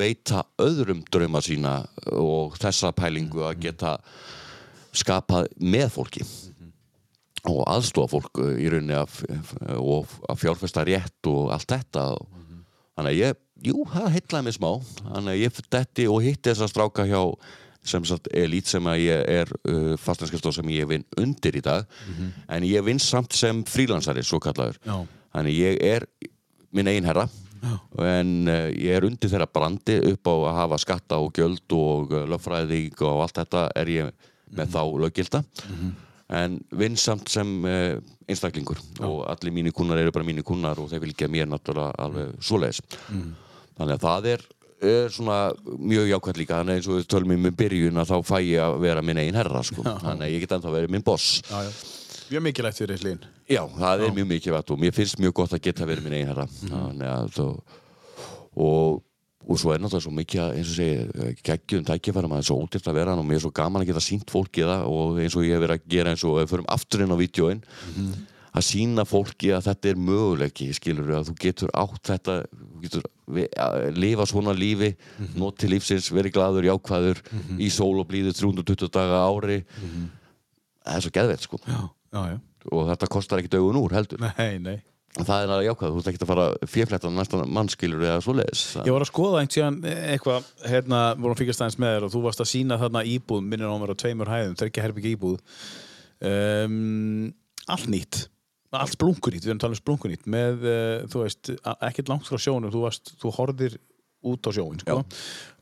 [0.00, 1.80] veita öðrum drauma sína
[2.16, 3.96] og þessa pælingu að geta
[4.96, 6.24] skapað með fólki.
[7.48, 8.96] Og aðstofa fólk uh, í rauninni
[9.80, 12.06] og að fjárfesta rétt og allt þetta.
[12.16, 12.26] Og,
[12.98, 13.38] þannig að ég,
[13.70, 14.70] jú, það heitlaði mig smá.
[15.00, 17.22] Þannig að ég detti og hitti þessa stráka hjá
[17.82, 21.86] sem sagt elít sem að ég er uh, fastanskastóð sem ég vinn undir í dag.
[22.48, 24.98] En ég vinn samt sem frílansari svo kallaður Já.
[25.32, 26.06] þannig ég er
[26.76, 27.24] minn eigin herra.
[28.00, 32.12] En uh, ég er undir þeirra brandi upp á að hafa skatta og gjöld og
[32.14, 35.42] uh, lögfræðing og allt þetta er ég með þá löggilda.
[36.30, 37.98] En vinn samt sem uh,
[38.30, 38.78] einstaklingur.
[39.02, 42.80] Og allir mínir kunnar eru bara mínir kunnar og þeir vilja mér náttúrulega alveg svoleiðis.
[43.80, 44.44] Þannig að það er,
[44.82, 45.38] er svona
[45.76, 46.60] mjög jákvæmt líka.
[46.60, 49.20] Þannig eins og við tölum um í byrjun að þá fæ ég að vera minn
[49.20, 49.84] eigin herra sko.
[49.84, 51.42] þannig að ég get ennþá verið minn boss.
[51.50, 51.72] Já, já.
[52.30, 53.22] Mjög mikilvægt fyrir Hlín.
[53.50, 56.30] Já, það er mjög mikilvægt og mér finnst mjög gott að geta verið minn eigin
[56.30, 56.46] herra.
[56.62, 57.40] Þannig að
[58.56, 59.00] og,
[59.46, 62.58] og svo er náttúrulega svo mikið eins og segi, geggjum tækifærum að það er svo
[62.64, 65.20] ódýrt að vera hann og mér er svo gaman að geta sínt fólki það og
[65.22, 67.62] eins og ég hef verið að gera eins og við förum aftur inn á vídjóin
[68.50, 73.08] að sína fólki að þetta er möguleiki skilur að þú getur átt þetta þú getur
[73.60, 74.92] að lifa svona lífi
[75.38, 77.22] noti lífsins, verið glaður, jákvæður
[77.60, 79.62] í sól og blíðu 320 daga ári.
[80.80, 81.60] Það er svo geðveitt sko.
[81.66, 81.82] Já,
[82.16, 82.38] já, já.
[82.72, 84.22] og þetta kostar ekki dögun úr heldur.
[84.24, 84.78] Nei, nei.
[85.18, 88.64] það er náttúrulega jákvæð, þú ert ekki að fara fjeflættan næsta mannskilur eða svoleiðis.
[88.86, 89.78] Ég var að skoða einhvern síðan
[90.14, 93.46] eitthvað, hérna, vorum að fylgjast aðeins með þér og þú varst að sína þarna íbúð,
[93.46, 95.40] minnir á mér á tveimur hæðum, þryggja herbyggja íbúð.
[96.30, 97.32] Um,
[97.70, 98.22] allt nýtt,
[98.78, 101.54] allt splunkunýtt, við erum talað um splunkunýtt, með, uh, þú veist,
[101.90, 103.80] ekkert langt frá sjónum, þú, varst, þú horfðir
[104.30, 105.00] út á sjóin, sko.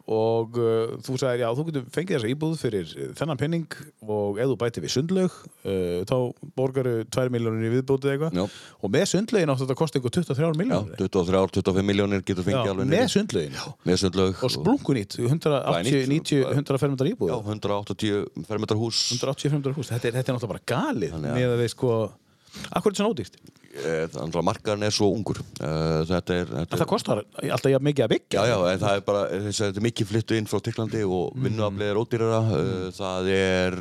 [0.08, 3.74] Og uh, þú sagðir, já, þú getur fengið þessa íbúð fyrir þennan penning
[4.08, 5.34] og ef þú bæti við sundlaug,
[5.68, 6.14] uh, þá
[6.56, 8.38] borgaru 2 miljónir í viðbótið eitthvað.
[8.40, 8.46] Já.
[8.80, 11.02] Og með sundlaugin áttu þetta að kosta ykkur 23 Já, miljónir.
[11.02, 13.58] 23-25 miljónir getur Já, fengið alveg með sundlaugin.
[13.90, 16.54] með sundlaug Og splunkunýtt, 180, nýtt, 90, sko.
[16.56, 17.34] 100 fermetrar íbúð.
[17.34, 19.92] Já, 180 fermetrar hús 180 fermetrar hús.
[19.92, 21.92] Þetta er, þetta er náttúrulega bara galið með að við sko...
[22.72, 23.38] Akkur er þetta svona ódýrt?
[23.78, 25.38] Eh, Þannig að markaðin er svo ungur.
[25.60, 28.40] Eh, Þetta er, þetta það kostar alltaf jafn mikið að byggja.
[28.42, 31.02] Já, já, en það er bara, þess að þetta er mikið flyttu inn frá Tyrklandi
[31.06, 32.40] og vinnuaflið er ódýrara.
[32.48, 33.78] Uh, það er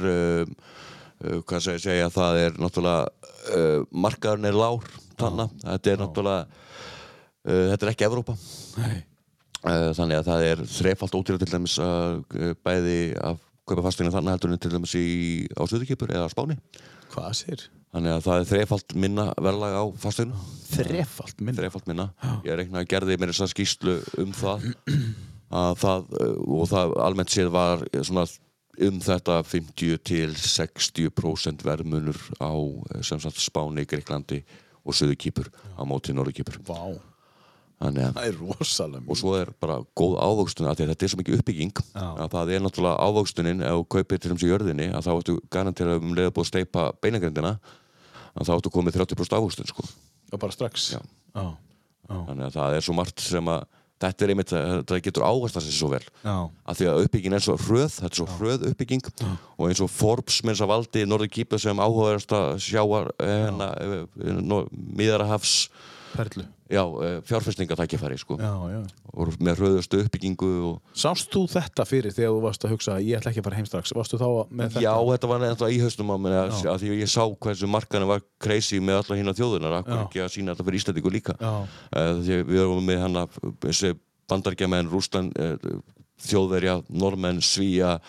[1.18, 3.08] hvað segja, segja, það er náttúrulega
[3.58, 4.84] uh, markaðurinn er lár
[5.18, 8.36] þannig, þetta er náttúrulega uh, þetta er ekki Evrópa.
[8.78, 9.00] Nei.
[9.98, 14.54] þannig að það er þrefalt ódýra til dæmis uh, bæði að kaupa fastegna þannig heldur
[14.54, 15.08] en til dæmis í,
[15.58, 16.60] á Suðurkipur eða á Spáni.
[17.16, 17.66] Hvað sér?
[17.98, 21.56] Þannig að það er þrefalt minna verðlag á fastegna Þrefalt minn.
[21.58, 22.10] þrefalt minna
[22.46, 24.68] ég reiknaði að gerði mér þess að skýslu um það
[25.58, 26.10] að það
[26.44, 28.26] og það almennt séð var svona
[28.88, 32.54] um þetta 50 til 60% verðmunur á
[33.02, 34.44] sem sagt Spáni, Greiklandi
[34.86, 36.84] og Suðurkýpur á móti Norðurkýpur Vá.
[37.82, 41.22] þannig að Það er rosalega og svo er bara góð ávöxtun að þetta er svo
[41.24, 42.06] mikið uppbygging Já.
[42.28, 45.38] að það er náttúrulega ávöxtunin ef þú kaupir til þess í jörðinni að þá ættu
[45.58, 47.56] garantera um leiða búið að steipa beinagrindina
[48.38, 49.88] að þá ættu komið 30% ávöxtun sko.
[50.34, 50.92] Og bara strax.
[50.96, 51.02] Já.
[51.34, 51.48] Já.
[52.08, 52.16] Já.
[52.30, 53.66] þannig að það er svo margt sem að
[53.98, 56.36] þetta er einmitt, þetta getur áhersla sér svo vel Já.
[56.70, 59.08] af því að uppbygging er svo hröð þetta er svo hröð uppbygging
[59.58, 63.72] og eins og Forbes með þess að valdi Norður Kýpa sem áhugaðast að sjáar hérna,
[64.72, 65.56] miðarahafs
[66.14, 66.46] Perlu.
[66.70, 68.38] Já, eh, fjárfestingatækifæri sko.
[68.38, 68.82] Já, já.
[69.14, 73.18] og með hröðustu uppbyggingu og Sást þú þetta fyrir þegar þú varst að hugsa ég
[73.18, 73.94] ætla ekki að fara heim strax?
[73.96, 74.84] Varstu þá með þetta?
[74.86, 78.14] Já, þetta var nefnilega í haustum á mér að, því að ég sá hversu markanum
[78.14, 81.38] var crazy með alla hína þjóðunar, akkur ekki að sína þetta fyrir Íslandingu líka.
[81.42, 85.34] Eh, því við erum með hann að bandargjamenn, Rúsland
[86.18, 88.00] Þjóðverja, Normenn, Svíja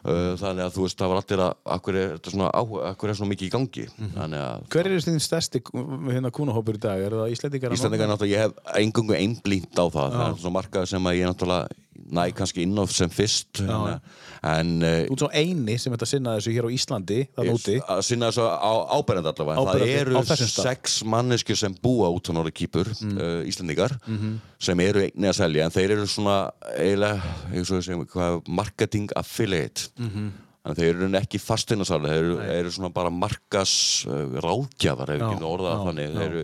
[0.00, 2.50] þannig að þú veist, það var allir að akkur er þetta svona,
[2.90, 3.86] akkur er svona mikið í gangi
[4.16, 7.04] þannig að Hver er þinn stærsti hérna kúnahópur í dag?
[7.04, 7.76] Er það Íslendingar?
[7.76, 11.30] Íslandingar náttúrulega, ég hef engungu einblínt á það, það er svona markað sem að ég
[11.30, 11.78] náttúrulega
[12.10, 14.00] næ kannski inn á sem fyrst en,
[14.42, 17.76] en uh, Þú ert svo eini sem þetta sinna þessu hér á Íslandi, þann úti.
[17.84, 19.60] að sinna þessu á, áberend allavega.
[19.60, 23.16] Áberandi, það eru sex manneskjur sem búa út á Norður Kýpur Mm.
[23.18, 24.38] uh, Íslandingar Mhm.
[24.58, 25.64] sem eru einni að selja.
[25.64, 29.88] En þeir eru svona eiginlega, marketing affiliate.
[29.98, 30.30] Mhm.
[30.62, 35.46] en þeir eru ekki fastinasali þeir eru, eru svona bara markas uh, ráðgjafar ef ekki
[35.48, 36.10] orðað já, þannig.
[36.18, 36.42] Þeir eru,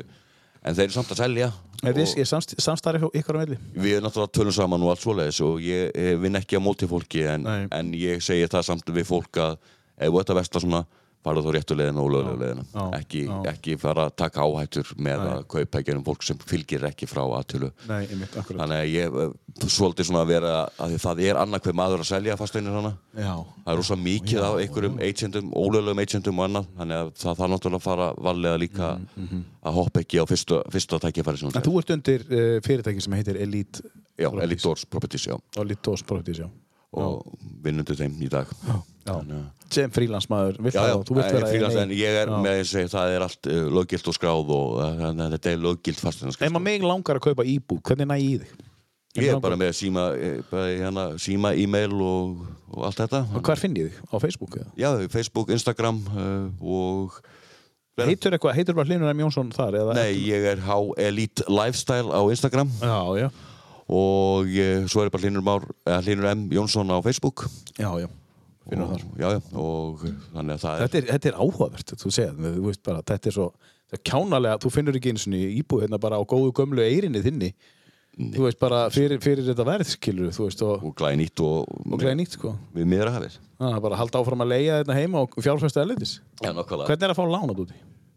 [0.65, 1.49] en þeir eru samt að selja
[1.83, 3.59] Er, og- þið, er samst, samstarfi ykkar á milli?
[3.77, 6.89] Við erum náttúrulega tölum saman og allt svoleiðis og ég, eh, vinn ekki á móti
[6.89, 9.59] fólki en, en ég segi það samt við fólk að
[9.99, 10.85] ef að vesla svona
[11.27, 13.39] fara þá réttu leiðina og já, ekki, já.
[13.53, 15.33] ekki fara að taka áhættur með Nei.
[15.35, 19.35] að kaupa ekki um fólk sem fylgir ekki frá aðtölu þannig að ég eh,
[19.67, 22.93] svolítið svona að vera að það er annað hver maður að selja fasteinir hana.
[23.17, 23.33] Já.
[23.65, 26.67] það er rosa mikið af einhverjum agentum, ólöglegum agentum og annað.
[26.81, 28.91] Þannig að það þarf náttúrulega að fara varlega líka
[29.67, 32.61] að hoppa ekki á fyrsta, fyrsta tækifæri sem hún Mhm, En þú ert undir uh,
[32.63, 33.81] fyrirtæki sem heitir Elite
[34.17, 34.31] Já,
[34.91, 35.27] Properties.
[35.27, 35.37] Já.
[35.61, 36.49] Elite Doors Properties, já.
[36.93, 37.27] og
[37.63, 38.47] vinnundu þeim í dag.
[38.65, 38.83] Já.
[39.13, 42.37] Að- Sem frílansmaður, en en ég er Já.
[42.39, 45.59] með að segja það er allt uh, löggilt og skráð og uh, að þetta er
[45.65, 46.53] löggilt Ef fasteignarskrifstofa.
[46.55, 48.53] maður mig langar að kaupa íbú, hvernig næ ég í þig?
[49.17, 53.43] Ég er bara með síma, eh, bara hérna, síma e-mail og, og allt þetta Og
[53.49, 54.03] hvar finn ég þig?
[54.13, 54.69] Á Facebook eða?
[54.77, 57.19] Já, Facebook, Instagram uh, og.
[57.97, 59.23] Heitur eitthvað, heitur bara Hlinur M.
[59.25, 59.79] Jónsson þar?
[59.81, 63.31] Eða Nei, ég er H Elite Lifestyle á Instagram Já, já,
[63.89, 65.25] og ég, svo er bara
[66.05, 66.47] Hlinur M.
[66.53, 67.47] Jónsson á Facebook
[67.81, 68.09] já, já.
[68.67, 69.07] Finnur og, þar.
[69.23, 72.67] já, já, og þannig að það er Þetta er, þetta er áhugavert, þú segir, þú
[72.67, 73.49] veist bara, þetta er svo,
[73.87, 77.23] það er kjánalega, þú finnur ekki eins og íbú hérna bara á góðu gömlu eirinni
[77.23, 77.53] þinni,
[78.35, 81.75] þú veist bara fyrir, fyrir þetta verð, skilur þú veist, og, og glæði nýtt og,
[81.87, 82.57] og glæði nýtt, sko.
[82.75, 85.81] við miðra hafið Það er bara að halda áfram að leia þetta heima og fjárfæstu
[85.81, 86.11] erlendis.
[86.43, 87.77] Já, nokkvæmlega Hvernig er að fá lánað úti?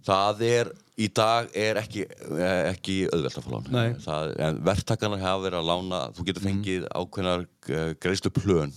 [0.10, 0.70] Það er,
[1.00, 3.70] í dag er ekki, eh, ekki auðvelt að fá lán.
[3.72, 3.86] Nei.
[3.90, 4.02] Mhm.
[4.04, 8.74] Það, en verktakarnar hafa verið að lána, þú getur fengið ákveðnar uh, greiðslu plön.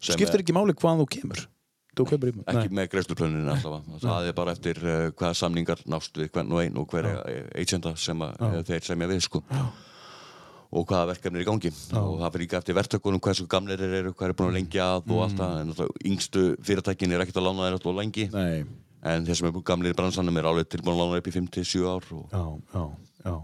[0.00, 1.44] Skiptir ekki máli hvaðan þú kemur?
[2.46, 3.98] Ekki með greiðslu plönin allavega.
[4.04, 7.22] Það er bara eftir uh, hvaða samningar nást við hvern og einn og hverja
[7.58, 8.36] agenda sem að,
[8.68, 9.42] þeir semja við, sko.
[10.78, 11.72] Og hvaða verkefni er í gangi.
[11.96, 14.88] Og það fyrir líka eftir verktakunum hversu gamlir þeir eru, hvað er búin að lengja
[14.94, 15.54] að og allt það.
[15.62, 18.28] En náttúrulega yngstu fyrirtækin er ekkert að lána þeir alltaf lengi.
[18.36, 18.66] Nei,
[19.08, 21.84] En þeir sem er gamlir í bransanum er alveg tilbúin að lána upp í 5-7
[21.86, 22.44] ár og já,
[22.74, 22.82] já,
[23.24, 23.34] já.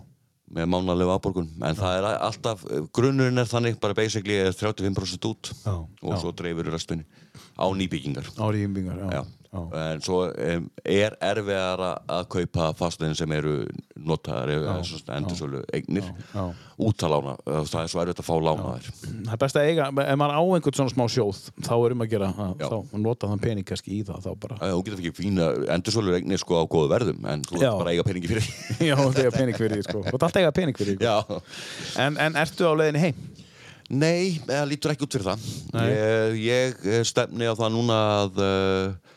[0.55, 2.65] Með mánalegu afborgun en það er alltaf,
[2.95, 6.19] grunnurinn er þannig bara basically er 35% út Já, og já.
[6.21, 7.07] svo dreifur restunni
[7.57, 9.09] á nýbyggingar Ári ímbingar, já.
[9.21, 9.25] Já.
[9.55, 13.57] En svo um, er erfiðar að kaupa fastegin sem eru
[13.95, 14.53] notaðar
[15.17, 16.45] endursölu eignir já.
[16.79, 20.19] útalána, það er svo erfitt að fá lána þær Það er best að eiga, ef
[20.21, 23.45] maður á einhvern svona smá sjóð, þá er um að gera, að, þá nota þann
[23.45, 24.59] pening kannski í það, þá bara.
[24.75, 27.95] þú getur ekki fína endursölu eignir sko á góðu verðum en þú ert bara að
[27.95, 28.51] eiga peningi fyrir.
[28.91, 30.03] Já, það eiga pening fyrir sko.
[30.05, 30.99] Þú ert alltaf eiga pening fyrir.
[31.03, 31.15] Já
[32.01, 33.25] En, en ertu á leiðinni heim?
[33.93, 35.49] Nei, það lítur ekki út fyrir það.
[35.91, 39.15] Ég, ég eh, stefni á það núna að uh,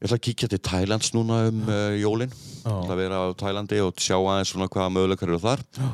[0.00, 2.30] ég ætla að kíkja til Thailands núna um uh, jólin.
[2.64, 2.70] Já.
[2.88, 5.64] Það vera á Thailandi og sjá aðeins svona hvaða möguleikar eru þar.
[5.76, 5.90] Já.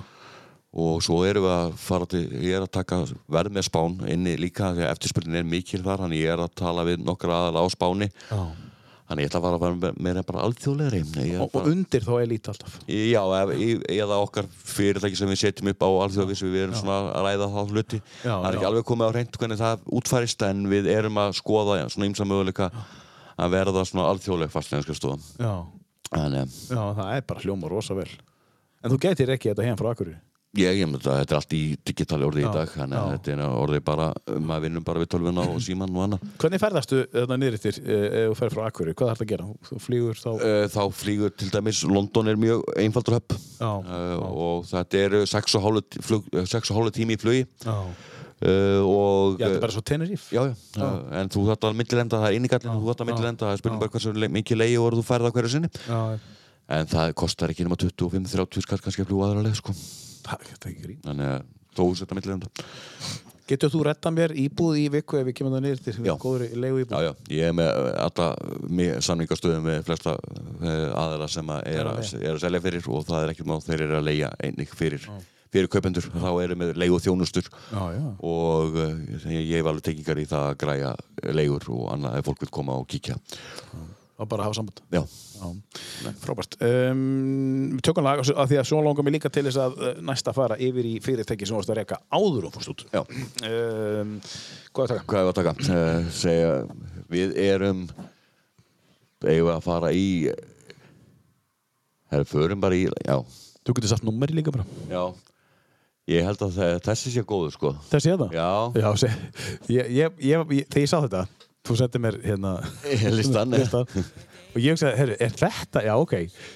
[0.76, 2.98] Og svo erum við að fara til, ég er að taka
[3.32, 6.52] verð með spán inni líka því að eftirspilin er mikil þar, þannig ég er að
[6.60, 8.10] tala við nokkra aðala á spáni.
[8.28, 8.42] Já.
[9.06, 11.00] Þannig ég ætla að fara að vera meira bara alþjóðlegri.
[11.22, 12.76] Ég er Og, og bara- undir þá er lítið alltaf.
[12.90, 13.22] Já,
[13.96, 17.60] eða okkar fyrirtæki sem við setjum upp á alþjóðavísu, við erum svona að ræða þá
[17.70, 18.00] hluti.
[18.24, 18.58] Já, það er já.
[18.58, 22.26] ekki alveg komið á reynd hvernig það útfærist en við erum að skoða svona ýmsa
[22.26, 22.68] möguleika
[23.36, 25.18] að verða svona alþjóðleg fastlegænska stofa.
[25.40, 25.54] Já.
[26.12, 28.10] Það er bara hljóma rosa vel.
[28.84, 30.20] En þú getur ekki þetta heim frá Akureyri?
[30.56, 33.12] ég, ég myndi að þetta er allt í digitali orði Já, í dag, þannig að
[33.14, 34.06] þetta er orði bara,
[34.48, 36.26] maður vinnum bara við tölvuna og síman og annað.
[36.42, 38.96] Hvernig ferðastu þetta niður eftir ef þú ferð frá Akureyri?
[38.96, 39.48] Hvað þarf það að gera?
[39.68, 40.28] Þú flýgur þá...
[40.34, 46.94] Uh, Þá flýgur til dæmis, London er mjög einfaldur höpp uh, og þetta eru 6,5
[46.96, 47.76] tími í flugi já.
[48.42, 49.84] Uh, og Já, þetta er bara svo.
[49.86, 50.88] Já, já, já.
[51.20, 53.84] en þú þarft að millilenda, það er innigallin, þú þarft að millilenda, það er spurning
[53.84, 55.72] bara hversu mikið leiði voru þú færð á hverju sinni.
[55.86, 56.00] Já,
[56.66, 59.74] En það kostar ekki nema 25-30 skall kannski að fljúa aðra leið, sko.
[60.26, 61.44] Þannig að
[61.76, 62.50] þó þetta millilenda.
[63.46, 66.12] Getur þú retta mér íbúð í viku ef við kemum það niður til Já.
[66.18, 66.96] góður leigu íbúð?
[66.96, 68.26] Já, já, ég er með alla
[69.06, 73.22] samningastöðum með flesta uh, aðra sem að er, að, er að selja fyrir og það
[73.22, 75.06] er ekkert má þeir eru að leia einnig fyrir,
[75.54, 76.06] fyrir kaupendur.
[76.12, 78.06] Þá eru með leigu þjónustur Já, já.
[78.26, 80.94] og ég, ég hef alveg tekingar í það að græja
[81.36, 83.16] leigur og annað ef fólk vil koma og kíkja.
[84.16, 85.02] var bara að hafa samband Já,
[85.36, 89.74] Já, frábært um, Tökum lag af því að svo langar mig líka til þess að
[89.76, 93.02] uh, næsta fara yfir í fyrirtæki sem varst að reyka áður og fórst út já.
[93.04, 94.14] um,
[94.72, 95.02] Hvað er það?
[95.12, 95.54] Hvað er að taka?
[95.68, 96.50] Uh, segja,
[97.12, 97.84] við erum
[99.26, 100.06] eigum við að fara í
[102.06, 103.16] Það er förum bara í Já,
[103.66, 105.04] Þú getur satt nummer líka bara já
[106.06, 107.74] Ég held að þe- þessi sé góður sko.
[107.90, 108.36] Þessi er það?
[108.38, 108.50] Já,
[108.84, 109.08] Já, sé,
[109.74, 111.24] ég, ég, ég, þegar ég sá þetta
[111.66, 112.52] þú sendið mér hérna
[113.16, 113.56] Listan.
[114.56, 115.80] og ég hugsaði, herru, er þetta?
[115.82, 116.12] Já, ok,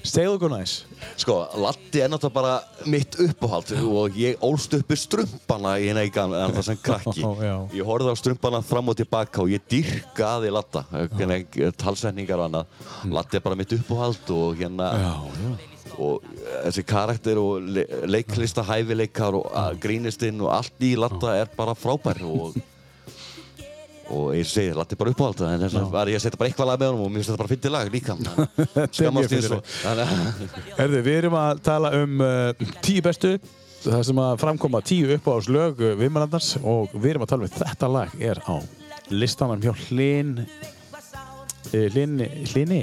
[0.07, 0.75] segðu okkur næs
[1.21, 2.53] sko, Latti er náttúrulega bara
[2.95, 7.27] mitt uppáhald og ég ólst uppi strumpana í hérna í gamla, en það sem krakki.
[7.51, 7.57] Já.
[7.75, 10.87] Ég horfði á strumpana fram og tilbaka og ég dyrkaði Latta.
[10.95, 11.41] Hérna,
[11.83, 12.79] talsetningar og annað.
[13.19, 15.13] Latti er bara mitt uppáhald og hérna já
[15.99, 16.27] og
[16.67, 22.23] þessi karakter og le leiklista hæfileikar og grínistinn og allt í Latta er bara frábær
[22.27, 22.61] og
[24.11, 26.71] og ég segi, Latti er bara uppáhald en þess að var ég setja bara eitthvað
[26.71, 28.17] lag með honum og mér þetta bara fyndið lag líka.
[28.97, 30.03] Skammast fyndið því að
[30.81, 33.37] Herðu, við erum að tala um uh, tíu bestu
[33.85, 37.93] það sem að framkoma tíu uppáhalslög uh, viðmælandars og við erum að tala um þetta
[37.95, 38.57] lag er á
[39.15, 40.35] listanum hjá Hlinn
[41.69, 42.17] uh, Hlinn
[42.51, 42.81] Hlinni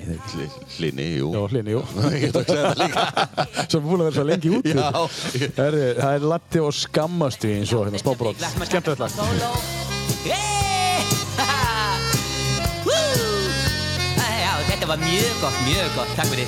[0.77, 1.27] Hlini, jú.
[1.33, 1.81] Já, Hlinni, jú.
[2.13, 3.01] Ég ætla að segja það líka.
[3.71, 4.75] Sem er búin að vera svo lengi út Já.
[5.57, 8.37] Herðu, það er Latti og skammastu eins og hérna smábrót
[8.67, 9.11] skemmtilegt lag!
[12.87, 13.15] Woo!
[14.17, 16.47] Já, þetta var mjög gott, mjög gott, takk fyrir.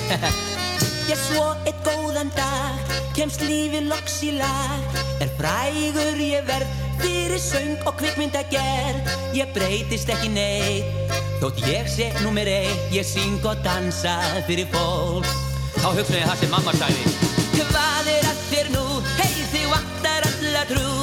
[1.10, 2.89] Ég svo eitt góðan dag
[3.20, 4.94] Kemst lífi loks í lag.
[5.20, 6.70] Er frægur ég verð
[7.02, 9.10] Fyrir söng og kvikmyndagerð.
[9.36, 12.86] Ég breytist ekki neitt Þótt ég sé númer eitt.
[12.96, 14.14] Ég syng og dansa
[14.48, 15.28] fyrir fólk.
[15.76, 17.12] Þá hugsaði það sem mamma sagði.
[17.58, 18.86] Hvað er að þér nú?
[19.18, 20.96] Hei þig vantar alla trú.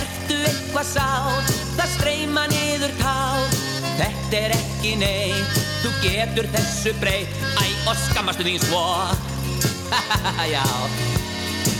[0.00, 1.54] Ertu eitthvað sátt?
[1.78, 3.56] Það streyma niður tár.
[4.02, 7.40] Þetta er ekki neitt Þú getur þessu breytt.
[7.62, 8.84] Æ, og skammastu þín svo.
[10.54, 10.66] Já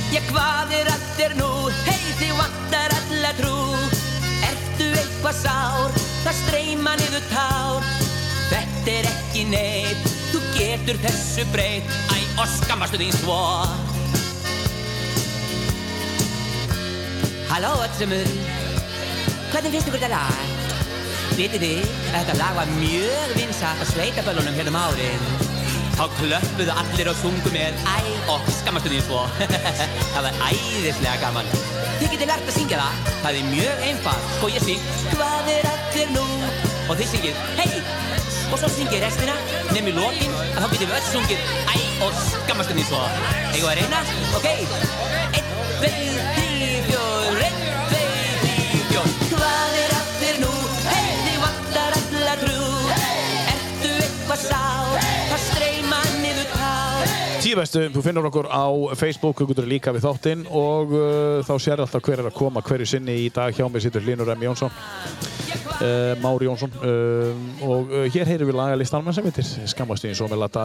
[0.09, 1.49] Ég hvað er þér nú?
[1.85, 3.57] Hei þig vantar alla trú
[4.47, 5.99] Ertu eitthvað sár?
[6.23, 7.91] Það streyma niður tár
[8.49, 13.37] Þetta er ekki neitt Þú getur þessu breytt Æ, og skammastu þín svo
[17.53, 18.33] Halló öllsumur
[19.53, 20.57] Hvernig finnst ykkur þetta lag?
[21.37, 25.58] Vitið þið, að þetta lag var mjög vinsalt á sveitaböllunum hérna um árin
[25.99, 27.79] Þá klöppuðu allir og sungu með.
[27.83, 27.97] Æ,
[28.31, 29.25] og skammastu þín svo
[30.15, 31.53] Það var æðislega gaman.
[31.99, 33.13] Þið getið lært að syngja það.
[33.25, 34.33] Það er mjög einfalt.
[34.39, 34.89] Sko ég syng.
[35.17, 36.29] Hvað er þér nú?
[36.89, 37.81] Og þið syngið Hei
[38.49, 39.35] Og svo syngið restina
[39.75, 41.75] Nefnir lokin Að þá getið við öll sungið Æ,
[42.07, 44.01] og skammastu þín svo að reyna?
[44.39, 44.47] Ok.
[44.49, 45.51] Einn,
[45.81, 46.58] tveir, þrý,
[57.57, 58.67] bestu, þú finnur okkur á
[58.99, 62.65] Facebook, þú getur líka við þáttinn og uh, þá sér alltaf hver er að koma
[62.67, 64.43] hverju sinni í dag hjá mig sittur Linur M.
[64.51, 65.48] Jónsson
[66.23, 70.41] Mári Jónsson um, og uh, hér heyrum við lagalistanum sem heitir Skammastu eins og með
[70.43, 70.65] lata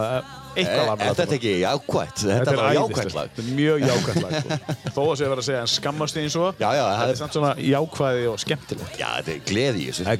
[0.56, 1.36] eitthvað lag með Er þetta Lata.
[1.38, 2.22] ekki jákvætt?
[2.24, 4.58] Þetta var jákvætt lag Þetta er mjög jákvætt lag sko.
[4.94, 7.06] Þó að sé að vera að segja en skammastu eins og Já, já, það þetta
[7.06, 10.12] er- er samt svona jákvæði og skemmtilegt Já, þetta er gleði í þessu Það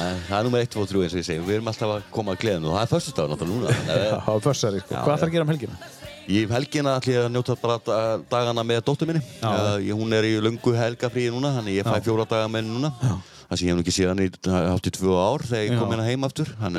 [0.00, 2.36] er er nummer 1, 2, 3 eins og ég segi Við erum alltaf að koma
[2.36, 4.94] að gleðinu og það er föstudagur náttúrulega núna Það var fössari, sko.
[4.94, 5.24] Já, Hvað já.
[5.26, 5.80] að gera um helgina?
[6.30, 9.22] Í helgina ætlum ég að njóta bara da- dagana með dóttur minni.
[9.40, 9.50] Já.
[9.82, 12.04] Ég- hún er í löngu helgafríi núna, þannig ég fæ Já.
[12.06, 12.92] fjóra daga með henni núna.
[13.50, 14.28] Það sem ég hef nú ekki séð hann í
[14.70, 16.52] hátt í tvö ár þegar ég kom hérna heim aftur.
[16.62, 16.76] Að,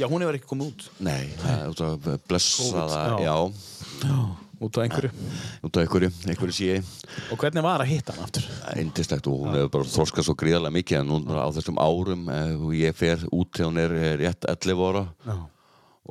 [0.00, 1.26] Já, hún hefur ekki komið út nei,
[1.68, 3.26] út af blessaða, já.
[3.26, 4.14] já,
[4.62, 5.10] út af einhverju
[5.68, 6.78] út af einhverju, einhverju sé.
[7.28, 8.46] Og hvernig var að hitta hann aftur?
[8.80, 12.54] Indislegt og hún hefur bara þroskað svo gríðarlega mikið en núna á þessum árum eh,
[12.56, 15.36] og ég fer út þegar hún er eh, rétt 11 ára Já.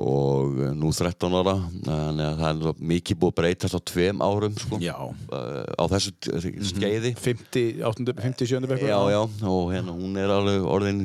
[0.00, 1.52] Og eh, nú 13 ára
[1.84, 4.94] þannig að það er mikið búið að breytast á tveim árum sko, Já.
[5.36, 6.36] eh, á þessu t-
[6.70, 7.10] skeiði.
[7.20, 9.20] 50, 8, 50, 7 bekkur já, já,
[9.50, 11.02] og hérna hún er alveg orðin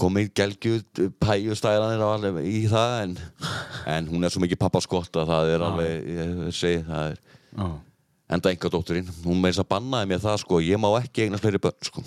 [0.00, 0.80] komið gelgju
[1.22, 3.14] pæjustæðanir í það en,
[3.94, 7.68] en hún er svo mikið pappaskott að það er alveg, ég segi, það er já.
[8.34, 11.62] enda enga dótturinn, hún þess að bannaði mér það sko, ég má ekki eignast fleiri
[11.62, 12.02] börn sko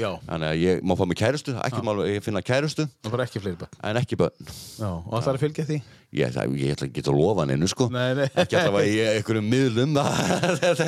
[0.00, 2.88] Já, þannig að ég má fá mig kærustu, ekki má ég finna kærustu.
[3.86, 4.48] En ekki börn.
[4.80, 5.80] Já, og það er að fylgja því
[6.12, 7.88] ég, það, ég ætla ekki að lofa hennu sko.
[7.92, 8.26] Nei, nei.
[8.28, 9.94] ekki alltaf að ég einhverjum miðlum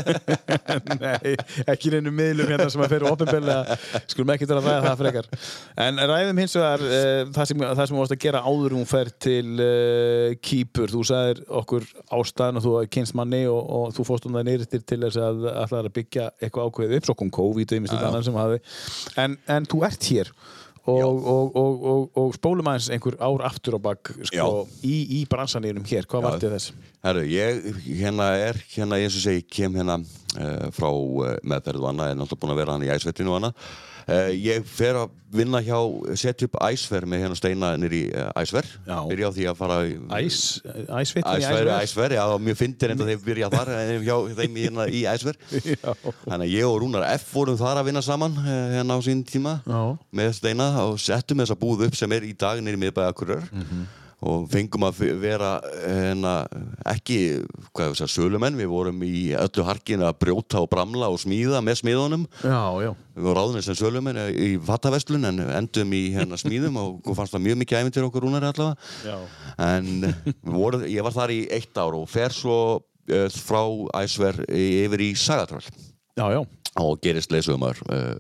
[1.05, 1.35] Nei,
[1.71, 3.77] ekki neinu miðlum hérna sem að fyrir opinbyrlega
[4.11, 5.29] skulum ekki til að ræða það frekar.
[5.85, 9.55] En ræðum hins vegar uh, það sem þú varst að gera áður hún fer til
[9.65, 11.89] uh, Kýpur, þú sagðir okkur
[12.19, 15.49] ástæðan og þú kynst manni og, og þú fórst um það neyrir til þess að
[15.55, 17.77] ætlaði að byggja eitthvað ákveðið upp, svo kom COVID
[19.21, 20.31] en, en þú ert hér
[20.85, 25.23] og, og, og, og, og spólum aðeins einhver ár aftur á bak sko, í, í
[25.31, 26.27] bransanýrum hér, hvað Já.
[26.27, 26.91] var þetta þess?
[27.05, 31.91] Herru, ég hérna er, hérna eins og segi, kem hérna uh, frá uh, meðferð og
[31.93, 33.73] annað, er náttúrulega búin að vera hann í æsvettinu og annað.
[34.05, 35.79] Uh, ég fer að vinna hjá,
[36.21, 38.69] setja upp æsver með hérna steina nýri uh, æsver.
[38.87, 38.99] Já.
[39.09, 39.79] Byrja á því að fara.
[40.21, 41.73] Æs, æsvittin í Æsver, æsver?
[41.81, 45.41] æsver, já, mjög fyndir enda þeir byrja þar eh, hjá þeim hérna, í æsver.
[46.29, 49.25] Þannig að ég og Rúnar F vorum þar að vinna saman eh, hérna á sín
[49.27, 49.81] tíma Já.
[50.21, 53.51] með steina og settum þessa búð upp sem er í dag nýri miðbæða Akureyrar
[54.25, 55.51] og fengum að vera
[55.85, 56.35] hérna,
[56.89, 57.45] ekki
[58.09, 62.25] sölumenn, við vorum í öllu harkinu að brjóta og bramla og smíða með smíðunum.
[62.41, 62.91] Já, já.
[63.15, 67.37] við vorum ráðinni sem sölumenn eh, í fattaverslun en endum í hérna smíðum og fannst
[67.37, 68.77] það mjög mikið æfintir okkur rúnari allavega.
[69.05, 69.19] Já.
[69.69, 73.63] en við vorum, ég var þar í eitt ár og fer svo uh, frá
[74.01, 75.69] æsver yfir í Sagatröll
[76.81, 78.17] og gerist leysugumar uh,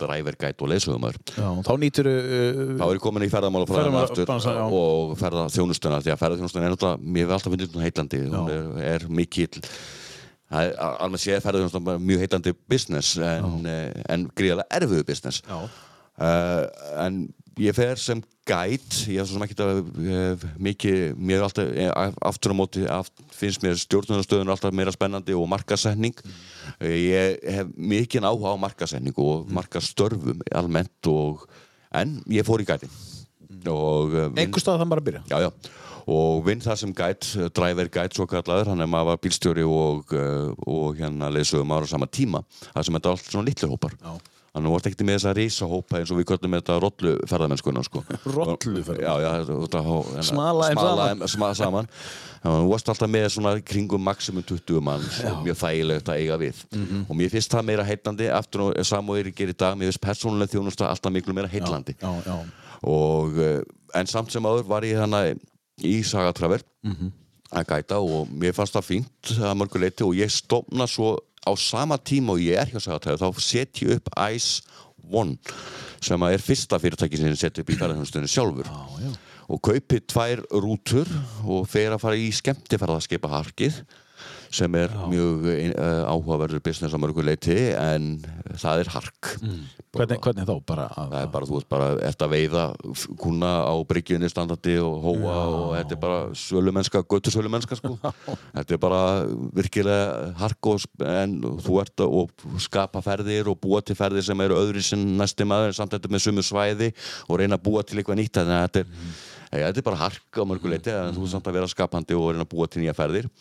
[0.00, 1.48] drævergæt og leysugumar já.
[1.66, 6.20] Þá nýtur þá uh, er ég komin í ferðamálafræðina Ferðamála- aftur og ferðaþjónustuna því að
[6.22, 9.62] ferðaþjónustuna er náttúrulega, mér hef alltaf finnst hún heitlandi hún er, er mikill.
[10.48, 15.42] Er alveg séð ferðaþjónustuna bara mjög heitlandi business en, eh, en gríðarlega erfiðu business.
[16.18, 16.64] Uh,
[17.04, 17.28] en
[17.62, 21.90] ég fer sem gæt ég er svo sem ekki að mikið, mér er alltaf eh,
[22.26, 26.32] aftur á móti aft, finnst mér stjórnunastöðun alltaf meira spennandi og markasetning uh,
[26.86, 31.46] ég hef mikið áhuga á markasetning og markastörfum almennt og
[31.90, 35.22] en ég fór í og uh, vinn- einhver stað það bara að byrja.
[35.32, 35.50] já, já.
[36.08, 40.12] og vinn það sem gæt, driver gæt svo kallaður, hann er maður var bílstjóri og,
[40.14, 42.44] uh, og hérna leysum ára á sama tíma,
[42.74, 44.12] það sem þetta er allt svona litlu hópar Já.
[44.48, 47.82] Þannig að þú varst ekkert með þessa risahópa eins og við köllum þetta rollu ferðamennskuna
[47.84, 48.02] sko.
[48.08, 51.18] Þetta, hérna, Smala smala saman.
[51.20, 51.88] þeim sma, saman.
[52.38, 55.02] Já, þú varst alltaf með svona kringum maximum 20 mann
[55.32, 57.04] og mjög þægilegt að eiga við Mhm.
[57.10, 60.50] og mér finnst það meira heitlandi eftir og samóir gerir í dag, mér finnst persónuleg
[60.52, 61.48] þjónusta alltaf miklu meira
[62.82, 63.62] og uh,
[63.94, 65.40] en samt sem áður var ég þannig
[65.82, 67.10] í Sagatraver Mhm.
[67.52, 71.16] að gæta og mér fannst það fínt að mörgu leiti og ég stofna svo
[71.48, 74.62] á sama tíma og ég er hjá Sagatraver þá set ég upp Ice
[75.08, 75.38] One
[76.04, 79.10] sem er fyrsta fyrirtæki sem ég seti upp í ferðarþjónustunni sjálfur Já, já.
[79.48, 81.08] og kaupi tvær rútur
[81.46, 83.80] og fer að fara í skemmtifærðarskipa harkið
[84.54, 88.16] sem er mjög uh, áhugaverður business á mörgu leiti en
[88.56, 89.34] það er hark
[89.88, 90.54] Hvernig, hvernig þá?
[90.68, 92.64] Bara að, það er bara, þú veist bara, ert að veiða
[93.18, 97.94] kuna á bryggjunni standandi og hóa og þetta er bara sölumennska, göttu sölumennska sko.
[98.56, 99.00] þetta er bara
[99.56, 102.18] virkilega hark og, en þú ert að
[102.62, 106.26] skapa ferðir og búa til ferðir sem eru öðru sem næsti maður samt þetta með
[106.26, 106.92] sumu svæði
[107.26, 109.16] og reyna að búa til eitthvað nýtt þannig að þetta er, mm.
[109.56, 112.44] þetta er bara hark á mörguleiti en þú er samt að vera skapandi og reyna
[112.44, 113.32] að búa til nýja ferðir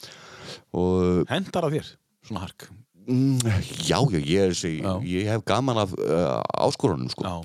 [1.31, 1.93] hendar á þér,
[2.27, 2.67] svona hark.
[3.07, 3.37] Mm,
[3.87, 4.93] já, já, ég, er Já.
[5.07, 7.23] ég hef gaman af uh, áskorunum sko.
[7.23, 7.37] Já.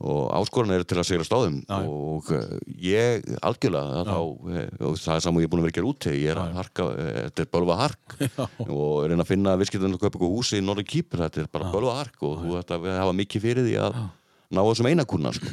[0.00, 1.88] og áskorun eru til að segja stáðum Já, já.
[1.90, 5.66] og uh, ég algjörlega þá, uh, og það er saman og ég er búin að
[5.66, 6.86] vera að gera úti ég er að harka,
[7.26, 8.14] þetta er bölva hark
[8.78, 11.74] og reyna að finna viðskiptunum að kaupa eitthvað húsi í Norður Kýpur, þetta er bara
[11.74, 14.00] bölva hark og þú ætti að hafa mikið fyrir því að
[14.56, 15.52] ná þessum eina kuna sko.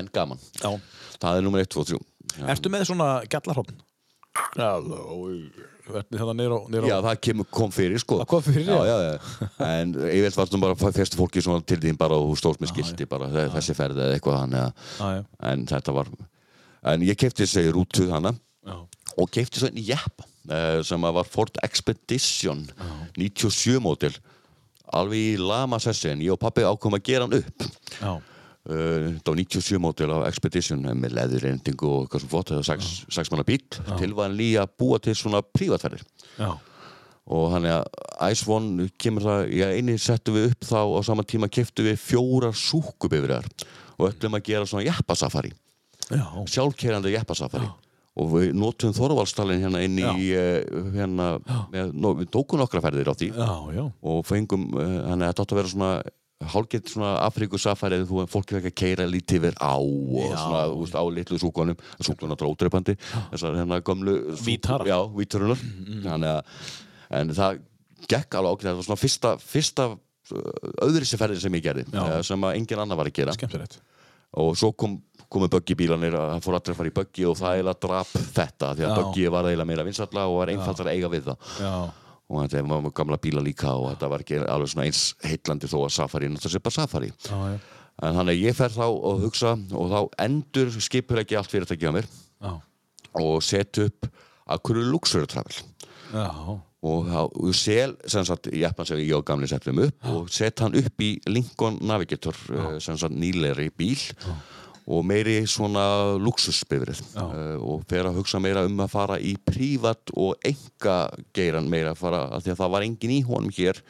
[0.00, 0.72] en gaman, Já.
[1.20, 2.02] það er nummer 1, 2, 3
[2.40, 2.48] Já.
[2.56, 3.78] Ertu með svona gallarhófn?
[4.58, 4.72] Já,
[6.90, 8.96] Já, það kemur, kom fyrir sko Það kom fyrir, já, já.
[9.06, 9.40] já.
[9.66, 13.06] En ég veit vartum bara fyrstu fólki til þín bara og þú stóðst með skilti
[13.10, 15.24] bara þe- þessi ferð eða eitthvað að Já, já.
[15.52, 16.10] en þetta var
[16.92, 18.34] en ég kefti þessi rútu hana
[18.66, 18.76] Já.
[19.18, 22.64] og kefti svo einn í jeppa uh, sem að var Ford Expedition
[23.16, 24.14] 97 mótil
[24.94, 27.66] alveg í lama sessi en ég og pappi ákom að gera hann upp
[28.00, 28.12] Já.
[28.66, 32.48] Uh, þetta var 97 mótil á Expedition eh, með leðurrendingu og eitthvað svo flott.
[32.50, 36.02] Þetta var sex, sex manna bíl tilvæðan líka að búa til svona prívatferðir.
[36.40, 36.50] Já.
[37.26, 41.00] og hann er að Ice One kemur það, já eini settum við upp þá á
[41.06, 43.46] sama tíma keftum við fjórar súkubifriðar
[43.96, 45.54] og öllum að gera svona jeppasafari.
[46.10, 46.26] Já.
[46.50, 47.70] sjálfkerandi jeppasafari.
[48.16, 51.32] Og við notum Þorvaldstalinn hérna inn í uh, hérna,
[51.70, 53.32] með, no, við tókum nokkra ferðir á því.
[53.36, 53.82] Já, já.
[54.10, 55.90] og fengum, uh, hann er þetta átt að vera svona
[56.44, 60.36] hálfgett svona Afríkusafari þú fólki fekk að keira lítið yfir á og Já.
[60.36, 62.94] svona, þú veist, á litlu súkonum súkonum náttúrulega ódreipandi
[63.32, 64.84] þessar hérna gömlu súk- Vítara.
[64.84, 65.56] já, vítarunar
[66.04, 66.42] þannig að,
[67.20, 67.60] en það
[68.12, 69.88] gekk alveg ákveð það var svona fyrsta, fyrsta
[70.84, 72.04] öðri sér ferðin sem ég gerði Já.
[72.18, 73.78] eh, sem að engin annar var að gera Skemmtilegt.
[74.36, 75.00] og svo kom
[75.32, 78.68] komu böggibílanir að það fór allir að fara í böggi og það eiginlega drap þetta
[78.76, 81.72] því að böggi var eiginlega meira vinsalla og var einfaldar að eiga við það Já.
[82.28, 83.72] Og þetta var með gamla bíla líka.
[83.78, 87.10] Og þetta var ekki alveg svona eins heitlandi þó að Safari náttúrulega sé bara Safari.
[87.26, 87.58] Já, já.
[88.02, 91.88] en þannig að ég fer þá og hugsa og þá endur skipur ekki allt fyrirtæki
[91.88, 92.08] á mér
[92.44, 92.50] Já.
[93.22, 94.08] og set upp
[94.46, 95.62] að hverju Luxury Travel.
[96.12, 96.26] Já.
[96.86, 100.76] og, þá- sel sem sagt jeppan sem ég og gamli settum upp og sett hann
[100.76, 103.98] upp í Lincoln Navigator uh, sem sagt nýlegri bíl.
[104.28, 104.36] Og
[105.06, 110.38] meiri svona luxusbifrið uh, og fer að hugsa meira um að fara í prívat og
[110.46, 110.98] enga
[111.34, 113.82] geiran meira að fara að því að það var engin í honum hér.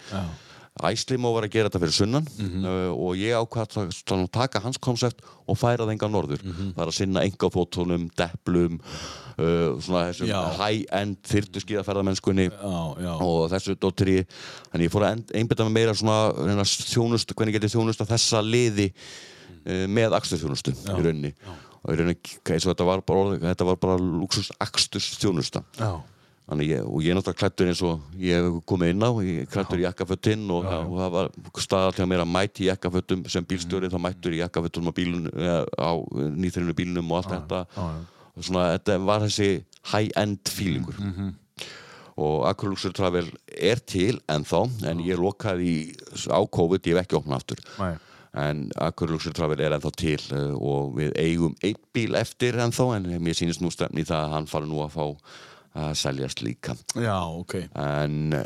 [0.87, 2.27] Æslimo var að gera þetta fyrir sunnan
[2.61, 6.43] uh, og ég ákvað að að taka hans koncept og færa það enga norður.
[6.49, 12.51] Það er að sinna enga fótónum, deplum uh, svona þessum high-end þyrtuskíðaferðamennskunni
[13.21, 14.19] og þessu dóttri
[14.73, 18.93] þannig ég fór að einbeta mig meira svona að þjónust, hvernig getið þjónust þessa liði
[19.67, 21.33] með aksturþjónustu í rauninni.
[21.83, 22.19] og í rauninni
[22.51, 25.95] eins og þetta var bara, þetta var bara luxus aksturs þjónusta Já.
[26.47, 29.39] Þannig ég, og ég er náttúrulega klættur eins og ég hef komið inn á, ég
[29.43, 33.25] er klættur í jakkafötinn og, og það var staðall hjá mér að mæti í jakkaföttum
[33.29, 33.49] sem Mhm.
[33.51, 35.27] bílstjóri þá mættur í jakkaföttum á, bílun,
[35.75, 37.67] á nýþrinu bílunum og allt þetta.
[38.37, 40.95] og svona þetta var þessi high-end feelingur.
[41.03, 41.35] Mhm.
[42.17, 43.27] og Aqualuxur Travel
[43.61, 45.97] er til ennþá en ég lokaði
[46.31, 47.59] á COVID, ég hef ekki opnað aftur.
[47.79, 47.97] Nei.
[48.37, 53.11] En Aqualuxur Travel er ennþá til uh, og við eigum einn bíl eftir ennþá en
[53.25, 55.05] mér sýnist nú stefni það að hann fari nú að fá
[55.77, 57.59] að seljast líka Já, ok.
[57.77, 58.37] en,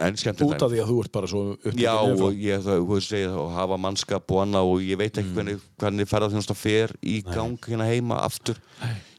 [0.00, 2.24] Út af því að þú ert bara svo upptekinn Já, yfirfrá.
[2.24, 5.20] og ég veist, segja, og hafa mannskap og annað og ég veit Mm.
[5.22, 8.56] ekki hvernig, hvernig ferðarþjónusta fer í gang hérna heima aftur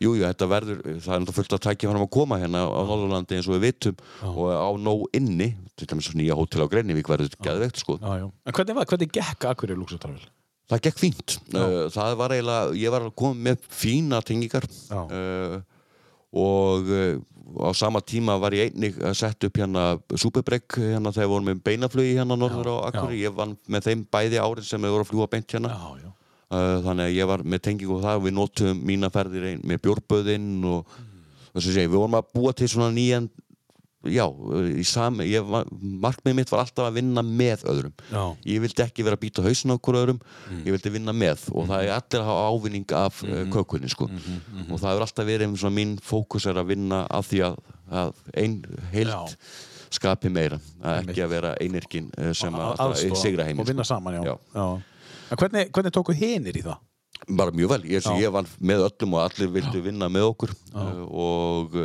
[0.01, 2.81] Jú, jú, þetta verður, það er náttúrulega fullt að tækja fram að koma hérna á
[2.81, 3.95] Norðurlandi eins og við vitum
[4.25, 8.31] og á nóg inni, til dæmis nýja hótel á Greinivík verður geðveikt, sko Já, já.
[8.45, 10.23] En hvernig var, hvernig gekk Akureyri Luxustravel?
[10.71, 11.37] Það gekk fínt.
[11.53, 15.01] Uh, það var eiginlega, ég var að koma með fína tengingar Já.
[15.05, 15.61] uh,
[16.33, 17.19] og uh,
[17.59, 21.49] á sama tíma var ég einnig að setja upp hérna Superbreak hérna þegar við vorum
[21.51, 23.13] með beinaflugi hérna norður á Akkur.
[23.17, 25.75] Ég vann með þeim bæði árin sem við vorum að fljúa beint hérna.
[25.75, 26.09] Já, já.
[26.51, 29.83] Uh, þannig að ég var með tengingu og það við notum mína ferðir ein, með
[29.85, 30.97] bjórböðinn og
[31.53, 33.29] þess að segja, við vorum að búa til svona nýjan
[34.09, 34.23] já,
[34.81, 35.45] í sami ég,
[36.01, 38.23] markmið mitt var alltaf að vinna með öðrum Já.
[38.49, 40.21] ég vildi ekki vera að býta hausin á okkur öðrum
[40.65, 44.07] ég vildi vinna með og það er allir að hafa ávinning af mm kökunni sko.
[44.07, 47.57] og það hefur alltaf verið svona mín fókus er að vinna af því að,
[48.01, 48.55] að ein
[48.93, 49.49] heild Já.
[49.91, 53.69] skapi meira að ekki að vera einirkin eh, sem að, að Aðstoða sigra heiminn Og
[53.69, 53.95] vinna sko.
[53.97, 54.37] saman, já.
[54.55, 54.67] Já.
[55.35, 56.79] Hvernig, hvernig tóku hinir í það?
[57.29, 60.53] bara mjög vel, ég, ég var með öllum og allir vildu vinna með okkur
[61.05, 61.75] og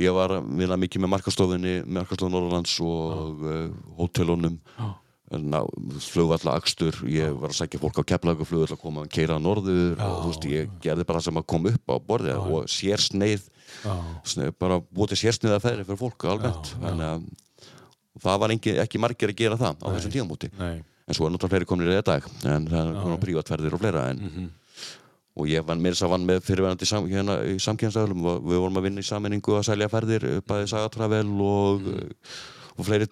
[0.00, 3.68] ég var vinna mikið með markastofinni markastofun Norrlands og uh,
[4.00, 4.58] hótelunum.
[6.04, 9.42] Flugvalla akstur, ég var að sækja fólk á keflagu flugvalla að koma að keira að
[9.46, 12.68] norður og þú veist, ég gerði bara það sem að koma upp á borðið og
[12.70, 13.46] sérsneið
[14.28, 17.24] sneið, bara búið til sérsneið að ferði fyrir fólk almennt, þannig að
[18.22, 20.76] það var engi, ekki margir að gera það á þessum tíamóti Nei.
[20.84, 23.74] en svo er náttúrulega fleiri komin í þetta dag en það er komin á prívatferðir
[23.78, 24.46] og fleira en, Mhm.
[25.36, 28.60] Og ég vann mér þess að vann með fyrirverandi sam, hérna, í samkjæmstæðulum og við
[28.62, 32.10] vorum að vinna í sammenningu að selja ferðir bæði Sagatravel og, Mhm.
[32.78, 33.06] og fleiri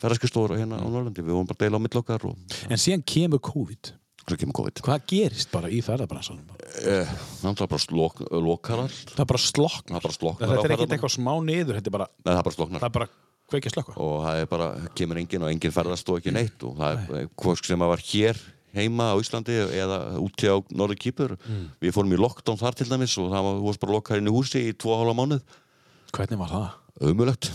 [0.00, 2.36] ferðarskristóður hérna á Norrlandi, við vorum bara að deila á millokkar og
[2.70, 3.92] En síðan kemur COVID.
[4.28, 4.82] svo kemur COVID.
[4.84, 6.44] Hvað gerist bara í ferðarbransanum?
[6.84, 7.06] eh,
[7.42, 11.16] náttúrulega bara slok, lokar allt Það er bara það er sloknar Þetta er ekkert eitthvað
[11.16, 13.08] smá niður, þetta er bara, Nei, það er bara sloknar það er bara
[13.48, 13.96] kveikja slökka.
[13.96, 16.62] og það er bara, kemur enginn og enginn ferðast og ekki neitt.
[16.62, 18.36] Og það er hvort sem að var hér
[18.76, 21.36] heima á Íslandi eða úti á Norður Kýpur
[21.80, 24.34] við fórum í lockdown þar til dæmis og það var, varst bara lokar inn í
[24.34, 25.42] húsi í tvo hálfa mánuð
[26.12, 26.68] Hvernig var það?
[27.12, 27.50] ömulegt,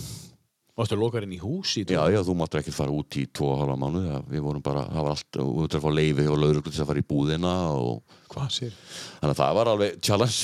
[0.74, 1.84] Varstu lokar inn í húsi?
[1.86, 5.04] já já þú máttur ekki fara út í tvo hálfa mánuð, við vorum bara það
[5.06, 8.20] var allt, þú þurftir að fá leifi og lögur til að fara í búðina og
[8.34, 8.72] Hvað sér?
[9.20, 10.38] þannig að það var alveg challenge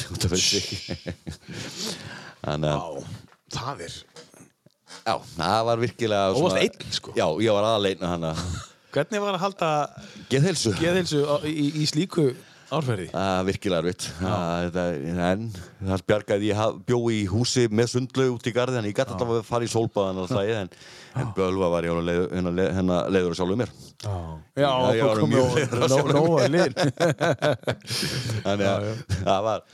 [2.45, 2.89] þannig að Á,
[3.57, 3.97] það er...
[5.07, 7.15] já, það var virkilega Og varst einn, sko.
[7.19, 8.45] já, ég var aðaleinn hann að
[8.95, 9.73] Hvernig var að halda
[10.33, 12.31] geðhelsu geðhilsu á- í, í slíku
[12.71, 13.07] árferði?
[13.11, 14.05] Það er virkilega erfitt.
[15.27, 15.45] En
[15.91, 19.33] það bjargaði ég bjó í húsi með sundlaug út í garði en ég gæti alltaf
[19.37, 20.71] að fara í sólbaðan og það en,
[21.23, 23.73] en bölva var ég leið, hennar, leið, hennar leiður sjálfur mér.
[24.07, 26.73] Já, ég þú var mjög leiður á nó- sjálfum nóg að lið.
[28.47, 28.91] Þannig að
[29.23, 29.65] það var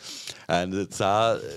[0.60, 1.48] en það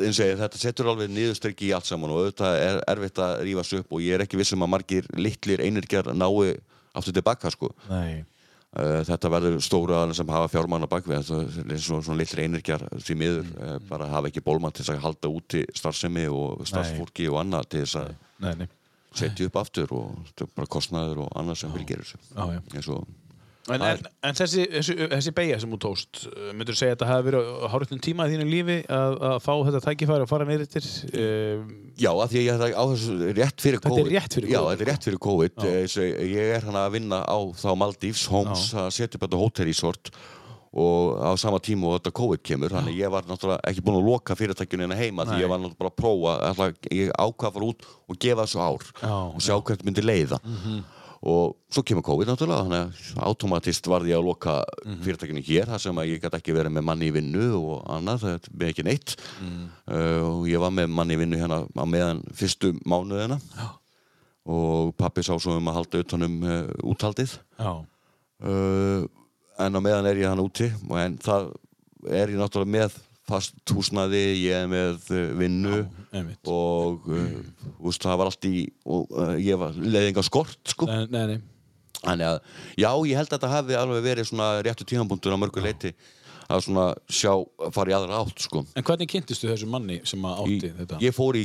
[0.00, 3.84] ég, þetta setur alveg niðurstrykki í allt saman og auðvitað er erfitt að rífa sig
[3.84, 6.56] upp og ég er ekki vissum að margir litlir einirkjar nái
[6.96, 7.70] aftur tilbaka sko.
[7.90, 8.24] Nei.
[8.70, 13.16] Uh, þetta verður stóru aðeins sem hafa fjármann á bakvið svona, svona litri einirkjar því
[13.18, 17.66] miður uh, bara hafa ekki bólmann til að halda úti starfsemi og starfsfólki og annað
[17.74, 18.62] til þess að
[19.18, 22.20] setja upp aftur og bara kostnaður og annað sem fylgir þessu.
[22.70, 23.08] Eins og
[23.70, 26.22] En, Það en, en þessi, þessi, þessi beigja sem þú tókst,
[26.58, 29.52] myndur þú segja að þetta hafi verið hárutnum tíma í þínu lífi að, að fá
[29.68, 30.82] þetta tækifæri og fara neyrir til?
[31.14, 31.70] Um,
[32.00, 34.12] Já, að því að ég á þessu rétt fyrir Þetta er COVID.
[34.16, 34.72] rétt fyrir Já, COVID.
[34.74, 35.64] þetta er rétt fyrir COVID.
[35.70, 39.40] Eh, svo Ég er hann að vinna á þá Maldífs Homes að setja upp þetta
[39.44, 40.12] hótelresort
[40.70, 42.70] og á sama tíma og þetta COVID kemur.
[42.70, 45.42] Þannig ég var náttúrulega ekki búin að loka fyrirtækjunni hérna heima því Nei.
[45.42, 48.84] ég var náttúrulega bara að prófa ég ákvað að fara út og gefa þessu ár
[49.02, 50.38] Já, og sjá hvert myndi leiða
[51.20, 54.54] og svo kemur COVID náttúrulega þannig að automatist varði ég að loka
[55.04, 58.24] fyrirtækjunni hér þar sem að ég gæti ekki verið með manni í vinnu og annað,
[58.24, 59.14] það er ekki neitt.
[59.44, 63.36] Uh, og ég var með manni í vinnu hérna á meðan fyrstu mánuðina.
[63.58, 63.68] Já.
[64.50, 67.36] og pappi sá svo um að halda utanum uh, úthaldið.
[67.60, 67.72] Já,
[68.48, 69.04] uh,
[69.60, 71.52] en á meðan er ég hann úti en það
[72.08, 72.96] er ég náttúrulega með
[73.30, 75.80] fast húsnaði, ég er með uh, vinnu
[76.10, 76.40] einmitt.
[76.50, 77.26] og uh,
[77.86, 80.88] úst, það var allt í og uh, ég var leiðinga skort sko.
[80.90, 81.40] Nei, nei,
[82.02, 82.40] þannig að
[82.80, 85.94] já, ég held að þetta hafi alveg verið svona réttu tímapunktur á mörgu leiti
[86.50, 87.30] að svona sjá,
[87.70, 88.64] fara í aðra átt sko.
[88.74, 90.96] En hvernig kynntistu þessu manni sem að átti Í, þetta?
[91.04, 91.44] ég fór í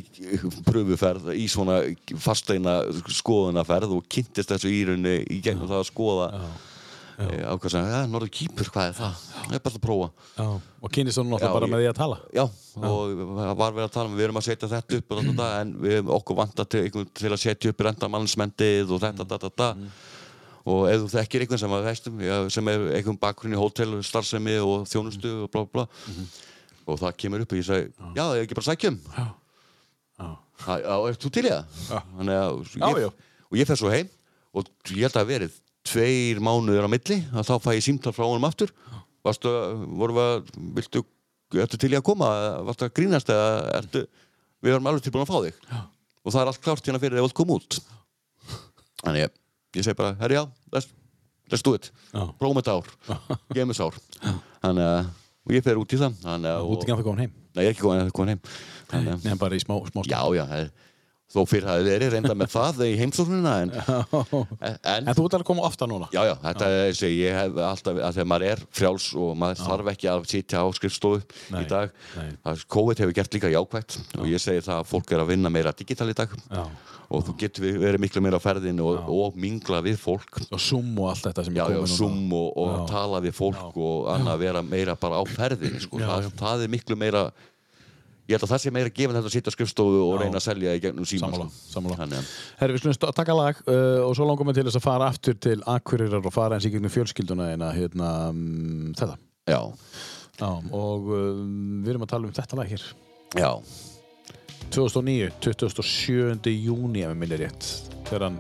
[0.65, 1.75] pröfuferð í svona
[2.17, 2.79] fasteina
[3.13, 6.55] skoðunaferð og kynntist þessu í rauninni í gegnum það að skoða Eh,
[7.15, 9.19] ákvað sem, ja, Norður Kýpur, hvað er það?
[9.35, 10.47] Það er bara að prófa Já,
[10.83, 12.17] og kynnist þú náttúrulega Já, bara ég- með því að tala?
[12.35, 12.43] Já,
[12.89, 15.47] og það var verið að tala um við erum að setja þetta upp og þetta,
[15.61, 16.83] en við hefum okkur vantat til,
[17.21, 19.69] til að setja upp rendamannsmendið og þetta, þetta, þetta
[20.65, 24.55] og ef þú þekkir einhvern sem að veistum sem er einhvern bakgrunn í hótel starfsemi
[24.65, 25.83] og þjónustu og blá blá
[26.85, 27.87] og það kemur upp og ég segi
[28.17, 29.25] já, það er ekki bara sækjum Já.
[30.19, 30.27] Já.
[30.65, 31.65] Já, já, ert þú til í það?
[31.91, 32.01] Já,
[32.89, 33.09] ég, já.
[33.51, 34.09] og ég fer svo heim
[34.55, 35.55] og ég held að verið
[35.85, 38.71] tveir mánuður á milli að þá fæ ég símtal frá honum aftur.
[39.25, 39.51] Varstu,
[39.97, 41.01] voru við að viltu,
[41.63, 42.29] ertu til í að koma?
[42.67, 43.49] Varstu að grínast eða
[43.79, 44.03] ertu
[44.65, 45.59] við erum alveg tilbúin að fá þig.
[45.71, 45.81] Já.
[46.25, 47.77] og það er allt klárt hérna fyrir að þú koma út.
[49.05, 49.33] Þannig ég,
[49.77, 50.43] ég segi bara herri já,
[50.73, 50.87] let's,
[51.65, 51.91] do it.
[52.39, 52.87] Prófum þetta ár,
[53.53, 53.99] gefum þessu ár.
[54.65, 55.11] Þannig að,
[55.45, 57.35] og ég fer út í það þannig að, Þú ert ekki að það komin heim?
[57.55, 57.85] nei, ég er ekki
[58.17, 58.41] komin, heim.
[58.89, 60.73] Þannig að bara í smá, smá Já, já, það er-
[61.33, 63.71] þó fyrir hafi verið reynda með það í heimsóknuna en,
[64.69, 64.75] en,
[65.09, 66.07] En þú ert alveg að koma ofta núna?
[66.13, 69.63] já, já, þetta er þessi, ég hef alltaf, að þegar maður er frjáls og maður
[69.65, 71.21] þarf ekki að sitja á skrifstofu
[71.51, 72.29] Nei, í dag, nei.
[72.77, 75.73] COVID hefur gert líka jákvægt og ég segi það að fólk er að vinna meira
[75.75, 76.63] digital í dag Já.
[77.09, 80.93] og þú getur verið miklu meira á ferðinu og, og mingla við fólk Og Zoom
[81.01, 81.97] og allt þetta sem Já, er já, komið núna?
[81.97, 82.79] Zoom og, og Já.
[82.93, 85.99] tala við fólk og annað vera meira bara á ferðinu sko.
[86.01, 86.33] Já, það, já.
[86.45, 87.25] það er miklu meira
[88.25, 90.45] ég held að það sé meira gefin þetta að sitja á skrifstofu og reyna að
[90.47, 91.71] selja í gegnum síma Sammála, sko.
[91.75, 92.07] sammála.
[92.07, 95.09] Að Herri, við skulum taka lag uh, og svo langum við til þess að fara
[95.13, 99.17] aftur til Akureyrar og fara eins í gegnum fjölskylduna en að hérna, um, þetta.
[99.45, 99.61] Já,
[100.35, 102.87] Já, og um, við erum að tala um þetta lag hér.
[103.39, 103.51] já,
[104.73, 106.51] 2009, 27.
[106.65, 107.69] júni ef við minnir rétt.
[108.09, 108.39] Þegar hann,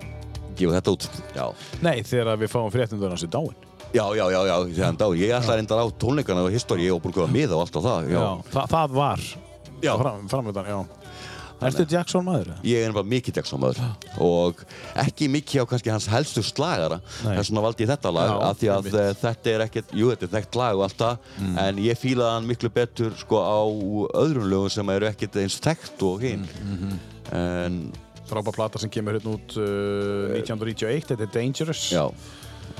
[0.57, 1.45] gefa þetta út Já,
[1.85, 3.55] nei, þegar við fáum fréttundur hans í dáin.
[3.93, 4.55] já, já, já, já
[4.91, 7.63] þegar Ég ætla reyndar á tónleikana og históri ég og búin að koma miða og
[7.65, 9.44] allt á það Já, Þa, það var Já.
[9.81, 10.85] Fram, framöndan, já.
[11.65, 12.49] Ertu Jackson maður?
[12.67, 13.77] Ég er bara mikið Jackson maður.
[14.21, 14.59] Og
[14.99, 18.57] ekki mikið á kannski hans helstu slagara þess vegna valdi ég þetta lag Já, af
[18.59, 21.55] því að uh, þetta er ekkert, jú þetta er þekkt lag og allt það Mm.
[21.63, 23.59] en ég fílaði hann miklu betur sko á
[24.19, 26.99] öðrum lögum sem eru ekkert eins þekkt og hinn Mm,
[27.39, 27.79] en
[28.27, 31.87] Frábær plata sem kemur hérna út uh, 1991, þetta er Dangerous.
[31.93, 32.03] já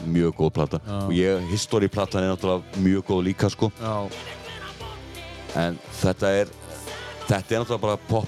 [0.03, 0.79] mjög góð plata.
[1.07, 3.71] Og ég, history platan er náttúrulega mjög góð líka sko.
[3.79, 4.09] Já,
[5.55, 6.49] en þetta er
[7.25, 8.27] þetta er náttúrulega bara pop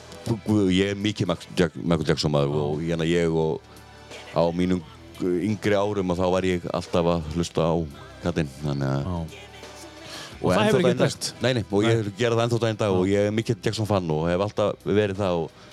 [0.74, 3.62] ég er mikið Michael Jackson maður og hérna ég og
[4.36, 4.82] á mínum
[5.22, 7.76] yngri árum og þá var ég alltaf að hlusta á
[8.24, 9.16] kallinn þannig að já.
[10.42, 11.30] og, það hefur ekki breyst?
[11.42, 14.12] nei, nei, og ég gera það ennþá daginn dag og ég er mikið Jackson fan
[14.14, 15.64] og hef alltaf verið það og,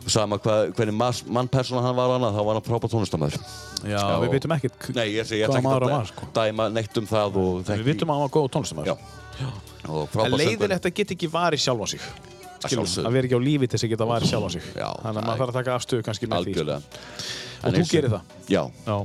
[0.00, 0.98] og sama hvað, hvernig
[1.30, 3.38] mannpersóna hann var annað þá var hann frábært tónlistamæður
[3.80, 5.96] Já, Já, við og- vitum ekkert nei, ég, segi, ég Hvaða ætla maður hann að
[5.96, 6.28] var, sko.
[6.36, 8.98] dæma neitt um það og Við vitum að hann var góð
[9.88, 12.02] og En leiðilegt að geta ekki varið sjálfa sig.
[12.64, 14.62] Skilum, að vera ekki á lífi til þess að geta varið sjálfa sig.
[14.76, 16.52] Já, Þannig að maður þarf að taka afstöðu kannski með því.
[16.52, 16.82] algjörlega
[17.60, 18.22] Og En þú gerir það.
[18.48, 18.98] já, Já.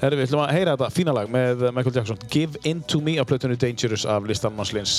[0.00, 2.18] Herri, við ætlum að heyra þetta fína lag með Michael Jackson.
[2.32, 4.96] Give in to me á plötunni Dangerous af listan Manslins.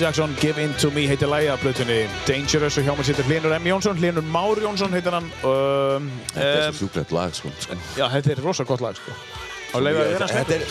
[0.00, 3.52] Jackson, Give In To Me heitir lægi af blötunni Dangerous og hjá mér sittur Hlinur
[3.58, 3.66] M.
[3.66, 5.28] Jónsson, Hlinur Már Jónsson heitir hann.
[5.44, 7.52] Um, Þetta er um, svo sjúklegt lag sko.
[7.98, 9.12] Já, þetta er rosa gott lag sko.
[9.76, 9.90] Að
[10.32, 10.64] Þetta er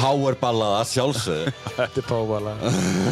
[0.00, 1.52] powerballaða sjálfsögðu.
[1.80, 2.56] Þetta er pávala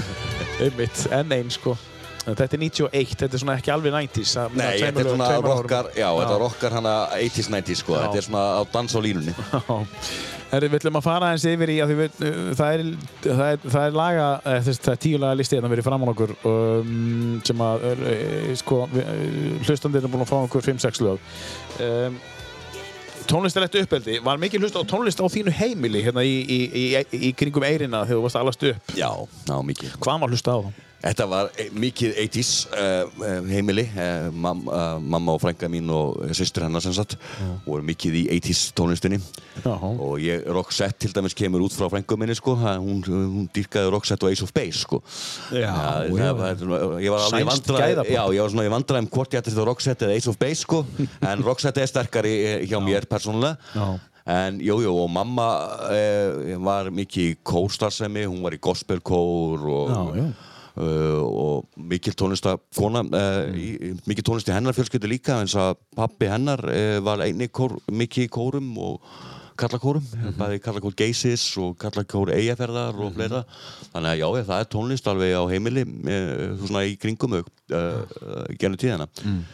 [0.64, 1.76] Einmitt, enn einn sko
[2.24, 5.90] Þetta er 91, þetta er svona ekki alveg 90s það- Nei, þetta er svona rockar,
[5.92, 9.34] já, þetta rockar hana 80s, 90s sko, þetta er svona á dans á línunni.
[10.54, 12.18] Herri, við ætlum að fara eins yfir í við,
[12.54, 12.82] það, er,
[13.24, 16.12] það, er, það er laga, eh, þess, það er tíu laga listi hérna fyrir framann
[16.12, 21.02] okkur um, sem að uh, sko, við, uh, hlustandir er búin að fá okkur 5-6
[21.04, 21.28] lög.
[21.82, 22.20] Um,
[23.24, 26.82] Tónlistarlegt uppeldi, var mikil hlust á tónlist á þínu heimili hérna í, í, í,
[27.16, 28.90] í, kringum eirina þegar þú varst að alast upp?
[28.98, 29.08] Já,
[29.48, 29.94] já, mikið.
[30.04, 30.82] Hvað var hlusta á það?
[31.04, 36.22] Þetta var eh, mikið 80s uh, heimili, uh, mam, uh, mamma og frænka mín og
[36.36, 37.18] sýstur hennar sem sagt
[37.66, 39.18] voru mikið í 80s tónlistinni
[39.60, 39.74] Já.
[39.74, 44.24] og ég, Roxette til dæmis kemur út frá frænku minni sko, hún, hún dýrkaði Roxette
[44.24, 45.02] og Ace of Base sko.
[45.52, 45.74] Já,
[46.08, 46.14] já.
[46.14, 48.08] ég var alveg gæðapopp.
[48.14, 50.62] já, ég var svona í vandræðum hvort ég ætti þetta Roxette eða Ace of Base
[50.64, 50.80] sko,
[51.28, 54.00] en Roxette er sterkari eh, hjá mér persónulega Já.
[54.24, 55.46] En jú, jú, og mamma
[55.92, 60.28] eh, var mikið í kórstarfsemi, hún var í gospelkór og, Já, já.
[60.74, 66.26] Uh, og mikil tónlistakona uh, í, mikil tónlist í hennar fjölskyldu líka eins að pappi
[66.26, 69.04] hennar uh, var einni kór, mikið í kórum og
[69.54, 70.02] kallakórum,
[70.34, 73.44] bæði kallakór Geysis og kallakór Eyjaferðar og fleira
[73.92, 75.84] þannig að já, það er tónlist alveg á heimili
[76.64, 77.36] svona í kringum
[77.70, 79.44] gennum tíðina mm.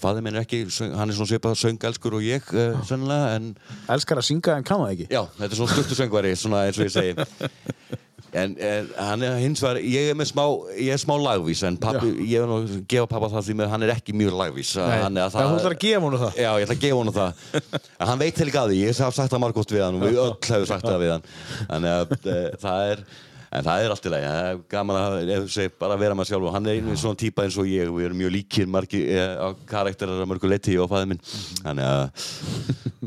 [0.00, 0.60] Fæði minn er ekki,
[0.94, 3.50] hann er svona svipað söngelskur og ég uh, sennilega en
[3.90, 5.08] Elskar að syngja en kann það ekki?
[5.10, 7.26] Já, þetta er svona stuttu söngvari, svona eins og ég segi.
[8.30, 10.42] En, en hann er hins vegar, ég er með smá,
[10.78, 13.72] ég er smá lagvís, en pappi, ég er nú að gefa pappa það því með
[13.72, 14.74] hann er ekki mjög lagvís.
[14.78, 17.00] Hann er að Það þú ætlar að gefa honum það Já, ég ætla að gefa
[17.00, 17.42] honum það.
[17.90, 20.06] En hann veit til ekki að því, ég hef sagt það margótt við hann og
[20.06, 21.26] við öll hefur sagt það við hann.
[21.72, 23.04] Þannig að e, það er,
[23.50, 26.46] en það er allt í lagi, það er gaman að segir, bara vera maður sjálf
[26.46, 29.24] og hann er einu svona típa eins og ég, við erum mjög líkir margi e,
[29.42, 31.22] á karakterar að mörgu leiti og fæði minn.
[31.64, 32.24] Þannig að,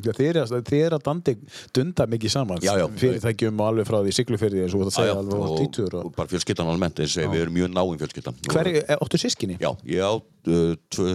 [0.03, 1.35] Já, þið er, að- dandi
[1.75, 2.87] dunda mikið saman Já, já.
[2.97, 5.97] fyrirtækjum og alveg frá því siglufyrði eins og það segja alveg og, og...
[6.01, 8.39] og bara fjölskyldan almennt, eins og við erum mjög náinn fjölskyldan.
[8.49, 9.59] Hver er, áttu sískinni?
[9.61, 11.13] Já, ég á uh, tvö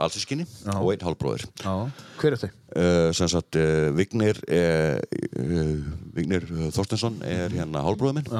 [0.00, 1.44] allsískinni og einn hálfbróðir.
[1.60, 1.74] Já.
[2.20, 2.50] Hver er þau?
[2.70, 5.00] Uh, sem sagt, uh, Vignir, uh,
[5.40, 5.72] uh,
[6.16, 8.30] Vignir uh, Þorstensson er hérna hálfbróður minn.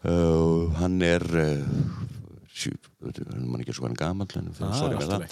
[0.00, 1.60] Uh, hann er, uh,
[2.56, 2.72] sjú,
[3.04, 5.26] hann man ekki svo hann er gamall, en Ah, sorry með það.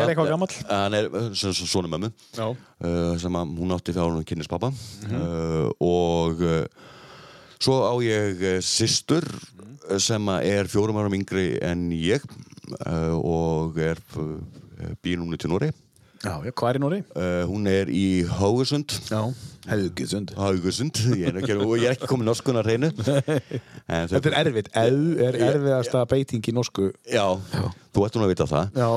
[0.00, 0.54] Er eitthvað gamall?
[0.70, 2.10] Hann er uh, svona mömmu.
[2.40, 4.72] Uh, sem að hún átti þegar hún kynnis pappa.
[5.04, 5.20] Mhm.
[5.20, 6.64] uh, og uh,
[7.60, 12.49] svo á ég uh, systur uh, sem er fjórum árum yngri en ég uh,
[13.20, 14.34] og er uh,
[15.02, 15.70] býr núna til Nóri.
[16.20, 16.96] Já, já, hvað er í Nóri?
[17.16, 19.22] Uh, hún er í Haugesund Já.
[19.70, 20.34] Haugesund.
[20.36, 22.90] Haugesund, ég er ekki, ég er ekki komið norskun að reynu
[23.94, 24.68] en Þetta er erfitt.
[24.76, 26.90] Eð er erfiðasta beiting í norsku.
[27.08, 27.24] Já,
[27.96, 28.90] þú ættum að vita það Já.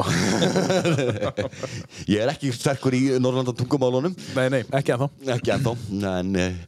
[2.14, 5.32] Ég er ekki sterkur í Norrlanda tungumálunum Nei, nei, ekki að þá.
[5.38, 5.76] ekki ennþá
[6.14, 6.60] en eh,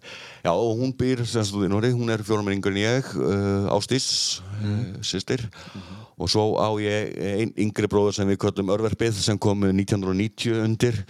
[0.46, 3.76] já, hún býr sem sagt út í Norri, hún er fjórum yngri en ég uh,
[3.76, 5.04] Ástís, mm.
[5.04, 5.50] systir
[6.16, 11.02] og svo á ég einn yngri bróður sem við köllum Örverfið sem kom 1990 undir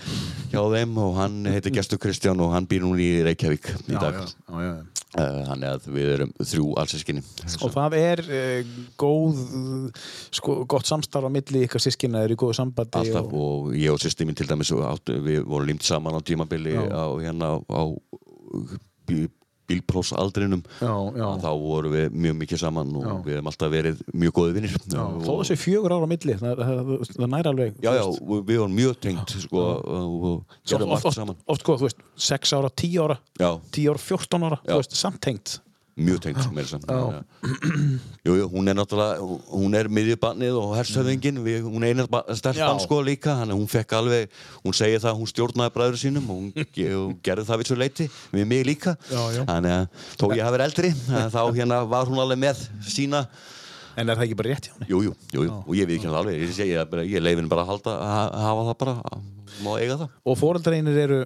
[0.52, 4.22] hjá þeim og hann heitir Gestur Kristján og hann býr núna í Reykjavík í dag.
[4.26, 4.76] já, já, já.
[5.16, 7.22] Uh, þannig að við erum þrjú allsískinni
[7.64, 9.38] Og það er uh, góð,
[10.36, 14.02] sko, gott samstarf á milli ykkar sískina, er í góðu sambandi alltaf og ég og
[14.04, 17.84] sýsti mín til dæmis við vorum límt saman á tímabili á hérna á
[19.08, 19.30] bí,
[21.18, 21.26] já.
[21.42, 23.14] þá vorum við mjög mikið saman og Já.
[23.26, 24.76] við hefum alltaf verið mjög góði vinnir
[25.26, 27.78] þó þessi fjögur ára á milli, það, það, það nær alveg.
[27.82, 28.04] já, já,
[28.36, 32.06] við vorum mjög tengt sko, og, gerðum oft, allt oft, saman oft, sko, þú veist,
[32.30, 35.60] 6 ára, 10 ára, já, 10 ára, 14 ára, þú veist, samtengt.
[35.96, 37.24] Mjög tengt meira saman
[38.28, 42.76] jú, jú, hún er náttúrulega hún er miðjubarnið og hershöfðingin við, hún er einar stelpan
[42.76, 42.84] Já.
[42.84, 44.34] sko líka að hún fekk alveg,
[44.66, 46.50] hún segir það að hún stjórnaði bræður sínum og hún
[47.26, 49.44] gerði það við svo leiti við mig líka Já, já.
[49.48, 49.86] þannig að
[50.20, 50.92] þó ég hafi verið eldri
[51.22, 53.24] að þá hérna var hún alveg með sína
[53.96, 54.90] En er það ekki bara rétt hjá henni?
[54.92, 55.54] jú, jú, jú, jú.
[55.64, 58.42] og ég við ekki það alveg ég, segi, ég, ég leifin bara að halda, að
[58.44, 58.96] hafa það bara
[59.64, 61.20] má eiga það Og fóreldrareinir eru,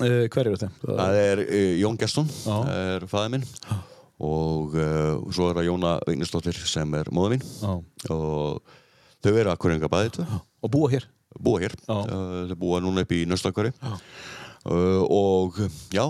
[0.00, 0.72] uh, hver eru þeim?
[0.86, 2.56] Það er uh, Jón Gesson, Já.
[2.76, 3.46] er fæði minn
[4.26, 7.42] og uh, svo er það Jóna Vignisdóttir sem er móða mín.
[8.08, 8.62] Og
[9.24, 10.26] þau eru að hverjanga bæði tvö,
[10.64, 11.04] Og búa hér?
[11.36, 11.74] búa hér.
[11.84, 13.74] Þau búa núna upp í Nöstakari
[14.66, 15.58] og
[15.94, 16.02] já,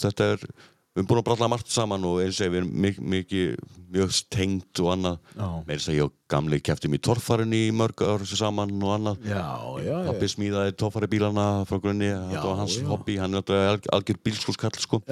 [0.00, 0.44] þetta er
[0.90, 3.50] við erum búin að bralla margt saman og eins og við erum mikið, mikið
[3.94, 5.18] mjög tengt og annað.
[5.38, 9.28] Með þess að ég og gamli keftum í torfarinn í mörg ár saman og annað.
[10.08, 12.86] Pappi smíðaði torfari bílana frá grunni, þetta var hans já.
[12.90, 15.02] hobby, hann er alg- algjör bílskúrskall sko.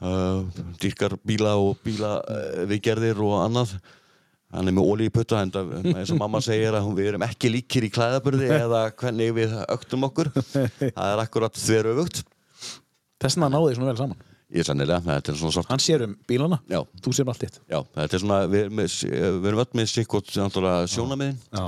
[0.00, 0.46] Uh,
[0.80, 3.74] dýrkar bíla og bíla uh, viðgerðir og annað.
[4.50, 5.52] Hann er með ólí í putta en
[5.96, 10.08] eins og mamma segir að við erum ekki líkir í klæðaburði eða hvernig við öktum
[10.08, 10.32] okkur.
[10.96, 12.24] Það er akkurat þveröfugt.
[13.20, 15.82] Þess vegna náðu þið svona vel saman ég er sannilega, þetta er svona svart Hann
[15.84, 16.80] sér um bílana, Já.
[17.04, 17.60] þú sér um allt þitt.
[17.70, 21.66] Já, þetta er svona, við, erum við erum öll með sikkot sjónamiðin Já,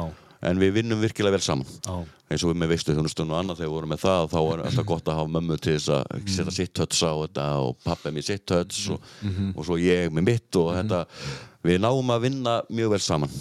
[0.51, 1.69] en við vinnum virkilega vel saman.
[1.87, 1.95] Já,
[2.33, 4.65] eins og við með veistu þjónustun og annað þegar við vorum með það þá er
[4.67, 8.11] alltaf gott að hafa mömmu til þess að setja sitt höts á þetta og pappa
[8.11, 9.09] með sitt höts og,
[9.55, 11.03] og svo ég með mitt og þetta
[11.63, 13.33] við náum að vinna mjög vel saman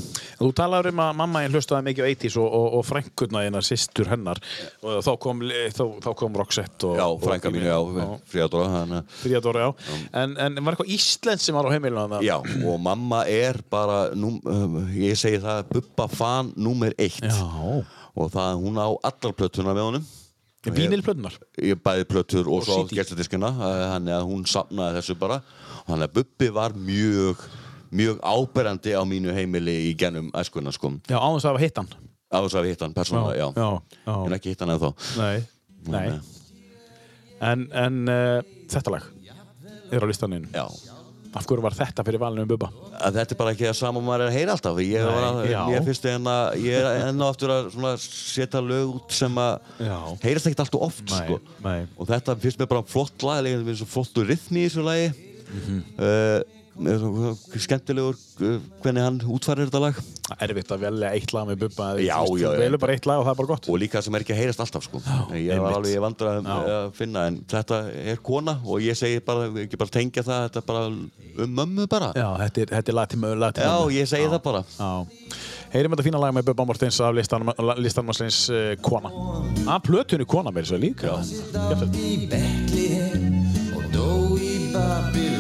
[0.42, 3.62] Þú talar um að mamma einn hlustaði mikið á 80s og, og, og frænkurna eina
[3.66, 4.40] sýstur hennar
[4.82, 5.42] og þá kom,
[5.74, 7.78] þá, þá kom Roxette og, Já, frænka mín, já,
[8.32, 10.00] Fríadóra Fríadóra, já.
[10.24, 12.22] En, en var eitthvað Ísland sem var á heimilinu?
[12.26, 17.38] Já, og mamma er bara, nú, um, ég segi það, Bubba fan númer eitt Já.
[18.18, 20.10] og það, hún á allar plötuna með honum
[20.62, 21.34] Vínilplötunar?
[21.58, 23.00] ég bæði plötur og, Og svo CD.
[23.00, 25.40] gestadiskina þannig að hún safnaði þessu bara
[25.88, 27.42] þannig að Bubbi var mjög
[27.92, 31.78] mjög áberandi á mínu heimili í genum æskuna sko Já, á þess að hafa hitt
[31.82, 31.90] hann.
[32.32, 33.70] á þess að við hitt hann persónulega, já, Já,
[34.08, 34.16] já.
[34.26, 35.44] en ekki hitt hann eða þá Nei,
[35.92, 36.20] nei.
[37.42, 39.06] En, en uh, þetta lag
[39.92, 40.48] er á listaninu.
[40.54, 40.66] já,
[41.32, 42.68] Af hverju var þetta fyrir valinu um Bubba?
[43.02, 45.28] að þetta er bara ekki að sama maður er að heyra alltaf ég, Nei, var
[45.30, 45.38] að,
[45.72, 49.80] ég finnst en að ég er enn og aftur að setja lög út sem að
[50.26, 51.38] heyrast ekkert alltaf oft Nei, sko.
[51.64, 51.78] nei.
[51.96, 55.12] og þetta finnst mér bara flott lag eins og flottur rithmi í þessu lagi
[55.52, 55.80] Mhm.
[56.00, 56.61] uh,
[57.62, 60.00] skemmtilegur uh, hvernig hann útfærir þetta lag
[60.42, 61.88] Erfitt að velja eitt lag með Bubba.
[61.92, 62.60] eða, Já, já, já.
[62.62, 63.66] velur bara eitt lag og það er bara gott.
[63.74, 65.02] og líka sem er ekki að heyrast alltaf sko.
[65.04, 65.64] ég einmitt.
[65.66, 66.76] var alveg ég vandur að, Já.
[66.78, 67.80] að finna en þetta
[68.14, 71.88] er kona og ég segi bara, ekki bara tengja það þetta er bara um mömmu
[71.92, 73.52] bara Já, þetta er, þetta er lag til mömmu.
[73.52, 73.92] Já, mömmu.
[74.00, 74.92] ég segi það bara Já.
[75.72, 79.12] Heyrim þetta fína lag með Bubba Mortens af listanmannsleins uh, Kona.
[79.72, 81.16] Af plötunni Kona með þessu líka.
[81.24, 81.96] Skemmtilegt.
[81.96, 83.28] í Betlehem
[83.78, 85.31] og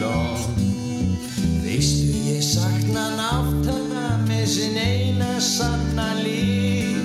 [3.31, 6.99] náttana með sinn eina sanna líf.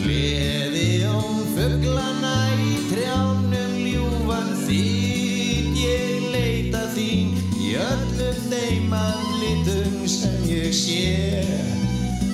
[0.00, 10.38] Gleði om fuglana í trjánum ljúfan þín Ég leita þín í öllum þeim andlitum sem
[10.48, 11.44] ég sé.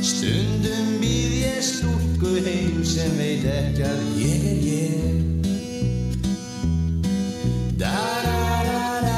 [0.03, 4.83] Stundum býð ég stúlku heim sem veit ekki að ég er ég.
[7.83, 9.12] Í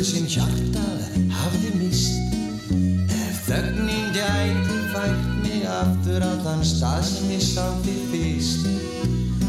[0.00, 2.32] kraftur sem hjartað hafði mist
[3.12, 8.68] Ef þögnin gæti fært mig aftur á þann stað sem ég sá þig fyrst.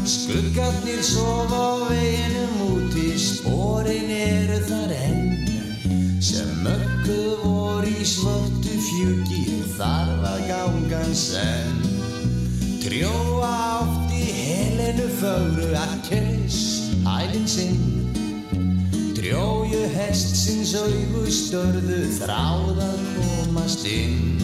[0.04, 6.20] Skuggarnir sofa á veginum úti, sporin eru þar enn.
[6.20, 11.80] Sem mörkuð voru í svörtu fjúki þarf að ganga senn.
[12.82, 16.62] Trjóa átt í helenu fögru Akkes,
[17.06, 18.01] hælinn sinn
[19.22, 24.40] Trjóju hest sinns augu störðu þráð að komast inn.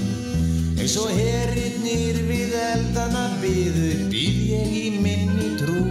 [0.78, 5.82] Eins og herritnir við eldana byðu býð ég í minni trú.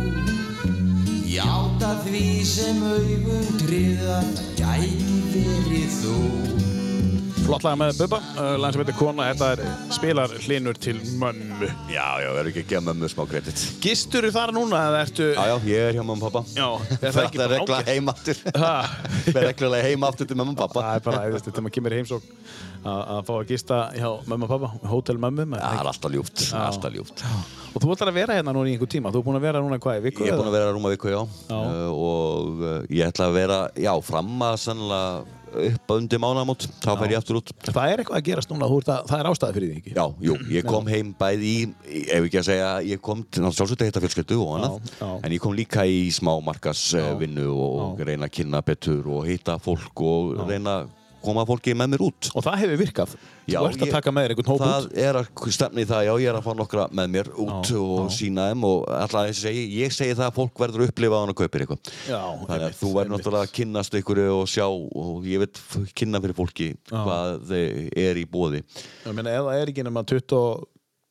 [1.28, 6.77] Játa því sem augum tryða það gæti verið þú
[7.48, 9.30] Flott lag með Bubba, uh, lag sem heitir Kona.
[9.32, 9.62] Þetta er
[9.96, 11.70] spilar hlinur til mömmu.
[11.88, 15.28] Já, já, verður ekki að gefa mömmu smá kredit Gistur þú þar núna eða ertu...
[15.32, 16.68] Já, já, ég er hjá mömmu og pappa Já,
[16.98, 17.92] er það Það ekki er bara regla ágætt?
[17.94, 18.72] heim aftur Ha?
[19.32, 21.66] Það er reglulega heim aftur til mömmu og pappa Það er bara, þú veist, þegar
[21.68, 22.36] maður kemur í heimsókn
[22.88, 25.48] að fá að gista hjá mömmu og pappa, hótel mömmu.
[25.58, 27.24] Það er alltaf ljúft, alltaf ljúft
[27.74, 29.12] Og þú ætlar að vera hérna núna í einhver tíma.
[29.12, 30.24] Þú er búin að vera núna hvað, í viku?
[30.28, 31.20] Ég er búinn að vera rúma viku, já,
[31.50, 31.58] Já.
[31.58, 36.66] Uh, og uh, ég ætla að vera, já, fram að sannlega upp að undir mánamót,
[36.84, 37.52] þá fer ég aftur út.
[37.68, 39.94] Það er eitthvað að gerast núna, þú ert að, það er ástæði fyrir því, ekki?
[39.98, 41.62] Já, jú, ég kom heim bæði í,
[42.04, 45.10] ef ekki að segja, ég kom til náttúrulega hitta fjölskyldu og annað, Já, já.
[45.24, 50.04] en ég kom líka í smá markasvinnu og reyna að kynna betur og hitta fólk
[50.06, 50.94] og reyna að
[51.24, 52.30] koma fólki með mér út.
[52.38, 53.16] Og það hefur virkað.
[53.48, 54.98] Já, þú ert að ég- taka með þér einhvern hóp það út.
[54.98, 57.78] er að stefna í það, já, ég er að fá nokkra með mér út Já,
[57.80, 58.16] og já.
[58.18, 61.30] sína þeim og alltaf að segi, ég segi það að fólk verður að upplifa hann
[61.32, 61.92] og kaupir eitthvað.
[62.08, 63.24] Já, Þannig að einmitt, þú verður einmitt.
[63.24, 67.90] náttúrulega að kynnast ykkur og sjá og ég veit f- kynna fyrir fólki hvað þeir
[67.96, 68.64] er í bóði.
[69.06, 70.04] Ég meina, það er ekki nema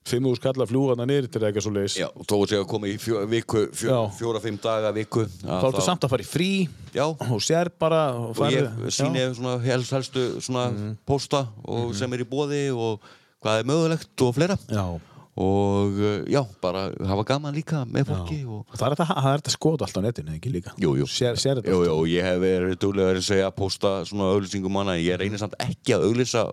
[0.06, 1.96] Fimm úr skalla flúðana niður til eitthvað svo leiðis.
[1.98, 5.24] Já, og að segja að koma í fjó, viku, fjó, fjóra-fimm daga viku.
[5.42, 6.50] Þá ertu samt að fara í frí
[6.94, 10.96] Já, og sér bara og og ég síni svona helst, helstu svona Mhm.
[11.06, 13.00] pósta og sem er í bóði og
[13.42, 14.56] hvað er mögulegt og fleira.
[14.70, 15.00] Já.
[15.36, 19.26] Og uh, já, bara hafa gaman líka með fólki og Og það er þetta, það
[19.34, 20.72] er þetta skoða allt á netinu, ekki líka?
[20.80, 21.06] Jú, jú.
[21.12, 24.94] Sér, sér Jú, jú, ég hef verið duglegar að segja að posta svona auglýsingum manna,
[24.96, 26.46] ég reynir samt ekki að auglýsa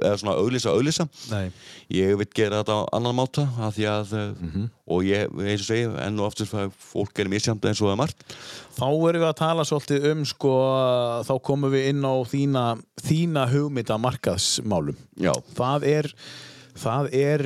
[0.00, 1.50] eða svona auglýsa auglýsa Nei.
[1.92, 4.68] ég vil gera þetta á annan máta af því að, Mhm.
[4.92, 8.00] og ég, eins og segi enn og aftur, fólk er misjamt eins og það er
[8.02, 8.24] margt
[8.72, 10.52] Þá erum við að tala svolítið um sko,
[11.28, 12.62] þá komum við inn á þína,
[13.04, 14.96] þína hugmynda markaðsmálum.
[15.20, 16.08] Já, Það er,
[16.80, 17.44] það er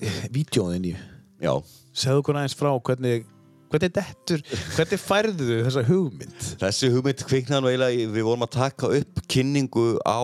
[0.36, 0.94] vídjóðin í.
[1.42, 1.52] já,
[1.96, 3.24] Segðu okkur aðeins frá hvernig,
[3.72, 4.42] hvernig dettur,
[4.76, 6.42] hvernig færðu þau þessa hugmynd?
[6.60, 10.20] Þessi hugmynd kviknaði nú eiginlega, við vorum að taka upp kynningu á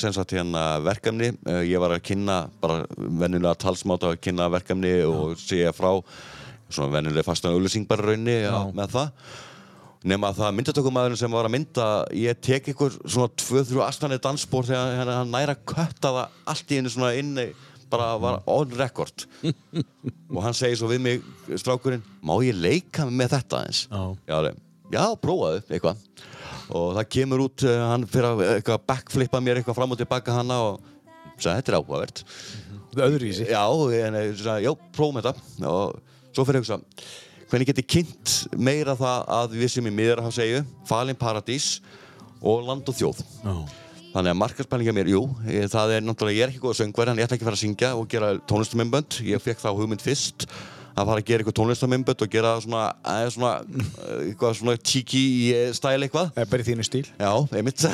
[0.00, 1.34] sagt, hérna, verkefni.
[1.44, 5.92] Eh, Ég var að kynna bara venjulega talsmáta að kynna verkefni og segja frá
[6.70, 8.56] svona venjulega fastan auðlýsing bara raunni Já.
[8.72, 9.14] með það.
[10.00, 11.86] Nefn að það myndatökumæðurinn sem var að mynda,
[12.16, 16.72] ég tek ykkur svona tvö, þrjú astanir dansbór þegar hann, næra að kötta það allt
[16.72, 17.50] í einu svona inni,
[17.90, 19.26] bara var on record.
[20.34, 21.24] og hann segir svo við mig,
[21.60, 23.84] strákurinn, má ég leika með þetta eins?
[23.90, 24.02] Já.
[24.30, 24.54] Já,
[24.90, 26.06] já, prófaðu eitthvað
[26.70, 30.36] og það kemur út, uh, hann fyrir að eitthvað backflippa mér eitthvað fram og tilbaka
[30.36, 30.84] hana og
[31.40, 32.22] sagði, þetta er áhugavert
[32.90, 33.44] Öðruvísi.
[33.46, 33.64] Já,
[34.06, 35.98] en ég sagði, já, prófum þetta og
[36.34, 37.10] svo fyrir ég að hugsa
[37.50, 41.68] hvernig get ég kynnt meira það að við sem í miðarhafsegju, Falin Paradís
[42.40, 43.54] og Land og Þjóð Já.
[44.10, 47.20] Þannig að markarspælinga mér, jú, ég, það er náttúrulega, ég er ekki góð söngvar, en
[47.20, 49.18] ég ætla ekki að fara að syngja og gera tónlistamindbönd.
[49.28, 50.46] Ég fekk þá hugmynd fyrst
[50.90, 52.82] að fara að gera eitthvað tónlistamindbönd og gera svona,
[53.12, 55.22] eða svona, eh, eitthvað svona cheeky
[55.54, 56.34] eh, stæl eitthvað.
[56.34, 57.04] Það er bara í þínu stíl.
[57.22, 57.86] Já, einmitt.